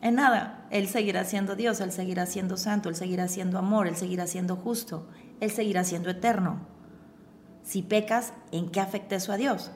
En 0.01 0.17
nada. 0.17 0.67
Él 0.71 0.89
seguirá 0.89 1.25
siendo 1.25 1.55
Dios, 1.55 1.81
Él 1.81 1.93
seguirá 1.93 2.25
siendo 2.25 2.57
santo, 2.57 2.89
Él 2.89 2.97
seguirá 2.97 3.29
siendo 3.29 3.59
amor, 3.59 3.87
Él 3.87 3.97
seguirá 3.97 4.27
siendo 4.27 4.57
justo, 4.57 5.07
Él 5.41 5.51
seguirá 5.51 5.85
siendo 5.85 6.09
eterno. 6.09 6.61
Si 7.63 7.83
pecas, 7.83 8.33
¿en 8.53 8.71
qué 8.71 8.81
afecta 8.81 9.17
eso 9.17 9.33
a 9.33 9.37
Dios? 9.37 9.71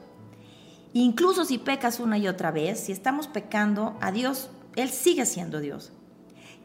Incluso 0.93 1.45
si 1.45 1.59
pecas 1.59 1.99
una 1.99 2.17
y 2.17 2.27
otra 2.27 2.49
vez, 2.49 2.79
si 2.79 2.91
estamos 2.91 3.27
pecando 3.27 3.95
a 4.01 4.11
Dios, 4.11 4.49
Él 4.75 4.89
sigue 4.89 5.27
siendo 5.27 5.59
Dios. 5.59 5.91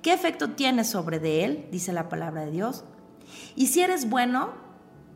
¿Qué 0.01 0.15
efecto 0.15 0.53
tiene 0.53 0.85
sobre 0.85 1.19
de 1.19 1.45
Él? 1.45 1.69
Dice 1.71 1.93
la 1.93 2.09
palabra 2.09 2.47
de 2.47 2.51
Dios. 2.51 2.85
Y 3.55 3.67
si 3.67 3.83
eres 3.83 4.09
bueno, 4.09 4.55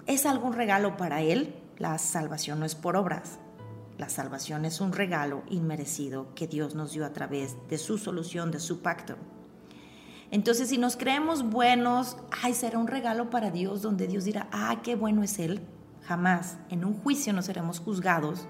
¿es 0.07 0.27
algún 0.27 0.53
regalo 0.53 0.99
para 0.99 1.23
Él? 1.23 1.55
La 1.79 1.97
salvación 1.99 2.61
no 2.61 2.67
es 2.67 2.75
por 2.75 2.97
obras. 2.97 3.39
La 3.99 4.11
salvación 4.11 4.67
es 4.67 4.83
un 4.83 4.93
regalo 4.93 5.43
inmerecido 5.49 6.35
que 6.35 6.47
Dios 6.47 6.75
nos 6.75 6.93
dio 6.93 7.07
a 7.07 7.13
través 7.15 7.57
de 7.69 7.79
su 7.79 7.97
solución, 7.97 8.51
de 8.51 8.61
su 8.61 8.83
pacto. 8.83 9.17
Entonces, 10.31 10.69
si 10.69 10.77
nos 10.77 10.97
creemos 10.97 11.49
buenos, 11.49 12.17
ay, 12.43 12.53
será 12.53 12.79
un 12.79 12.89
regalo 12.89 13.31
para 13.31 13.51
Dios 13.51 13.81
donde 13.81 14.07
Dios 14.07 14.25
dirá, 14.25 14.49
ah, 14.53 14.81
qué 14.83 14.97
bueno 14.97 15.23
es 15.23 15.39
Él. 15.39 15.63
Jamás 16.03 16.59
en 16.69 16.85
un 16.85 16.95
juicio 16.95 17.33
no 17.33 17.41
seremos 17.41 17.81
juzgados 17.81 18.47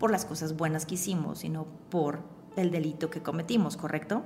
por 0.00 0.10
las 0.10 0.24
cosas 0.24 0.56
buenas 0.56 0.84
que 0.84 0.94
hicimos, 0.94 1.38
sino 1.40 1.66
por 1.88 2.20
el 2.56 2.70
delito 2.70 3.08
que 3.08 3.22
cometimos, 3.22 3.76
¿correcto? 3.76 4.24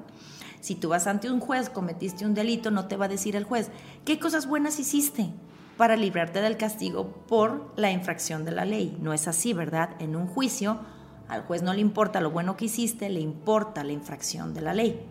Si 0.60 0.74
tú 0.74 0.88
vas 0.88 1.06
ante 1.06 1.30
un 1.30 1.40
juez, 1.40 1.68
cometiste 1.68 2.24
un 2.24 2.34
delito, 2.34 2.70
no 2.70 2.86
te 2.86 2.96
va 2.96 3.04
a 3.04 3.08
decir 3.08 3.36
el 3.36 3.44
juez, 3.44 3.70
¿qué 4.04 4.18
cosas 4.18 4.46
buenas 4.46 4.80
hiciste? 4.80 5.32
Para 5.76 5.96
librarte 5.96 6.40
del 6.40 6.56
castigo 6.56 7.08
por 7.28 7.72
la 7.76 7.90
infracción 7.90 8.44
de 8.44 8.52
la 8.52 8.64
ley. 8.64 8.96
No 9.00 9.12
es 9.12 9.28
así, 9.28 9.52
¿verdad? 9.52 9.90
En 9.98 10.16
un 10.16 10.26
juicio 10.26 10.80
al 11.28 11.42
juez 11.42 11.62
no 11.62 11.74
le 11.74 11.80
importa 11.80 12.20
lo 12.20 12.30
bueno 12.30 12.56
que 12.56 12.66
hiciste, 12.66 13.08
le 13.08 13.20
importa 13.20 13.84
la 13.84 13.92
infracción 13.92 14.54
de 14.54 14.60
la 14.60 14.74
ley. 14.74 15.04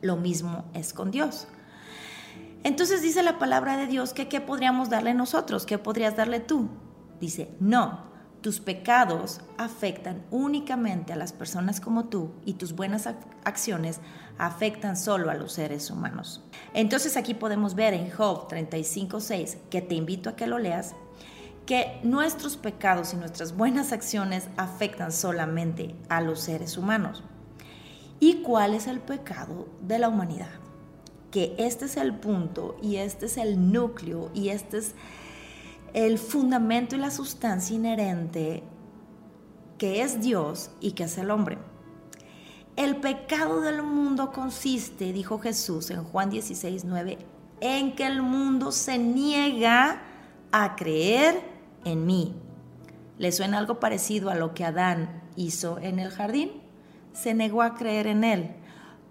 Lo 0.00 0.16
mismo 0.16 0.64
es 0.74 0.92
con 0.92 1.10
Dios. 1.10 1.48
Entonces 2.64 3.02
dice 3.02 3.22
la 3.22 3.38
palabra 3.38 3.76
de 3.76 3.86
Dios 3.86 4.12
que 4.12 4.28
qué 4.28 4.40
podríamos 4.40 4.90
darle 4.90 5.14
nosotros, 5.14 5.66
qué 5.66 5.78
podrías 5.78 6.16
darle 6.16 6.40
tú. 6.40 6.68
Dice, 7.20 7.50
no, 7.60 8.11
tus 8.42 8.60
pecados 8.60 9.40
afectan 9.56 10.22
únicamente 10.30 11.12
a 11.12 11.16
las 11.16 11.32
personas 11.32 11.80
como 11.80 12.06
tú 12.06 12.32
y 12.44 12.54
tus 12.54 12.74
buenas 12.74 13.08
acciones 13.44 14.00
afectan 14.36 14.96
solo 14.96 15.30
a 15.30 15.34
los 15.34 15.52
seres 15.52 15.90
humanos. 15.90 16.42
Entonces 16.74 17.16
aquí 17.16 17.34
podemos 17.34 17.74
ver 17.74 17.94
en 17.94 18.10
Job 18.10 18.48
35.6, 18.48 19.58
que 19.70 19.80
te 19.80 19.94
invito 19.94 20.28
a 20.28 20.36
que 20.36 20.48
lo 20.48 20.58
leas, 20.58 20.94
que 21.66 22.00
nuestros 22.02 22.56
pecados 22.56 23.14
y 23.14 23.16
nuestras 23.16 23.56
buenas 23.56 23.92
acciones 23.92 24.48
afectan 24.56 25.12
solamente 25.12 25.94
a 26.08 26.20
los 26.20 26.40
seres 26.40 26.76
humanos. 26.76 27.22
¿Y 28.18 28.42
cuál 28.42 28.74
es 28.74 28.88
el 28.88 28.98
pecado 28.98 29.68
de 29.80 30.00
la 30.00 30.08
humanidad? 30.08 30.50
Que 31.30 31.54
este 31.58 31.84
es 31.84 31.96
el 31.96 32.14
punto 32.14 32.76
y 32.82 32.96
este 32.96 33.26
es 33.26 33.36
el 33.36 33.72
núcleo 33.72 34.30
y 34.34 34.48
este 34.48 34.78
es 34.78 34.94
el 35.94 36.18
fundamento 36.18 36.96
y 36.96 36.98
la 36.98 37.10
sustancia 37.10 37.76
inherente 37.76 38.62
que 39.82 40.02
es 40.02 40.20
Dios 40.20 40.70
y 40.80 40.92
que 40.92 41.02
es 41.02 41.18
el 41.18 41.28
hombre. 41.30 41.58
El 42.76 42.98
pecado 42.98 43.60
del 43.60 43.82
mundo 43.82 44.30
consiste, 44.30 45.12
dijo 45.12 45.40
Jesús 45.40 45.90
en 45.90 46.04
Juan 46.04 46.30
16, 46.30 46.84
9, 46.84 47.18
en 47.60 47.96
que 47.96 48.06
el 48.06 48.22
mundo 48.22 48.70
se 48.70 48.96
niega 48.98 50.00
a 50.52 50.76
creer 50.76 51.42
en 51.84 52.06
mí. 52.06 52.32
¿Le 53.18 53.32
suena 53.32 53.58
algo 53.58 53.80
parecido 53.80 54.30
a 54.30 54.36
lo 54.36 54.54
que 54.54 54.64
Adán 54.64 55.22
hizo 55.34 55.78
en 55.80 55.98
el 55.98 56.10
jardín? 56.10 56.52
Se 57.12 57.34
negó 57.34 57.62
a 57.62 57.74
creer 57.74 58.06
en 58.06 58.22
él. 58.22 58.54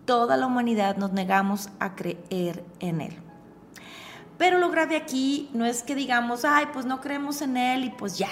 Toda 0.05 0.37
la 0.37 0.47
humanidad 0.47 0.95
nos 0.95 1.11
negamos 1.11 1.69
a 1.79 1.95
creer 1.95 2.63
en 2.79 3.01
él. 3.01 3.30
Pero 4.41 4.57
lo 4.57 4.71
grave 4.71 4.95
aquí 4.95 5.51
no 5.53 5.65
es 5.67 5.83
que 5.83 5.93
digamos, 5.93 6.45
ay, 6.45 6.65
pues 6.73 6.87
no 6.87 6.99
creemos 6.99 7.43
en 7.43 7.57
él 7.57 7.83
y 7.83 7.89
pues 7.91 8.17
ya, 8.17 8.31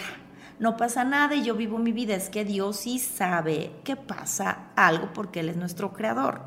no 0.57 0.76
pasa 0.76 1.03
nada 1.03 1.36
y 1.36 1.43
yo 1.43 1.53
vivo 1.53 1.78
mi 1.78 1.91
vida. 1.91 2.16
Es 2.16 2.32
que 2.32 2.43
Dios 2.43 2.78
sí 2.78 2.97
sabe 2.97 3.76
que 3.84 3.95
pasa 3.95 4.72
algo 4.76 5.14
porque 5.14 5.41
Él 5.41 5.49
es 5.49 5.55
nuestro 5.55 5.93
creador. 5.93 6.41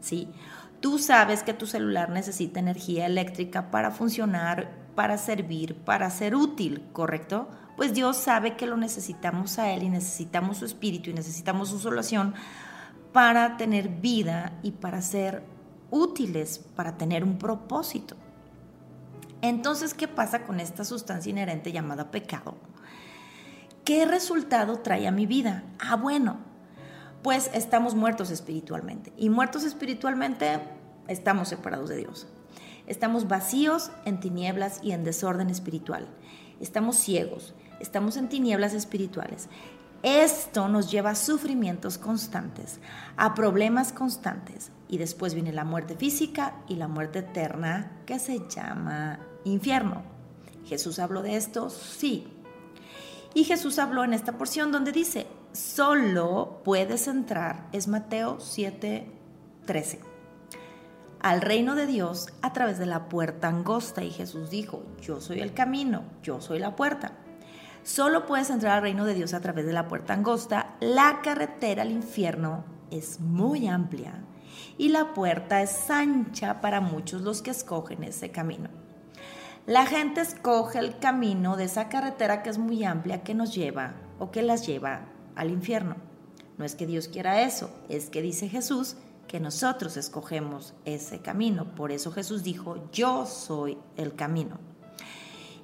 ¿Sí? 0.00 0.28
Tú 0.80 0.98
sabes 0.98 1.42
que 1.42 1.54
tu 1.54 1.66
celular 1.66 2.10
necesita 2.10 2.60
energía 2.60 3.06
eléctrica 3.06 3.70
para 3.70 3.92
funcionar 3.92 4.82
para 4.94 5.16
servir, 5.16 5.74
para 5.74 6.10
ser 6.10 6.36
útil, 6.36 6.82
¿correcto? 6.92 7.48
Pues 7.78 7.94
Dios 7.94 8.18
sabe 8.18 8.56
que 8.58 8.66
lo 8.66 8.76
necesitamos 8.76 9.58
a 9.58 9.70
Él 9.70 9.84
y 9.84 9.88
necesitamos 9.88 10.58
su 10.58 10.66
espíritu 10.66 11.08
y 11.08 11.14
necesitamos 11.14 11.70
su 11.70 11.78
solución 11.78 12.34
para 13.14 13.56
tener 13.56 13.88
vida 13.88 14.52
y 14.62 14.72
para 14.72 15.00
ser 15.00 15.44
útiles, 15.90 16.58
para 16.76 16.98
tener 16.98 17.24
un 17.24 17.38
propósito. 17.38 18.16
Entonces, 19.42 19.92
¿qué 19.92 20.06
pasa 20.06 20.44
con 20.44 20.60
esta 20.60 20.84
sustancia 20.84 21.30
inherente 21.30 21.72
llamada 21.72 22.12
pecado? 22.12 22.56
¿Qué 23.84 24.06
resultado 24.06 24.78
trae 24.78 25.08
a 25.08 25.10
mi 25.10 25.26
vida? 25.26 25.64
Ah, 25.80 25.96
bueno, 25.96 26.38
pues 27.22 27.50
estamos 27.52 27.96
muertos 27.96 28.30
espiritualmente. 28.30 29.12
Y 29.16 29.30
muertos 29.30 29.64
espiritualmente 29.64 30.60
estamos 31.08 31.48
separados 31.48 31.88
de 31.88 31.96
Dios. 31.96 32.28
Estamos 32.86 33.26
vacíos 33.26 33.90
en 34.04 34.20
tinieblas 34.20 34.78
y 34.82 34.92
en 34.92 35.02
desorden 35.02 35.50
espiritual. 35.50 36.06
Estamos 36.60 36.96
ciegos, 36.96 37.54
estamos 37.80 38.16
en 38.16 38.28
tinieblas 38.28 38.74
espirituales. 38.74 39.48
Esto 40.04 40.68
nos 40.68 40.90
lleva 40.90 41.10
a 41.10 41.14
sufrimientos 41.16 41.98
constantes, 41.98 42.78
a 43.16 43.34
problemas 43.34 43.92
constantes. 43.92 44.70
Y 44.92 44.98
después 44.98 45.32
viene 45.32 45.54
la 45.54 45.64
muerte 45.64 45.96
física 45.96 46.52
y 46.68 46.74
la 46.74 46.86
muerte 46.86 47.20
eterna 47.20 48.02
que 48.04 48.18
se 48.18 48.46
llama 48.46 49.20
infierno. 49.42 50.02
¿Jesús 50.66 50.98
habló 50.98 51.22
de 51.22 51.36
esto? 51.36 51.70
Sí. 51.70 52.28
Y 53.32 53.44
Jesús 53.44 53.78
habló 53.78 54.04
en 54.04 54.12
esta 54.12 54.36
porción 54.36 54.70
donde 54.70 54.92
dice, 54.92 55.26
solo 55.54 56.60
puedes 56.62 57.08
entrar, 57.08 57.68
es 57.72 57.88
Mateo 57.88 58.38
7, 58.38 59.10
13 59.64 60.00
al 61.20 61.40
reino 61.40 61.74
de 61.74 61.86
Dios 61.86 62.28
a 62.42 62.52
través 62.52 62.78
de 62.78 62.84
la 62.84 63.08
puerta 63.08 63.48
angosta. 63.48 64.04
Y 64.04 64.10
Jesús 64.10 64.50
dijo, 64.50 64.84
yo 65.00 65.22
soy 65.22 65.40
el 65.40 65.54
camino, 65.54 66.02
yo 66.22 66.42
soy 66.42 66.58
la 66.58 66.76
puerta. 66.76 67.12
Solo 67.82 68.26
puedes 68.26 68.50
entrar 68.50 68.76
al 68.76 68.82
reino 68.82 69.06
de 69.06 69.14
Dios 69.14 69.32
a 69.32 69.40
través 69.40 69.64
de 69.64 69.72
la 69.72 69.88
puerta 69.88 70.12
angosta. 70.12 70.76
La 70.80 71.20
carretera 71.22 71.80
al 71.80 71.92
infierno 71.92 72.64
es 72.90 73.20
muy 73.20 73.68
amplia 73.68 74.22
y 74.78 74.88
la 74.88 75.14
puerta 75.14 75.62
es 75.62 75.90
ancha 75.90 76.60
para 76.60 76.80
muchos 76.80 77.22
los 77.22 77.42
que 77.42 77.50
escogen 77.50 78.04
ese 78.04 78.30
camino. 78.30 78.68
La 79.66 79.86
gente 79.86 80.20
escoge 80.20 80.80
el 80.80 80.98
camino 80.98 81.56
de 81.56 81.64
esa 81.64 81.88
carretera 81.88 82.42
que 82.42 82.50
es 82.50 82.58
muy 82.58 82.84
amplia 82.84 83.22
que 83.22 83.34
nos 83.34 83.54
lleva 83.54 83.94
o 84.18 84.30
que 84.30 84.42
las 84.42 84.66
lleva 84.66 85.06
al 85.36 85.50
infierno. 85.50 85.96
No 86.58 86.64
es 86.64 86.74
que 86.74 86.86
Dios 86.86 87.08
quiera 87.08 87.42
eso, 87.42 87.70
es 87.88 88.10
que 88.10 88.22
dice 88.22 88.48
Jesús 88.48 88.96
que 89.28 89.40
nosotros 89.40 89.96
escogemos 89.96 90.74
ese 90.84 91.20
camino. 91.20 91.74
Por 91.74 91.92
eso 91.92 92.12
Jesús 92.12 92.42
dijo, 92.42 92.90
yo 92.92 93.24
soy 93.24 93.78
el 93.96 94.14
camino. 94.14 94.58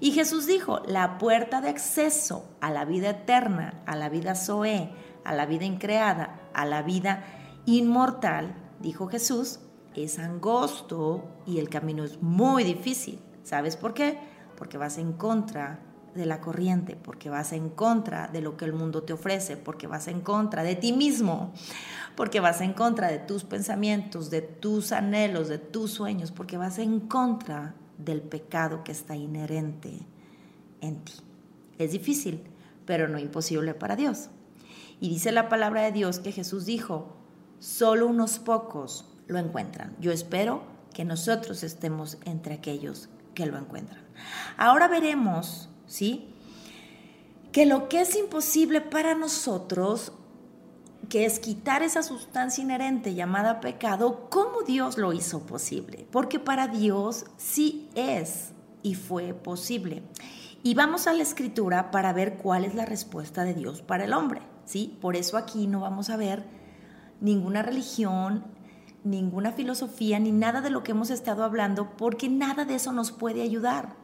Y 0.00 0.12
Jesús 0.12 0.46
dijo, 0.46 0.80
la 0.86 1.18
puerta 1.18 1.60
de 1.60 1.68
acceso 1.68 2.48
a 2.60 2.70
la 2.70 2.84
vida 2.84 3.10
eterna, 3.10 3.82
a 3.84 3.96
la 3.96 4.08
vida 4.08 4.36
Zoe, 4.36 4.90
a 5.24 5.34
la 5.34 5.44
vida 5.44 5.64
increada, 5.64 6.40
a 6.54 6.64
la 6.64 6.82
vida 6.82 7.24
inmortal, 7.66 8.54
dijo 8.80 9.08
Jesús, 9.08 9.60
es 9.94 10.18
angosto 10.18 11.24
y 11.46 11.58
el 11.58 11.68
camino 11.68 12.04
es 12.04 12.22
muy 12.22 12.64
difícil. 12.64 13.20
¿Sabes 13.42 13.76
por 13.76 13.94
qué? 13.94 14.18
Porque 14.56 14.78
vas 14.78 14.98
en 14.98 15.12
contra 15.12 15.80
de 16.14 16.26
la 16.26 16.40
corriente, 16.40 16.96
porque 16.96 17.30
vas 17.30 17.52
en 17.52 17.68
contra 17.70 18.28
de 18.28 18.40
lo 18.40 18.56
que 18.56 18.64
el 18.64 18.72
mundo 18.72 19.02
te 19.02 19.12
ofrece, 19.12 19.56
porque 19.56 19.86
vas 19.86 20.08
en 20.08 20.20
contra 20.20 20.62
de 20.62 20.74
ti 20.74 20.92
mismo, 20.92 21.52
porque 22.16 22.40
vas 22.40 22.60
en 22.60 22.72
contra 22.72 23.08
de 23.08 23.18
tus 23.18 23.44
pensamientos, 23.44 24.30
de 24.30 24.42
tus 24.42 24.92
anhelos, 24.92 25.48
de 25.48 25.58
tus 25.58 25.92
sueños, 25.92 26.32
porque 26.32 26.56
vas 26.56 26.78
en 26.78 27.00
contra 27.00 27.74
del 27.98 28.22
pecado 28.22 28.84
que 28.84 28.92
está 28.92 29.16
inherente 29.16 30.00
en 30.80 31.04
ti. 31.04 31.14
Es 31.78 31.92
difícil, 31.92 32.42
pero 32.84 33.08
no 33.08 33.18
imposible 33.18 33.74
para 33.74 33.96
Dios. 33.96 34.30
Y 35.00 35.10
dice 35.10 35.30
la 35.30 35.48
palabra 35.48 35.82
de 35.82 35.92
Dios 35.92 36.18
que 36.18 36.32
Jesús 36.32 36.66
dijo, 36.66 37.17
solo 37.58 38.06
unos 38.06 38.38
pocos 38.38 39.04
lo 39.26 39.38
encuentran. 39.38 39.96
Yo 40.00 40.12
espero 40.12 40.62
que 40.92 41.04
nosotros 41.04 41.62
estemos 41.62 42.18
entre 42.24 42.54
aquellos 42.54 43.08
que 43.34 43.46
lo 43.46 43.56
encuentran. 43.56 44.02
Ahora 44.56 44.88
veremos 44.88 45.68
¿sí? 45.88 46.28
Que 47.50 47.66
lo 47.66 47.88
que 47.88 48.02
es 48.02 48.14
imposible 48.14 48.80
para 48.80 49.14
nosotros, 49.14 50.12
que 51.08 51.24
es 51.24 51.40
quitar 51.40 51.82
esa 51.82 52.02
sustancia 52.02 52.62
inherente 52.62 53.14
llamada 53.14 53.60
pecado, 53.60 54.28
¿cómo 54.30 54.62
Dios 54.62 54.98
lo 54.98 55.12
hizo 55.12 55.40
posible? 55.40 56.06
Porque 56.12 56.38
para 56.38 56.68
Dios 56.68 57.24
sí 57.36 57.88
es 57.94 58.50
y 58.82 58.94
fue 58.94 59.34
posible. 59.34 60.02
Y 60.62 60.74
vamos 60.74 61.06
a 61.06 61.14
la 61.14 61.22
escritura 61.22 61.90
para 61.90 62.12
ver 62.12 62.36
cuál 62.36 62.64
es 62.64 62.74
la 62.74 62.84
respuesta 62.84 63.44
de 63.44 63.54
Dios 63.54 63.80
para 63.80 64.04
el 64.04 64.12
hombre, 64.12 64.42
¿sí? 64.64 64.98
Por 65.00 65.16
eso 65.16 65.36
aquí 65.36 65.66
no 65.66 65.80
vamos 65.80 66.10
a 66.10 66.16
ver 66.16 66.44
ninguna 67.20 67.62
religión, 67.62 68.44
ninguna 69.04 69.52
filosofía, 69.52 70.18
ni 70.18 70.32
nada 70.32 70.60
de 70.60 70.70
lo 70.70 70.82
que 70.82 70.92
hemos 70.92 71.10
estado 71.10 71.44
hablando, 71.44 71.96
porque 71.96 72.28
nada 72.28 72.64
de 72.64 72.76
eso 72.76 72.92
nos 72.92 73.12
puede 73.12 73.42
ayudar. 73.42 73.94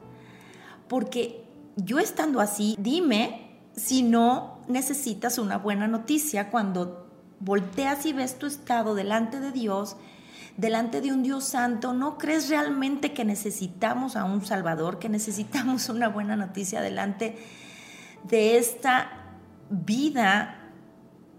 Porque 0.88 1.44
yo 1.76 1.98
estando 1.98 2.40
así, 2.40 2.76
dime 2.78 3.58
si 3.76 4.02
no 4.02 4.58
necesitas 4.68 5.38
una 5.38 5.58
buena 5.58 5.88
noticia 5.88 6.50
cuando 6.50 7.08
volteas 7.40 8.06
y 8.06 8.12
ves 8.12 8.38
tu 8.38 8.46
estado 8.46 8.94
delante 8.94 9.40
de 9.40 9.52
Dios, 9.52 9.96
delante 10.56 11.00
de 11.00 11.12
un 11.12 11.22
Dios 11.22 11.44
santo, 11.44 11.92
¿no 11.92 12.16
crees 12.16 12.48
realmente 12.48 13.12
que 13.12 13.24
necesitamos 13.24 14.16
a 14.16 14.24
un 14.24 14.44
Salvador, 14.44 14.98
que 14.98 15.08
necesitamos 15.08 15.88
una 15.88 16.08
buena 16.08 16.36
noticia 16.36 16.80
delante 16.80 17.36
de 18.22 18.56
esta 18.56 19.10
vida 19.68 20.63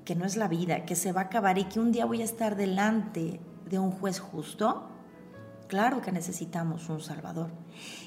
que 0.06 0.16
no 0.16 0.24
es 0.26 0.38
la 0.38 0.48
vida, 0.48 0.86
que 0.86 0.96
se 0.96 1.12
va 1.12 1.22
a 1.22 1.24
acabar 1.26 1.58
y 1.58 1.66
que 1.66 1.80
un 1.80 1.92
día 1.92 2.06
voy 2.06 2.22
a 2.22 2.26
estar 2.26 2.56
delante 2.56 3.40
de 3.70 3.80
un 3.80 3.92
juez 3.92 4.20
justo? 4.20 4.88
Claro 5.68 6.02
que 6.02 6.12
necesitamos 6.12 6.90
un 6.90 7.02
Salvador. 7.02 7.50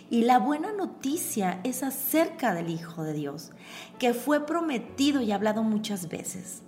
Y 0.09 0.23
la 0.23 0.39
buena 0.39 0.73
noticia 0.73 1.61
es 1.65 1.83
acerca 1.83 2.55
del 2.55 2.71
Hijo 2.71 3.03
de 3.03 3.13
Dios, 3.13 3.51
que 3.99 4.15
fue 4.15 4.47
prometido 4.47 5.21
y 5.21 5.33
hablado 5.33 5.63
muchas 5.65 6.09
veces. 6.09 6.63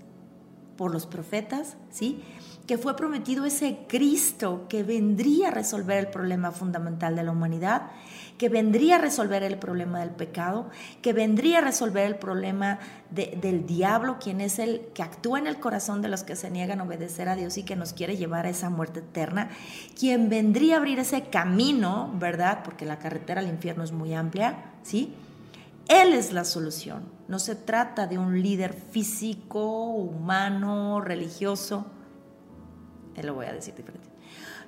por 0.77 0.93
los 0.93 1.07
profetas, 1.07 1.77
¿sí? 1.91 2.23
Que 2.71 2.79
fue 2.79 2.95
prometido 2.95 3.47
ese 3.47 3.79
Cristo 3.89 4.67
que 4.69 4.85
vendría 4.85 5.49
a 5.49 5.51
resolver 5.51 5.99
el 5.99 6.07
problema 6.07 6.53
fundamental 6.53 7.17
de 7.17 7.25
la 7.25 7.33
humanidad, 7.33 7.91
que 8.39 8.49
vendría 8.49 8.95
a 8.95 8.99
resolver 9.01 9.43
el 9.43 9.59
problema 9.59 9.99
del 9.99 10.11
pecado, 10.11 10.71
que 11.03 11.13
vendría 11.13 11.59
a 11.59 11.63
resolver 11.63 12.07
el 12.07 12.15
problema 12.15 12.79
del 13.11 13.67
diablo, 13.67 14.19
quien 14.21 14.41
es 14.41 14.61
el 14.61 14.83
que 14.95 15.03
actúa 15.03 15.41
en 15.41 15.49
el 15.49 15.59
corazón 15.59 16.01
de 16.01 16.11
los 16.11 16.23
que 16.23 16.37
se 16.37 16.49
niegan 16.49 16.79
a 16.79 16.85
obedecer 16.85 17.29
a 17.29 17.35
Dios 17.35 17.59
y 17.59 17.65
que 17.65 17.75
nos 17.75 17.93
quiere 17.93 18.17
llevar 18.17 18.47
a 18.47 18.51
esa 18.51 18.71
muerte 18.71 19.01
eterna, 19.01 19.51
quien 19.99 20.29
vendría 20.29 20.77
a 20.77 20.79
abrir 20.79 21.01
ese 21.01 21.23
camino, 21.23 22.15
¿verdad? 22.21 22.61
Porque 22.63 22.87
la 22.87 23.01
carretera 23.01 23.41
al 23.41 23.49
infierno 23.49 23.83
es 23.83 23.91
muy 23.91 24.15
amplia, 24.15 24.75
¿sí? 24.85 25.13
Él 25.89 26.13
es 26.13 26.33
la 26.33 26.45
solución. 26.45 27.03
No 27.27 27.41
se 27.41 27.57
trata 27.57 28.07
de 28.07 28.19
un 28.19 28.41
líder 28.41 28.75
físico, 28.75 29.87
humano, 29.87 31.01
religioso. 31.01 31.87
Lo 33.23 33.35
voy 33.35 33.47
a 33.47 33.53
decir 33.53 33.75
diferente. 33.75 34.09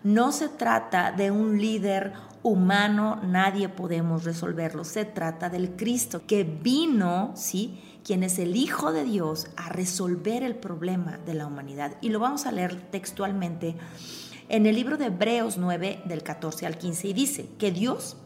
No 0.05 0.32
se 0.32 0.48
trata 0.48 1.12
de 1.12 1.30
un 1.30 1.61
líder 1.61 2.12
humano, 2.42 3.20
nadie 3.22 3.68
podemos 3.68 4.24
resolverlo. 4.24 4.84
Se 4.84 5.05
trata 5.05 5.48
del 5.48 5.76
Cristo 5.76 6.22
que 6.26 6.42
vino, 6.42 7.32
¿sí? 7.36 7.80
Quien 8.05 8.24
es 8.24 8.40
el 8.40 8.57
Hijo 8.57 8.92
de 8.92 9.05
Dios 9.05 9.46
a 9.57 9.68
resolver 9.68 10.42
el 10.42 10.57
problema 10.57 11.18
de 11.18 11.34
la 11.34 11.46
humanidad. 11.46 11.96
Y 12.00 12.09
lo 12.09 12.18
vamos 12.18 12.46
a 12.46 12.53
leer 12.53 12.80
textualmente 12.90 13.76
en 14.48 14.66
el 14.66 14.74
libro 14.74 14.96
de 14.96 15.07
Hebreos 15.07 15.57
9, 15.57 16.03
del 16.05 16.24
14 16.24 16.66
al 16.66 16.78
15, 16.78 17.09
y 17.09 17.12
dice 17.12 17.48
que 17.59 17.70
Dios 17.70 18.16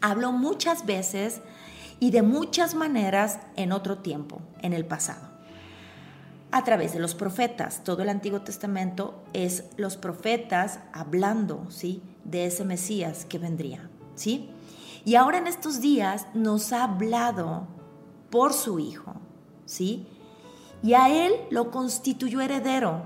habló 0.00 0.32
muchas 0.32 0.84
veces 0.84 1.40
y 2.00 2.10
de 2.10 2.22
muchas 2.22 2.74
maneras 2.74 3.38
en 3.56 3.72
otro 3.72 3.98
tiempo, 3.98 4.40
en 4.62 4.72
el 4.72 4.84
pasado. 4.84 5.27
A 6.50 6.64
través 6.64 6.94
de 6.94 6.98
los 6.98 7.14
profetas, 7.14 7.84
todo 7.84 8.02
el 8.02 8.08
Antiguo 8.08 8.40
Testamento 8.40 9.22
es 9.34 9.64
los 9.76 9.98
profetas 9.98 10.80
hablando, 10.94 11.66
¿sí? 11.68 12.02
De 12.24 12.46
ese 12.46 12.64
Mesías 12.64 13.26
que 13.26 13.38
vendría, 13.38 13.90
¿sí? 14.14 14.50
Y 15.04 15.16
ahora 15.16 15.38
en 15.38 15.46
estos 15.46 15.82
días 15.82 16.26
nos 16.32 16.72
ha 16.72 16.84
hablado 16.84 17.68
por 18.30 18.54
su 18.54 18.78
Hijo, 18.78 19.14
¿sí? 19.66 20.06
Y 20.82 20.94
a 20.94 21.10
Él 21.10 21.32
lo 21.50 21.70
constituyó 21.70 22.40
heredero 22.40 23.02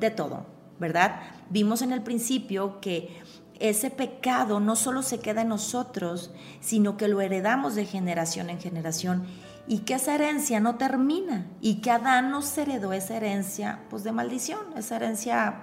de 0.00 0.10
todo, 0.10 0.46
¿verdad? 0.78 1.20
Vimos 1.50 1.82
en 1.82 1.92
el 1.92 2.02
principio 2.02 2.80
que 2.80 3.20
ese 3.60 3.90
pecado 3.90 4.60
no 4.60 4.76
solo 4.76 5.02
se 5.02 5.20
queda 5.20 5.42
en 5.42 5.48
nosotros, 5.48 6.30
sino 6.60 6.96
que 6.96 7.08
lo 7.08 7.20
heredamos 7.20 7.74
de 7.74 7.84
generación 7.84 8.48
en 8.50 8.60
generación 8.60 9.26
y 9.68 9.80
que 9.80 9.94
esa 9.94 10.14
herencia 10.14 10.60
no 10.60 10.76
termina 10.76 11.46
y 11.60 11.76
que 11.76 11.90
Adán 11.90 12.30
nos 12.30 12.56
heredó 12.56 12.94
esa 12.94 13.16
herencia 13.16 13.80
pues 13.90 14.02
de 14.02 14.12
maldición, 14.12 14.60
esa 14.76 14.96
herencia 14.96 15.62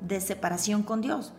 de 0.00 0.20
separación 0.20 0.82
con 0.82 1.00
Dios. 1.00 1.32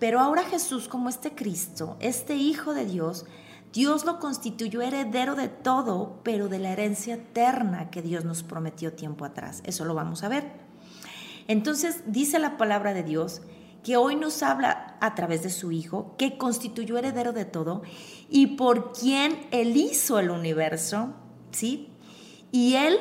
Pero 0.00 0.20
ahora 0.20 0.42
Jesús 0.42 0.88
como 0.88 1.08
este 1.08 1.34
Cristo, 1.34 1.96
este 2.00 2.34
Hijo 2.34 2.74
de 2.74 2.84
Dios, 2.84 3.26
Dios 3.72 4.04
lo 4.04 4.18
constituyó 4.18 4.82
heredero 4.82 5.36
de 5.36 5.48
todo, 5.48 6.20
pero 6.24 6.48
de 6.48 6.58
la 6.58 6.72
herencia 6.72 7.14
eterna 7.14 7.90
que 7.90 8.02
Dios 8.02 8.24
nos 8.24 8.42
prometió 8.42 8.92
tiempo 8.94 9.24
atrás. 9.24 9.62
Eso 9.64 9.84
lo 9.84 9.94
vamos 9.94 10.24
a 10.24 10.28
ver. 10.28 10.50
Entonces 11.46 12.02
dice 12.06 12.38
la 12.40 12.56
palabra 12.56 12.92
de 12.92 13.04
Dios 13.04 13.42
que 13.84 13.96
hoy 13.96 14.16
nos 14.16 14.42
habla 14.42 14.96
a 15.00 15.14
través 15.14 15.44
de 15.44 15.50
su 15.50 15.70
Hijo, 15.70 16.16
que 16.18 16.36
constituyó 16.38 16.98
heredero 16.98 17.32
de 17.32 17.44
todo 17.44 17.82
y 18.28 18.56
por 18.56 18.92
quien 18.92 19.46
Él 19.52 19.76
hizo 19.76 20.18
el 20.18 20.30
universo, 20.30 21.14
¿sí? 21.56 21.88
Y 22.52 22.74
Él, 22.74 22.98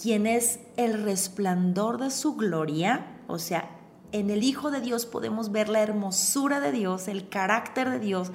quien 0.00 0.26
es 0.26 0.60
el 0.76 1.02
resplandor 1.02 1.98
de 1.98 2.10
su 2.10 2.36
gloria, 2.36 3.06
o 3.26 3.38
sea, 3.38 3.70
en 4.12 4.30
el 4.30 4.42
Hijo 4.42 4.70
de 4.70 4.80
Dios 4.80 5.04
podemos 5.04 5.52
ver 5.52 5.68
la 5.68 5.80
hermosura 5.82 6.60
de 6.60 6.72
Dios, 6.72 7.08
el 7.08 7.28
carácter 7.28 7.90
de 7.90 7.98
Dios, 7.98 8.30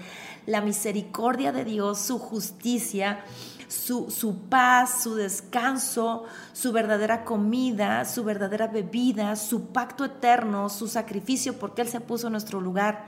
la 0.46 0.62
misericordia 0.62 1.52
de 1.52 1.64
Dios, 1.64 2.00
su 2.00 2.20
justicia, 2.20 3.24
su, 3.68 4.38
paz, 4.50 5.02
su 5.02 5.16
descanso, 5.16 6.26
su 6.52 6.72
verdadera 6.72 7.26
comida, 7.26 8.06
su 8.06 8.24
verdadera 8.24 8.68
bebida, 8.68 9.36
su 9.36 9.68
pacto 9.68 10.06
eterno, 10.06 10.70
su 10.70 10.88
sacrificio, 10.88 11.58
porque 11.58 11.82
Él 11.82 11.88
se 11.88 12.02
puso 12.02 12.28
en 12.28 12.34
nuestro 12.34 12.62
lugar. 12.62 13.06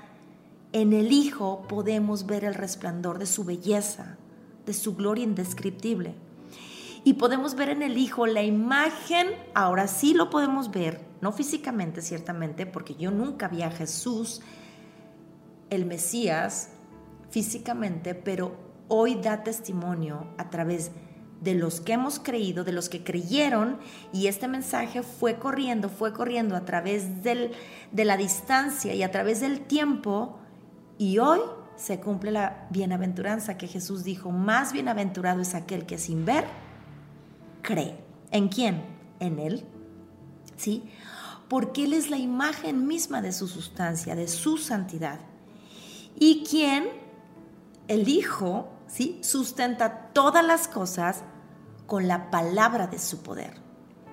En 0.71 0.93
el 0.93 1.11
Hijo 1.11 1.67
podemos 1.67 2.26
ver 2.26 2.45
el 2.45 2.55
resplandor 2.55 3.19
de 3.19 3.28
su 3.28 3.43
belleza, 3.43 4.17
de 4.66 4.74
su 4.74 4.95
gloria 4.95 5.24
indescriptible. 5.24 6.16
Y 7.03 7.13
podemos 7.13 7.55
ver 7.55 7.70
en 7.70 7.84
el 7.84 7.97
Hijo 7.97 8.26
la 8.26 8.41
imagen, 8.41 9.28
ahora 9.53 9.88
sí 9.88 10.13
lo 10.13 10.30
podemos 10.32 10.72
ver, 10.72 11.01
no 11.22 11.32
físicamente 11.32 12.01
ciertamente, 12.01 12.66
porque 12.66 12.95
yo 12.95 13.11
nunca 13.11 13.47
vi 13.47 13.61
a 13.61 13.70
Jesús, 13.70 14.41
el 15.70 15.86
Mesías, 15.86 16.70
físicamente, 17.30 18.16
pero 18.16 18.55
hoy 18.88 19.16
da 19.16 19.43
testimonio 19.43 20.28
a 20.38 20.49
través 20.49 20.91
de 21.41 21.53
los 21.53 21.80
que 21.80 21.93
hemos 21.93 22.20
creído, 22.20 22.63
de 22.63 22.72
los 22.72 22.89
que 22.89 23.03
creyeron, 23.03 23.78
y 24.11 24.28
este 24.28 24.47
mensaje 24.47 25.03
fue 25.03 25.38
corriendo, 25.38 25.89
fue 25.89 26.11
corriendo 26.11 26.55
a 26.55 26.66
través 26.66 27.22
del, 27.24 27.51
de 27.91 28.05
la 28.05 28.18
distancia 28.18 28.95
y 28.95 29.03
a 29.03 29.11
través 29.11 29.41
del 29.41 29.61
tiempo, 29.61 30.39
y 30.97 31.20
hoy 31.20 31.39
se 31.78 31.99
cumple 31.99 32.32
la 32.32 32.67
bienaventuranza 32.69 33.57
que 33.57 33.67
Jesús 33.67 34.03
dijo, 34.03 34.32
más 34.32 34.73
bienaventurado 34.73 35.41
es 35.41 35.55
aquel 35.55 35.86
que 35.86 35.97
sin 35.97 36.26
ver 36.26 36.45
cree. 37.61 37.97
¿En 38.32 38.47
quién? 38.47 38.84
En 39.19 39.39
Él. 39.39 39.65
¿Sí? 40.55 40.89
Porque 41.49 41.84
Él 41.84 41.93
es 41.93 42.09
la 42.09 42.17
imagen 42.17 42.88
misma 42.88 43.21
de 43.21 43.32
su 43.32 43.47
sustancia, 43.47 44.15
de 44.15 44.28
su 44.28 44.57
santidad. 44.57 45.19
Y 46.17 46.43
quien, 46.49 46.88
el 47.88 48.07
Hijo, 48.07 48.69
¿sí? 48.88 49.19
Sustenta 49.21 50.09
todas 50.13 50.45
las 50.45 50.67
cosas 50.67 51.23
con 51.86 52.07
la 52.07 52.32
palabra 52.32 52.88
de 52.88 52.99
su 52.99 53.21
poder. 53.21 53.53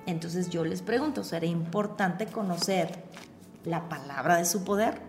Entonces 0.07 0.51
yo 0.51 0.65
les 0.65 0.83
pregunto, 0.83 1.23
¿será 1.23 1.47
importante 1.47 2.27
conocer 2.27 3.05
la 3.65 3.89
palabra 3.89 4.37
de 4.37 4.45
su 4.45 4.65
poder? 4.65 5.01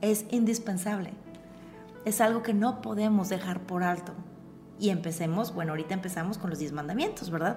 Es 0.00 0.24
indispensable. 0.30 1.23
Es 2.04 2.20
algo 2.20 2.42
que 2.42 2.54
no 2.54 2.82
podemos 2.82 3.28
dejar 3.28 3.66
por 3.66 3.82
alto. 3.82 4.12
Y 4.78 4.90
empecemos, 4.90 5.54
bueno, 5.54 5.72
ahorita 5.72 5.94
empezamos 5.94 6.38
con 6.38 6.50
los 6.50 6.58
diez 6.58 6.72
mandamientos, 6.72 7.30
¿verdad? 7.30 7.56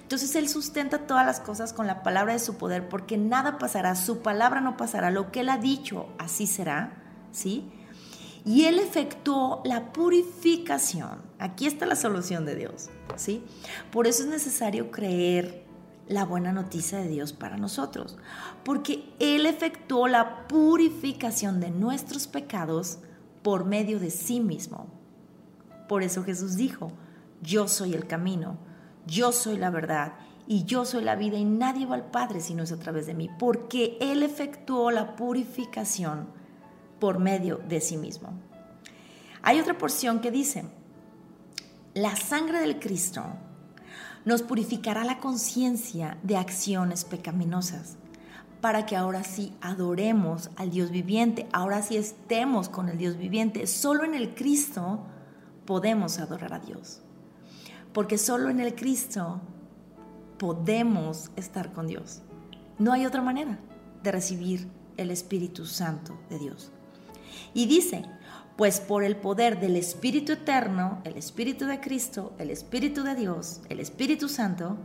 Entonces 0.00 0.34
Él 0.36 0.48
sustenta 0.48 1.06
todas 1.06 1.26
las 1.26 1.40
cosas 1.40 1.72
con 1.72 1.86
la 1.86 2.02
palabra 2.02 2.34
de 2.34 2.38
su 2.38 2.56
poder, 2.56 2.88
porque 2.88 3.16
nada 3.16 3.58
pasará, 3.58 3.94
su 3.94 4.20
palabra 4.20 4.60
no 4.60 4.76
pasará, 4.76 5.10
lo 5.10 5.32
que 5.32 5.40
Él 5.40 5.48
ha 5.48 5.58
dicho, 5.58 6.08
así 6.18 6.46
será, 6.46 7.02
¿sí? 7.32 7.72
y 8.44 8.64
Él 8.64 8.78
efectuó 8.78 9.62
la 9.64 9.92
purificación. 9.92 11.22
Aquí 11.38 11.66
está 11.66 11.86
la 11.86 11.96
solución 11.96 12.44
de 12.44 12.56
Dios, 12.56 12.90
¿sí? 13.16 13.44
Por 13.90 14.06
eso 14.06 14.22
es 14.22 14.28
necesario 14.28 14.90
creer 14.90 15.64
la 16.08 16.24
buena 16.24 16.52
noticia 16.52 16.98
de 16.98 17.08
Dios 17.08 17.32
para 17.32 17.56
nosotros, 17.56 18.18
porque 18.64 19.12
Él 19.20 19.46
efectuó 19.46 20.08
la 20.08 20.46
purificación 20.48 21.60
de 21.60 21.70
nuestros 21.70 22.26
pecados 22.26 22.98
por 23.42 23.64
medio 23.64 23.98
de 23.98 24.10
sí 24.10 24.40
mismo. 24.40 24.86
Por 25.88 26.02
eso 26.02 26.24
Jesús 26.24 26.56
dijo, 26.56 26.92
yo 27.42 27.68
soy 27.68 27.94
el 27.94 28.06
camino, 28.06 28.56
yo 29.06 29.32
soy 29.32 29.56
la 29.56 29.70
verdad 29.70 30.14
y 30.46 30.64
yo 30.64 30.84
soy 30.84 31.04
la 31.04 31.16
vida 31.16 31.36
y 31.36 31.44
nadie 31.44 31.86
va 31.86 31.96
al 31.96 32.10
Padre 32.10 32.40
si 32.40 32.54
no 32.54 32.62
es 32.62 32.72
a 32.72 32.78
través 32.78 33.06
de 33.06 33.14
mí, 33.14 33.28
porque 33.38 33.96
Él 34.00 34.22
efectuó 34.22 34.90
la 34.90 35.16
purificación 35.16 36.28
por 36.98 37.18
medio 37.18 37.58
de 37.68 37.80
sí 37.80 37.96
mismo. 37.96 38.30
Hay 39.42 39.60
otra 39.60 39.76
porción 39.76 40.20
que 40.20 40.30
dice, 40.30 40.64
la 41.94 42.14
sangre 42.16 42.60
del 42.60 42.78
Cristo 42.78 43.24
nos 44.24 44.42
purificará 44.42 45.04
la 45.04 45.18
conciencia 45.18 46.16
de 46.22 46.36
acciones 46.36 47.04
pecaminosas 47.04 47.96
para 48.62 48.86
que 48.86 48.94
ahora 48.94 49.24
sí 49.24 49.52
adoremos 49.60 50.50
al 50.54 50.70
Dios 50.70 50.92
viviente, 50.92 51.48
ahora 51.52 51.82
sí 51.82 51.96
estemos 51.96 52.68
con 52.68 52.88
el 52.88 52.96
Dios 52.96 53.18
viviente. 53.18 53.66
Solo 53.66 54.04
en 54.04 54.14
el 54.14 54.36
Cristo 54.36 55.00
podemos 55.66 56.20
adorar 56.20 56.54
a 56.54 56.60
Dios, 56.60 57.00
porque 57.92 58.18
solo 58.18 58.50
en 58.50 58.60
el 58.60 58.76
Cristo 58.76 59.40
podemos 60.38 61.32
estar 61.34 61.72
con 61.72 61.88
Dios. 61.88 62.22
No 62.78 62.92
hay 62.92 63.04
otra 63.04 63.20
manera 63.20 63.58
de 64.04 64.12
recibir 64.12 64.68
el 64.96 65.10
Espíritu 65.10 65.66
Santo 65.66 66.16
de 66.30 66.38
Dios. 66.38 66.70
Y 67.54 67.66
dice, 67.66 68.04
pues 68.56 68.78
por 68.78 69.02
el 69.02 69.16
poder 69.16 69.58
del 69.58 69.74
Espíritu 69.74 70.30
Eterno, 70.32 71.00
el 71.02 71.16
Espíritu 71.16 71.66
de 71.66 71.80
Cristo, 71.80 72.32
el 72.38 72.50
Espíritu 72.50 73.02
de 73.02 73.16
Dios, 73.16 73.60
el 73.68 73.80
Espíritu 73.80 74.28
Santo, 74.28 74.76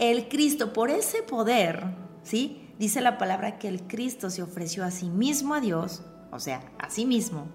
el 0.00 0.28
Cristo, 0.28 0.72
por 0.72 0.90
ese 0.90 1.22
poder, 1.22 1.84
¿sí? 2.24 2.65
Dice 2.78 3.00
la 3.00 3.18
palabra 3.18 3.58
que 3.58 3.68
el 3.68 3.82
Cristo 3.86 4.30
se 4.30 4.42
ofreció 4.42 4.84
a 4.84 4.90
sí 4.90 5.08
mismo 5.08 5.54
a 5.54 5.60
Dios, 5.60 6.02
o 6.30 6.38
sea, 6.38 6.62
a 6.78 6.90
sí 6.90 7.06
mismo, 7.06 7.46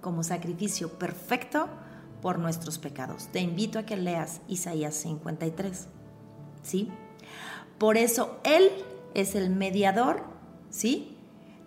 como 0.00 0.22
sacrificio 0.22 0.98
perfecto 0.98 1.68
por 2.22 2.38
nuestros 2.38 2.78
pecados. 2.78 3.28
Te 3.32 3.40
invito 3.40 3.78
a 3.78 3.84
que 3.84 3.96
leas 3.96 4.40
Isaías 4.48 4.94
53. 4.94 5.88
¿sí? 6.62 6.90
Por 7.78 7.96
eso 7.96 8.38
Él 8.44 8.70
es 9.14 9.34
el 9.34 9.50
mediador, 9.50 10.24
¿sí? 10.70 11.16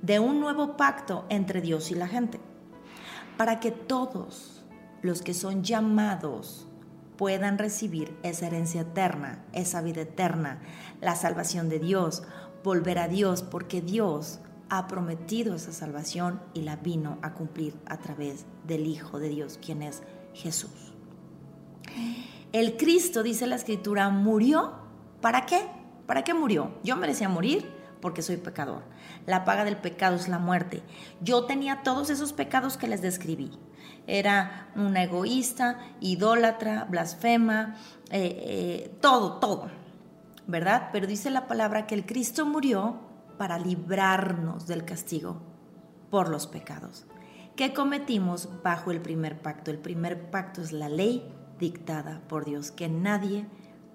De 0.02 0.20
un 0.20 0.40
nuevo 0.40 0.78
pacto 0.78 1.26
entre 1.30 1.62
Dios 1.62 1.92
y 1.92 1.96
la 1.96 2.08
gente, 2.08 2.40
para 3.38 3.60
que 3.60 3.72
todos 3.72 4.64
los 5.02 5.22
que 5.22 5.34
son 5.34 5.64
llamados 5.64 6.68
puedan 7.18 7.58
recibir 7.58 8.18
esa 8.24 8.48
herencia 8.48 8.82
eterna, 8.82 9.44
esa 9.54 9.82
vida 9.82 10.02
eterna, 10.02 10.60
la 11.02 11.16
salvación 11.16 11.70
de 11.70 11.80
Dios, 11.80 12.24
volver 12.64 13.00
a 13.00 13.08
Dios, 13.08 13.44
porque 13.44 13.82
Dios 13.82 14.40
ha 14.70 14.88
prometido 14.88 15.56
esa 15.56 15.74
salvación 15.74 16.42
y 16.54 16.62
la 16.62 16.78
vino 16.78 17.18
a 17.22 17.34
cumplir 17.34 17.76
a 17.86 17.98
través 17.98 18.46
del 18.66 18.88
Hijo 18.88 19.20
de 19.20 19.30
Dios, 19.30 19.60
quien 19.64 19.82
es 19.82 20.02
Jesús. 20.34 20.94
El 22.54 22.78
Cristo, 22.78 23.24
dice 23.24 23.48
la 23.48 23.56
Escritura, 23.56 24.10
murió. 24.10 24.74
¿Para 25.22 25.46
qué? 25.46 25.62
¿Para 26.06 26.24
qué 26.24 26.34
murió? 26.34 26.72
Yo 26.84 26.96
merecía 26.96 27.30
morir 27.30 27.66
porque 28.02 28.22
soy 28.22 28.38
pecador. 28.38 28.84
La 29.26 29.46
paga 29.46 29.64
del 29.64 29.78
pecado 29.78 30.16
es 30.16 30.28
la 30.28 30.40
muerte. 30.40 30.84
Yo 31.22 31.46
tenía 31.46 31.84
todos 31.84 32.10
esos 32.10 32.34
pecados 32.34 32.78
que 32.78 32.88
les 32.88 33.02
describí. 33.02 33.52
Era 34.08 34.72
una 34.76 35.04
egoísta, 35.04 35.80
idólatra, 36.00 36.86
blasfema, 36.90 37.76
eh, 38.10 38.44
eh, 38.46 38.98
todo, 39.00 39.40
todo, 39.40 39.70
¿verdad? 40.52 40.90
Pero 40.92 41.08
dice 41.08 41.32
la 41.32 41.48
palabra 41.48 41.88
que 41.88 41.96
el 41.96 42.06
Cristo 42.06 42.46
murió 42.46 43.00
para 43.38 43.58
librarnos 43.58 44.68
del 44.68 44.86
castigo 44.86 45.42
por 46.10 46.30
los 46.30 46.46
pecados 46.46 47.08
que 47.56 47.74
cometimos 47.74 48.50
bajo 48.64 48.92
el 48.92 49.02
primer 49.02 49.42
pacto. 49.42 49.72
El 49.72 49.78
primer 49.78 50.30
pacto 50.32 50.62
es 50.62 50.72
la 50.72 50.90
ley 50.90 51.32
dictada 51.60 52.22
por 52.28 52.46
Dios 52.46 52.72
que 52.72 52.90
nadie 52.90 53.46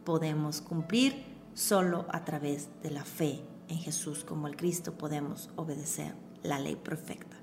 podemos 0.05 0.61
cumplir 0.61 1.25
solo 1.55 2.07
a 2.11 2.25
través 2.25 2.69
de 2.83 2.91
la 2.91 3.05
fe 3.05 3.43
en 3.69 3.79
Jesús 3.79 4.25
como 4.25 4.47
el 4.47 4.57
Cristo 4.57 4.93
podemos 4.93 5.51
obedecer 5.57 6.15
la 6.43 6.59
ley 6.59 6.77
perfecta. 6.77 7.37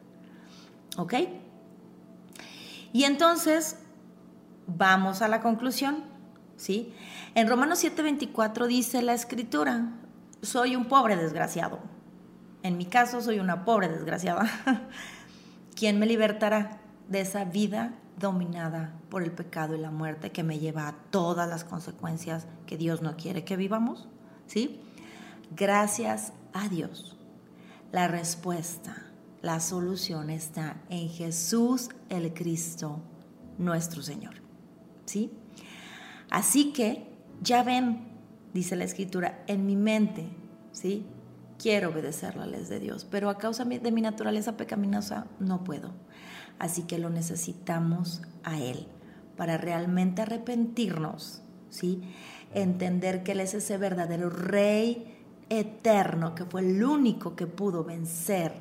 ¿Ok? 0.97 1.15
Y 2.93 3.03
entonces 3.03 3.77
vamos 4.67 5.21
a 5.21 5.27
la 5.27 5.41
conclusión, 5.41 6.03
¿sí? 6.57 6.93
En 7.35 7.47
Romanos 7.47 7.83
7:24 7.83 8.67
dice 8.67 9.01
la 9.01 9.13
escritura, 9.13 9.93
soy 10.41 10.75
un 10.75 10.85
pobre 10.85 11.15
desgraciado. 11.15 11.79
En 12.63 12.77
mi 12.77 12.85
caso 12.85 13.21
soy 13.21 13.39
una 13.39 13.65
pobre 13.65 13.89
desgraciada. 13.89 14.49
¿Quién 15.75 15.99
me 15.99 16.05
libertará 16.05 16.79
de 17.07 17.21
esa 17.21 17.45
vida 17.45 17.93
dominada 18.17 18.93
por 19.09 19.23
el 19.23 19.31
pecado 19.31 19.75
y 19.75 19.79
la 19.79 19.91
muerte 19.91 20.31
que 20.31 20.43
me 20.43 20.59
lleva 20.59 20.87
a 20.87 20.95
todas 21.09 21.49
las 21.49 21.63
consecuencias 21.63 22.47
que 22.65 22.77
Dios 22.77 23.01
no 23.01 23.17
quiere 23.17 23.43
que 23.43 23.57
vivamos? 23.57 24.07
¿Sí? 24.47 24.81
Gracias 25.55 26.33
a 26.53 26.69
Dios. 26.69 27.17
La 27.91 28.07
respuesta, 28.07 29.11
la 29.41 29.59
solución 29.59 30.29
está 30.29 30.77
en 30.89 31.09
Jesús 31.09 31.89
el 32.09 32.33
Cristo, 32.33 33.01
nuestro 33.57 34.01
Señor. 34.01 34.35
¿Sí? 35.05 35.31
Así 36.29 36.73
que 36.73 37.07
ya 37.41 37.63
ven, 37.63 38.07
dice 38.53 38.75
la 38.75 38.83
escritura, 38.83 39.43
en 39.47 39.65
mi 39.65 39.75
mente, 39.75 40.27
¿sí? 40.71 41.05
quiero 41.63 41.91
obedecer 41.91 42.35
la 42.35 42.45
ley 42.45 42.65
de 42.65 42.79
Dios, 42.79 43.07
pero 43.09 43.29
a 43.29 43.37
causa 43.37 43.63
de 43.63 43.91
mi 43.91 44.01
naturaleza 44.01 44.57
pecaminosa 44.57 45.27
no 45.39 45.63
puedo. 45.63 45.91
Así 46.59 46.83
que 46.83 46.99
lo 46.99 47.09
necesitamos 47.09 48.21
a 48.43 48.59
Él 48.59 48.87
para 49.37 49.57
realmente 49.57 50.21
arrepentirnos, 50.21 51.41
¿sí? 51.69 52.01
Entender 52.53 53.23
que 53.23 53.31
Él 53.31 53.39
es 53.39 53.53
ese 53.53 53.77
verdadero 53.77 54.29
Rey 54.29 55.17
eterno, 55.49 56.35
que 56.35 56.43
fue 56.43 56.61
el 56.61 56.83
único 56.83 57.35
que 57.37 57.47
pudo 57.47 57.85
vencer 57.85 58.53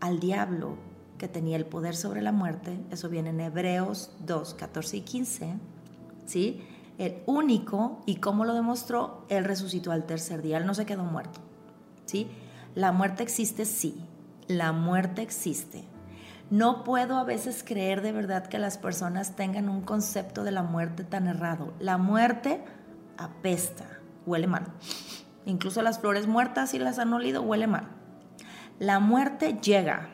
al 0.00 0.20
diablo 0.20 0.76
que 1.16 1.26
tenía 1.26 1.56
el 1.56 1.66
poder 1.66 1.96
sobre 1.96 2.20
la 2.20 2.32
muerte. 2.32 2.78
Eso 2.90 3.08
viene 3.08 3.30
en 3.30 3.40
Hebreos 3.40 4.12
2, 4.26 4.54
14 4.54 4.98
y 4.98 5.00
15, 5.00 5.54
¿sí? 6.30 6.62
El 6.98 7.22
único, 7.26 8.02
y 8.06 8.16
cómo 8.16 8.44
lo 8.44 8.54
demostró, 8.54 9.24
Él 9.28 9.44
resucitó 9.44 9.90
al 9.90 10.04
tercer 10.04 10.42
día, 10.42 10.58
Él 10.58 10.66
no 10.66 10.74
se 10.74 10.86
quedó 10.86 11.04
muerto. 11.04 11.40
La 12.74 12.92
muerte 12.92 13.22
existe, 13.22 13.64
sí, 13.64 14.04
la 14.46 14.72
muerte 14.72 15.22
existe. 15.22 15.84
No 16.50 16.82
puedo 16.82 17.16
a 17.18 17.24
veces 17.24 17.62
creer 17.64 18.02
de 18.02 18.12
verdad 18.12 18.46
que 18.46 18.58
las 18.58 18.76
personas 18.76 19.36
tengan 19.36 19.68
un 19.68 19.82
concepto 19.82 20.42
de 20.42 20.50
la 20.50 20.62
muerte 20.64 21.04
tan 21.04 21.28
errado. 21.28 21.72
La 21.78 21.96
muerte 21.96 22.64
apesta, 23.16 23.84
huele 24.26 24.48
mal. 24.48 24.66
Incluso 25.46 25.82
las 25.82 26.00
flores 26.00 26.26
muertas, 26.26 26.70
si 26.70 26.78
las 26.78 26.98
han 26.98 27.12
olido, 27.12 27.42
huele 27.42 27.68
mal. 27.68 27.88
La 28.80 28.98
muerte 28.98 29.58
llega. 29.62 30.08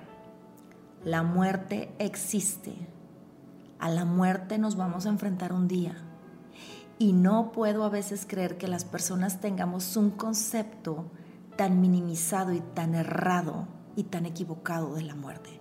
La 1.04 1.22
muerte 1.22 1.94
existe. 1.98 2.74
A 3.78 3.88
la 3.88 4.04
muerte 4.04 4.58
nos 4.58 4.76
vamos 4.76 5.06
a 5.06 5.10
enfrentar 5.10 5.52
un 5.52 5.68
día. 5.68 6.05
Y 6.98 7.12
no 7.12 7.52
puedo 7.52 7.84
a 7.84 7.90
veces 7.90 8.26
creer 8.26 8.56
que 8.56 8.68
las 8.68 8.84
personas 8.84 9.40
tengamos 9.40 9.96
un 9.96 10.10
concepto 10.10 11.10
tan 11.56 11.80
minimizado 11.80 12.52
y 12.52 12.60
tan 12.60 12.94
errado 12.94 13.68
y 13.96 14.04
tan 14.04 14.26
equivocado 14.26 14.94
de 14.94 15.02
la 15.02 15.14
muerte. 15.14 15.60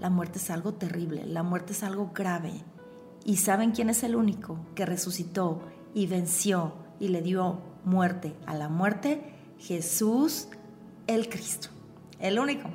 La 0.00 0.10
muerte 0.10 0.38
es 0.38 0.50
algo 0.50 0.74
terrible, 0.74 1.26
la 1.26 1.42
muerte 1.42 1.72
es 1.72 1.82
algo 1.82 2.12
grave. 2.14 2.52
¿Y 3.24 3.36
saben 3.38 3.72
quién 3.72 3.90
es 3.90 4.02
el 4.02 4.14
único 4.14 4.58
que 4.74 4.86
resucitó 4.86 5.62
y 5.94 6.06
venció 6.06 6.74
y 7.00 7.08
le 7.08 7.22
dio 7.22 7.60
muerte 7.84 8.36
a 8.46 8.54
la 8.54 8.68
muerte? 8.68 9.34
Jesús 9.58 10.48
el 11.06 11.28
Cristo, 11.28 11.68
el 12.18 12.38
único. 12.38 12.68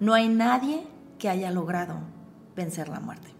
No 0.00 0.14
hay 0.14 0.28
nadie 0.28 0.86
que 1.18 1.28
haya 1.28 1.50
logrado 1.50 1.96
vencer 2.56 2.88
la 2.88 3.00
muerte. 3.00 3.33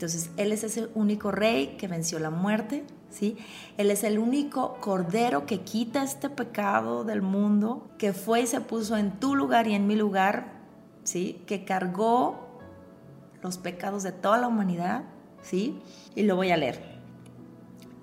Entonces, 0.00 0.30
Él 0.38 0.50
es 0.50 0.64
ese 0.64 0.88
único 0.94 1.30
rey 1.30 1.76
que 1.76 1.86
venció 1.86 2.18
la 2.20 2.30
muerte, 2.30 2.86
¿sí? 3.10 3.36
Él 3.76 3.90
es 3.90 4.02
el 4.02 4.18
único 4.18 4.78
cordero 4.80 5.44
que 5.44 5.60
quita 5.60 6.02
este 6.02 6.30
pecado 6.30 7.04
del 7.04 7.20
mundo, 7.20 7.90
que 7.98 8.14
fue 8.14 8.40
y 8.40 8.46
se 8.46 8.62
puso 8.62 8.96
en 8.96 9.20
tu 9.20 9.36
lugar 9.36 9.66
y 9.66 9.74
en 9.74 9.86
mi 9.86 9.96
lugar, 9.96 10.54
¿sí? 11.04 11.42
Que 11.46 11.66
cargó 11.66 12.48
los 13.42 13.58
pecados 13.58 14.02
de 14.02 14.12
toda 14.12 14.38
la 14.38 14.48
humanidad, 14.48 15.04
¿sí? 15.42 15.82
Y 16.14 16.22
lo 16.22 16.34
voy 16.34 16.50
a 16.50 16.56
leer. 16.56 16.82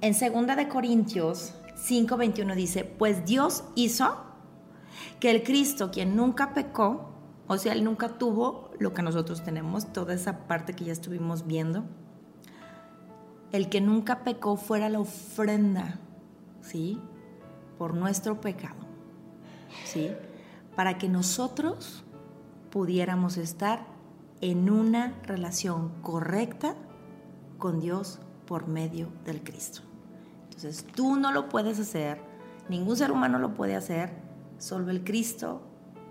En 0.02 0.14
2 0.14 0.56
de 0.56 0.68
Corintios 0.68 1.56
5:21 1.76 2.54
dice, 2.54 2.84
"Pues 2.84 3.26
Dios 3.26 3.64
hizo 3.74 4.18
que 5.20 5.32
el 5.32 5.42
Cristo, 5.42 5.90
quien 5.90 6.16
nunca 6.16 6.54
pecó, 6.54 7.10
o 7.48 7.58
sea, 7.58 7.74
él 7.74 7.84
nunca 7.84 8.20
tuvo 8.20 8.67
lo 8.80 8.94
que 8.94 9.02
nosotros 9.02 9.44
tenemos, 9.44 9.92
toda 9.92 10.14
esa 10.14 10.48
parte 10.48 10.74
que 10.74 10.86
ya 10.86 10.94
estuvimos 10.94 11.48
viendo, 11.48 11.84
el 13.52 13.70
que 13.70 13.82
nunca 13.82 14.24
pecó 14.24 14.58
fuera 14.58 14.90
la 14.90 15.00
ofrenda, 15.00 16.00
¿sí? 16.62 17.00
Por 17.78 17.94
nuestro 17.94 18.42
pecado, 18.42 18.76
¿sí? 19.86 20.12
Para 20.76 20.98
que 20.98 21.10
nosotros 21.10 22.04
pudiéramos 22.70 23.38
estar 23.38 23.86
en 24.42 24.70
una 24.70 25.14
relación 25.24 25.90
correcta 26.02 26.76
con 27.58 27.80
Dios 27.80 28.20
por 28.46 28.68
medio 28.68 29.10
del 29.26 29.44
Cristo. 29.44 29.82
Entonces 30.44 30.86
tú 30.96 31.16
no 31.16 31.32
lo 31.32 31.50
puedes 31.50 31.80
hacer, 31.80 32.22
ningún 32.70 32.98
ser 32.98 33.12
humano 33.12 33.40
lo 33.40 33.54
puede 33.54 33.76
hacer, 33.76 34.12
solo 34.58 34.92
el 34.92 35.04
Cristo 35.04 35.62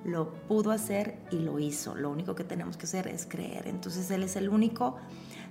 lo 0.05 0.33
pudo 0.33 0.71
hacer 0.71 1.19
y 1.31 1.39
lo 1.39 1.59
hizo. 1.59 1.95
Lo 1.95 2.11
único 2.11 2.35
que 2.35 2.45
tenemos 2.45 2.77
que 2.77 2.87
hacer 2.87 3.09
es 3.09 3.27
creer. 3.27 3.67
Entonces 3.67 4.11
Él 4.11 4.23
es 4.23 4.37
el 4.37 4.49
único 4.49 4.97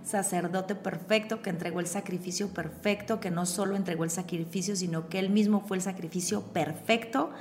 sacerdote 0.03 0.75
perfecto 0.75 1.41
que 1.41 1.49
entregó 1.49 1.79
el 1.79 1.87
sacrificio 1.87 2.49
perfecto, 2.49 3.19
que 3.19 3.31
no 3.31 3.45
solo 3.45 3.75
entregó 3.75 4.03
el 4.03 4.09
sacrificio, 4.09 4.75
sino 4.75 5.09
que 5.09 5.19
Él 5.19 5.29
mismo 5.29 5.61
fue 5.61 5.77
el 5.77 5.83
sacrificio 5.83 6.41
perfecto 6.53 7.31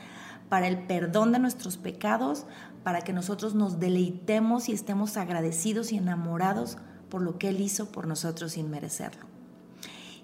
para 0.48 0.66
el 0.66 0.86
perdón 0.86 1.32
de 1.32 1.38
nuestros 1.38 1.76
pecados, 1.76 2.46
para 2.82 3.00
que 3.00 3.12
nosotros 3.12 3.54
nos 3.54 3.80
deleitemos 3.80 4.68
y 4.68 4.72
estemos 4.72 5.16
agradecidos 5.16 5.92
y 5.92 5.98
enamorados 5.98 6.78
por 7.08 7.22
lo 7.22 7.38
que 7.38 7.48
Él 7.48 7.60
hizo 7.60 7.92
por 7.92 8.06
nosotros 8.06 8.52
sin 8.52 8.70
merecerlo. 8.70 9.26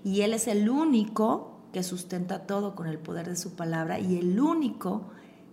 Y 0.02 0.22
Él 0.22 0.34
es 0.34 0.48
el 0.48 0.68
único 0.68 1.60
que 1.72 1.82
sustenta 1.82 2.46
todo 2.46 2.74
con 2.74 2.86
el 2.86 2.98
poder 2.98 3.28
de 3.28 3.36
su 3.36 3.54
palabra 3.54 4.00
y 4.00 4.18
el 4.18 4.40
único 4.40 5.10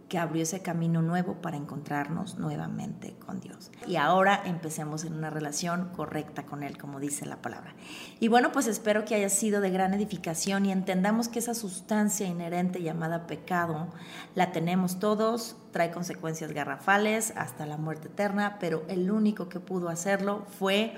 que 0.09 0.17
abrió 0.17 0.43
ese 0.43 0.61
camino 0.61 1.01
nuevo 1.01 1.35
para 1.41 1.57
encontrarnos 1.57 2.37
nuevamente 2.37 3.15
con 3.25 3.39
Dios. 3.39 3.71
Y 3.87 3.97
ahora 3.97 4.41
empecemos 4.45 5.03
en 5.03 5.13
una 5.13 5.29
relación 5.29 5.89
correcta 5.95 6.45
con 6.45 6.63
Él, 6.63 6.77
como 6.77 6.99
dice 6.99 7.25
la 7.25 7.41
palabra. 7.41 7.75
Y 8.19 8.29
bueno, 8.29 8.51
pues 8.51 8.67
espero 8.67 9.05
que 9.05 9.15
haya 9.15 9.29
sido 9.29 9.61
de 9.61 9.69
gran 9.69 9.93
edificación 9.93 10.65
y 10.65 10.71
entendamos 10.71 11.27
que 11.27 11.39
esa 11.39 11.53
sustancia 11.53 12.27
inherente 12.27 12.81
llamada 12.81 13.27
pecado 13.27 13.87
la 14.35 14.51
tenemos 14.51 14.99
todos, 14.99 15.57
trae 15.71 15.91
consecuencias 15.91 16.53
garrafales 16.53 17.33
hasta 17.35 17.65
la 17.65 17.77
muerte 17.77 18.07
eterna, 18.07 18.57
pero 18.59 18.83
el 18.87 19.11
único 19.11 19.49
que 19.49 19.59
pudo 19.59 19.89
hacerlo 19.89 20.45
fue 20.57 20.97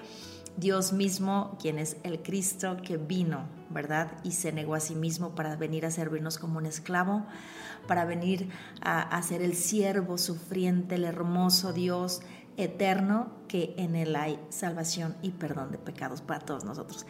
Dios 0.59 0.93
mismo, 0.93 1.57
quien 1.61 1.79
es 1.79 1.97
el 2.03 2.21
Cristo 2.21 2.77
que 2.83 2.97
vino, 2.97 3.47
¿verdad? 3.69 4.11
Y 4.23 4.31
se 4.31 4.51
negó 4.51 4.75
a 4.75 4.79
sí 4.79 4.95
mismo 4.95 5.35
para 5.35 5.55
venir 5.55 5.85
a 5.85 5.91
servirnos 5.91 6.37
como 6.37 6.57
un 6.57 6.65
esclavo, 6.65 7.25
para 7.87 8.05
venir 8.05 8.49
a, 8.81 9.01
a 9.01 9.21
ser 9.23 9.41
el 9.41 9.55
siervo 9.55 10.17
sufriente, 10.17 10.95
el 10.95 11.05
hermoso 11.05 11.73
Dios 11.73 12.21
eterno 12.59 13.39
que 13.47 13.73
en 13.77 13.95
él 13.95 14.15
hay 14.15 14.39
salvación 14.49 15.15
y 15.23 15.31
perdón 15.31 15.71
de 15.71 15.79
pecados 15.79 16.21
para 16.21 16.39
todos 16.39 16.63
nosotros. 16.65 17.05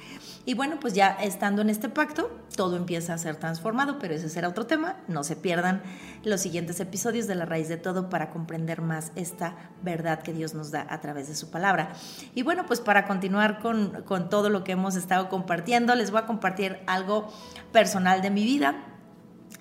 Y 0.46 0.54
bueno, 0.54 0.80
pues 0.80 0.94
ya 0.94 1.10
estando 1.10 1.62
en 1.62 1.70
este 1.70 1.90
pacto, 1.90 2.32
todo 2.56 2.78
empieza 2.78 3.14
a 3.14 3.18
ser 3.18 3.36
transformado, 3.36 4.00
pero 4.00 4.14
ese 4.14 4.30
será 4.30 4.48
otro 4.48 4.66
tema. 4.66 4.96
No 5.08 5.24
se 5.24 5.36
pierdan 5.36 5.84
los 6.24 6.40
siguientes 6.40 6.80
episodios 6.80 7.28
de 7.28 7.36
La 7.36 7.46
Raíz 7.46 7.68
de 7.68 7.78
Todo 7.78 8.10
para 8.10 8.30
comprender 8.30 8.82
más 8.82 9.12
esta 9.16 9.72
verdad 9.84 10.22
que 10.22 10.34
Dios 10.34 10.54
nos 10.54 10.72
da 10.72 10.88
a 10.90 11.02
través 11.02 11.28
de 11.28 11.36
su 11.36 11.52
palabra. 11.52 11.94
Y 12.34 12.44
bueno, 12.44 12.66
pues 12.66 12.80
para 12.80 13.06
continuar 13.06 13.60
con, 13.60 14.04
con 14.04 14.30
todo 14.30 14.50
lo 14.50 14.64
que 14.64 14.72
hemos 14.72 14.96
estado 14.96 15.28
compartiendo, 15.28 15.94
les 15.96 16.10
voy 16.10 16.22
a 16.22 16.26
compartir 16.26 16.80
algo 16.88 17.28
personal 17.74 18.22
de 18.22 18.30
mi 18.30 18.46
vida. 18.46 18.86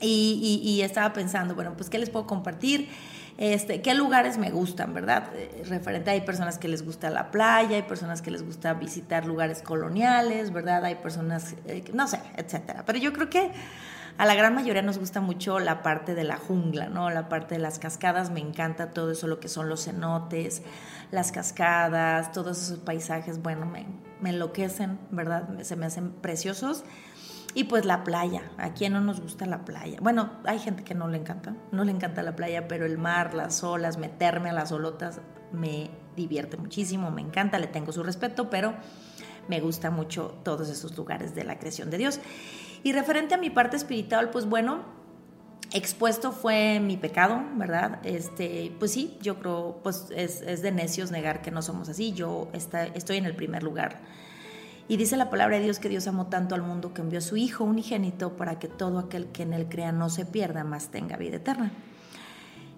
Y, 0.01 0.61
y, 0.63 0.83
estaba 0.83 1.13
pensando, 1.13 1.57
bueno, 1.57 1.73
pues 1.77 1.91
¿qué 1.91 1.99
les 1.99 2.09
puedo 2.09 2.25
compartir? 2.25 2.89
Este, 3.39 3.83
qué 3.83 3.95
lugares 3.95 4.37
me 4.37 4.51
gustan, 4.51 4.93
¿verdad? 4.93 5.31
Eh, 5.37 5.63
referente, 5.69 6.11
hay 6.11 6.23
personas 6.23 6.59
que 6.59 6.67
les 6.67 6.85
gusta 6.85 7.09
la 7.09 7.31
playa, 7.31 7.77
hay 7.77 7.83
personas 7.83 8.21
que 8.21 8.33
les 8.33 8.45
gusta 8.45 8.75
visitar 8.75 9.27
lugares 9.27 9.63
coloniales, 9.63 10.53
¿verdad? 10.53 10.85
Hay 10.85 10.97
personas, 10.97 11.55
eh, 11.67 11.85
no 11.93 12.09
sé, 12.09 12.21
etcétera. 12.37 12.83
Pero 12.85 12.99
yo 12.99 13.13
creo 13.13 13.31
que 13.31 13.53
a 14.19 14.27
la 14.27 14.35
gran 14.35 14.57
mayoría 14.57 14.83
nos 14.83 14.99
gusta 14.99 15.21
mucho 15.21 15.61
la 15.61 15.85
parte 15.85 16.17
de 16.17 16.25
la 16.25 16.37
jungla, 16.37 16.89
¿no? 16.89 17.11
La 17.11 17.29
parte 17.29 17.55
de 17.55 17.61
las 17.61 17.79
cascadas, 17.79 18.33
me 18.33 18.41
encanta 18.41 18.91
todo 18.91 19.13
eso, 19.13 19.29
lo 19.29 19.39
que 19.39 19.47
son 19.47 19.69
los 19.69 19.85
cenotes, 19.85 20.63
las 21.13 21.31
cascadas, 21.31 22.33
todos 22.33 22.61
esos 22.61 22.81
paisajes, 22.81 23.41
bueno, 23.41 23.67
me, 23.67 23.87
me 24.21 24.31
enloquecen, 24.31 24.99
¿verdad? 25.13 25.49
Se 25.63 25.77
me 25.77 25.87
hacen 25.87 26.11
preciosos. 26.11 26.83
Y 27.55 27.65
pues 27.65 27.85
la 27.85 28.05
playa, 28.05 28.43
¿a 28.59 28.75
quién 28.75 28.93
no 28.93 29.01
nos 29.01 29.21
gusta 29.21 29.47
la 29.47 29.65
playa? 29.65 29.99
Bueno, 30.01 30.31
hay 30.45 30.59
gente 30.59 30.85
que 30.85 30.95
no 30.95 31.09
le 31.09 31.19
encanta, 31.19 31.55
no 31.73 31.85
le 31.85 31.93
encanta 31.93 32.23
la 32.23 32.37
playa, 32.37 32.69
pero 32.69 32.87
el 32.87 32.99
mar, 32.99 33.35
las 33.35 33.65
olas, 33.65 33.99
meterme 33.99 34.51
a 34.51 34.53
las 34.53 34.71
olotas 34.71 35.21
me 35.53 35.91
divierte 36.15 36.57
muchísimo, 36.57 37.11
me 37.11 37.23
encanta, 37.23 37.59
le 37.59 37.67
tengo 37.67 37.93
su 37.93 38.03
respeto, 38.03 38.51
pero 38.51 38.75
me 39.49 39.61
gusta 39.61 39.91
mucho 39.91 40.39
todos 40.45 40.69
esos 40.69 40.97
lugares 40.97 41.35
de 41.35 41.45
la 41.45 41.59
creación 41.59 41.91
de 41.91 41.99
Dios. 41.99 42.21
Y 42.83 42.93
referente 42.93 43.35
a 43.35 43.39
mi 43.39 43.51
parte 43.51 43.77
espiritual, 43.77 44.31
pues 44.31 44.47
bueno, 44.47 44.85
expuesto 45.73 46.33
fue 46.33 46.81
mi 46.81 46.97
pecado, 46.97 47.43
¿verdad? 47.57 48.01
Este, 48.05 48.73
pues 48.79 48.93
sí, 48.93 49.17
yo 49.23 49.39
creo, 49.39 49.81
pues 49.83 50.07
es, 50.15 50.43
es 50.43 50.63
de 50.63 50.71
necios 50.71 51.11
negar 51.11 51.43
que 51.43 51.51
no 51.51 51.63
somos 51.63 51.89
así, 51.89 52.13
yo 52.13 52.49
está, 52.53 52.85
estoy 52.85 53.17
en 53.17 53.25
el 53.25 53.35
primer 53.35 53.63
lugar 53.63 54.01
y 54.89 54.97
dice 54.97 55.19
la 55.19 55.29
palabra 55.29 55.59
de 55.59 55.65
Dios 55.65 55.79
que 55.79 55.91
Dios 55.91 56.07
amó 56.09 56.29
tanto 56.29 56.55
al 56.55 56.63
mundo 56.63 56.95
que 56.95 57.03
envió 57.03 57.19
a 57.19 57.23
su 57.23 57.37
Hijo 57.37 57.63
unigénito 57.65 58.37
para 58.37 58.59
que 58.59 58.69
todo 58.69 58.99
aquel 58.99 59.27
que 59.27 59.43
en 59.43 59.53
él 59.53 59.69
crea 59.69 59.93
no 59.93 60.09
se 60.09 60.25
pierda, 60.25 60.65
más 60.65 60.89
tenga 60.89 61.19
vida 61.19 61.37
eterna. 61.37 61.71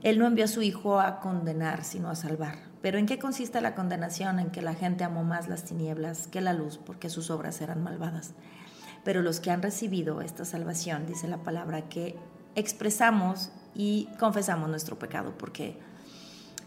Él 0.03 0.19
no 0.19 0.27
envió 0.27 0.47
a 0.47 0.49
su 0.49 0.61
Hijo 0.63 0.99
a 0.99 1.21
condenar, 1.21 1.85
sino 1.85 2.11
a 2.11 2.17
salvar. 2.17 2.57
Pero 2.83 2.99
¿en 2.99 3.07
qué 3.07 3.21
consiste 3.21 3.61
la 3.61 3.77
condenación? 3.77 4.41
En 4.41 4.51
que 4.51 4.61
la 4.61 4.75
gente 4.75 5.05
amó 5.05 5.23
más 5.23 5.49
las 5.49 5.65
tinieblas 5.65 6.27
que 6.27 6.41
la 6.41 6.53
luz, 6.53 6.79
porque 6.85 7.11
sus 7.11 7.31
obras 7.31 7.61
eran 7.61 7.83
malvadas. 7.83 8.33
Pero 9.05 9.23
los 9.23 9.39
que 9.39 9.53
han 9.53 9.63
recibido 9.63 10.21
esta 10.21 10.45
salvación, 10.45 11.07
dice 11.07 11.29
la 11.29 11.39
palabra, 11.39 11.89
que 11.89 12.17
expresamos 12.57 13.53
y 13.73 14.09
confesamos 14.19 14.69
nuestro 14.69 14.99
pecado, 14.99 15.35
porque 15.39 15.79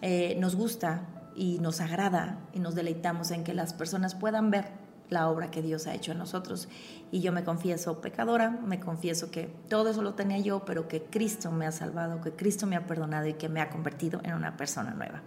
eh, 0.01 0.37
nos 0.39 0.55
gusta 0.55 1.01
y 1.35 1.59
nos 1.59 1.81
agrada 1.81 2.37
y 2.53 2.59
nos 2.59 2.75
deleitamos 2.75 3.31
en 3.31 3.43
que 3.43 3.53
las 3.53 3.73
personas 3.73 4.15
puedan 4.15 4.51
ver 4.51 4.82
la 5.13 5.29
obra 5.29 5.51
que 5.51 5.61
Dios 5.61 5.87
ha 5.87 5.93
hecho 5.95 6.11
en 6.11 6.17
nosotros. 6.17 6.67
Y 7.13 7.21
yo 7.21 7.31
me 7.31 7.43
confieso 7.43 8.01
pecadora, 8.01 8.49
me 8.49 8.79
confieso 8.79 9.29
que 9.29 9.47
todo 9.69 9.91
eso 9.91 10.01
lo 10.01 10.15
tenía 10.15 10.39
yo, 10.39 10.65
pero 10.65 10.87
que 10.87 11.03
Cristo 11.03 11.51
me 11.51 11.67
ha 11.67 11.71
salvado, 11.71 12.21
que 12.21 12.31
Cristo 12.31 12.65
me 12.65 12.75
ha 12.75 12.87
perdonado 12.87 13.27
y 13.27 13.35
que 13.35 13.49
me 13.49 13.61
ha 13.61 13.69
convertido 13.69 14.19
en 14.23 14.33
una 14.33 14.57
persona 14.57 14.95
nueva. 14.95 15.21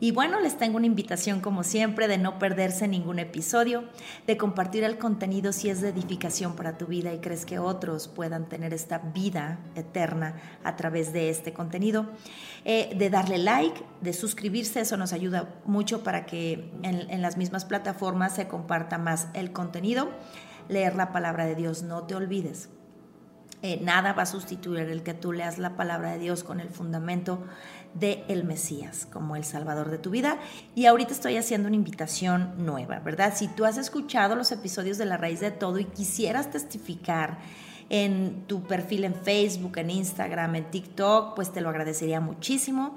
Y 0.00 0.10
bueno, 0.10 0.40
les 0.40 0.58
tengo 0.58 0.76
una 0.76 0.86
invitación 0.86 1.40
como 1.40 1.62
siempre 1.62 2.08
de 2.08 2.18
no 2.18 2.40
perderse 2.40 2.88
ningún 2.88 3.20
episodio, 3.20 3.84
de 4.26 4.36
compartir 4.36 4.82
el 4.82 4.98
contenido 4.98 5.52
si 5.52 5.70
es 5.70 5.80
de 5.80 5.90
edificación 5.90 6.56
para 6.56 6.76
tu 6.76 6.86
vida 6.86 7.14
y 7.14 7.20
crees 7.20 7.46
que 7.46 7.60
otros 7.60 8.08
puedan 8.08 8.48
tener 8.48 8.74
esta 8.74 8.98
vida 8.98 9.60
eterna 9.76 10.34
a 10.64 10.74
través 10.74 11.12
de 11.12 11.30
este 11.30 11.52
contenido, 11.52 12.06
eh, 12.64 12.92
de 12.98 13.08
darle 13.08 13.38
like, 13.38 13.80
de 14.00 14.12
suscribirse, 14.14 14.80
eso 14.80 14.96
nos 14.96 15.12
ayuda 15.12 15.60
mucho 15.64 16.02
para 16.02 16.26
que 16.26 16.72
en, 16.82 17.08
en 17.08 17.22
las 17.22 17.36
mismas 17.36 17.64
plataformas 17.64 18.34
se 18.34 18.48
comparta 18.48 18.98
más 18.98 19.28
el 19.34 19.52
contenido, 19.52 20.08
leer 20.68 20.96
la 20.96 21.12
palabra 21.12 21.46
de 21.46 21.54
Dios, 21.54 21.82
no 21.82 22.04
te 22.04 22.14
olvides. 22.14 22.68
Eh, 23.62 23.78
nada 23.82 24.14
va 24.14 24.22
a 24.22 24.26
sustituir 24.26 24.80
el 24.88 25.02
que 25.02 25.12
tú 25.12 25.32
leas 25.32 25.58
la 25.58 25.76
palabra 25.76 26.12
de 26.12 26.18
Dios 26.18 26.42
con 26.42 26.60
el 26.60 26.70
fundamento 26.70 27.44
de 27.92 28.24
el 28.28 28.44
Mesías 28.44 29.06
como 29.12 29.36
el 29.36 29.44
Salvador 29.44 29.90
de 29.90 29.98
tu 29.98 30.10
vida. 30.10 30.38
Y 30.74 30.86
ahorita 30.86 31.12
estoy 31.12 31.36
haciendo 31.36 31.68
una 31.68 31.76
invitación 31.76 32.54
nueva, 32.64 33.00
¿verdad? 33.00 33.34
Si 33.36 33.48
tú 33.48 33.66
has 33.66 33.76
escuchado 33.76 34.34
los 34.34 34.50
episodios 34.50 34.96
de 34.96 35.04
La 35.04 35.18
Raíz 35.18 35.40
de 35.40 35.50
Todo 35.50 35.78
y 35.78 35.84
quisieras 35.84 36.50
testificar, 36.50 37.38
en 37.90 38.44
tu 38.46 38.62
perfil 38.62 39.04
en 39.04 39.14
Facebook, 39.14 39.76
en 39.76 39.90
Instagram, 39.90 40.54
en 40.54 40.70
TikTok, 40.70 41.34
pues 41.34 41.52
te 41.52 41.60
lo 41.60 41.68
agradecería 41.68 42.20
muchísimo. 42.20 42.94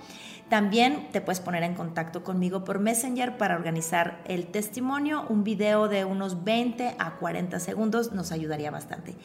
También 0.50 1.10
te 1.12 1.20
puedes 1.20 1.40
poner 1.40 1.64
en 1.64 1.74
contacto 1.74 2.24
conmigo 2.24 2.64
por 2.64 2.78
Messenger 2.78 3.38
para 3.38 3.56
organizar 3.56 4.22
el 4.26 4.46
testimonio. 4.48 5.26
Un 5.30 5.44
video 5.44 5.88
de 5.88 6.06
unos 6.06 6.44
20 6.44 6.96
a 7.00 7.16
40 7.16 7.60
segundos 7.60 8.12
nos 8.12 8.32
ayudaría 8.32 8.70
bastante. 8.70 9.16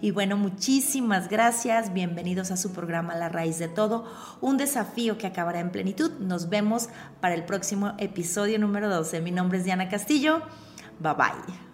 Y 0.00 0.12
bueno, 0.12 0.38
muchísimas 0.38 1.28
gracias. 1.28 1.92
Bienvenidos 1.92 2.50
a 2.50 2.56
su 2.56 2.72
programa 2.72 3.16
La 3.16 3.28
Raíz 3.28 3.58
de 3.58 3.68
Todo, 3.68 4.06
un 4.40 4.56
desafío 4.56 5.18
que 5.18 5.26
acabará 5.26 5.60
en 5.60 5.72
plenitud. 5.72 6.12
Nos 6.20 6.48
vemos 6.48 6.88
para 7.20 7.34
el 7.34 7.44
próximo 7.44 7.92
episodio 7.98 8.58
número 8.58 8.88
12. 8.88 9.20
Mi 9.20 9.30
nombre 9.30 9.58
es 9.58 9.64
Diana 9.64 9.90
Castillo. 9.90 10.40
Bye 11.00 11.14
bye. 11.14 11.67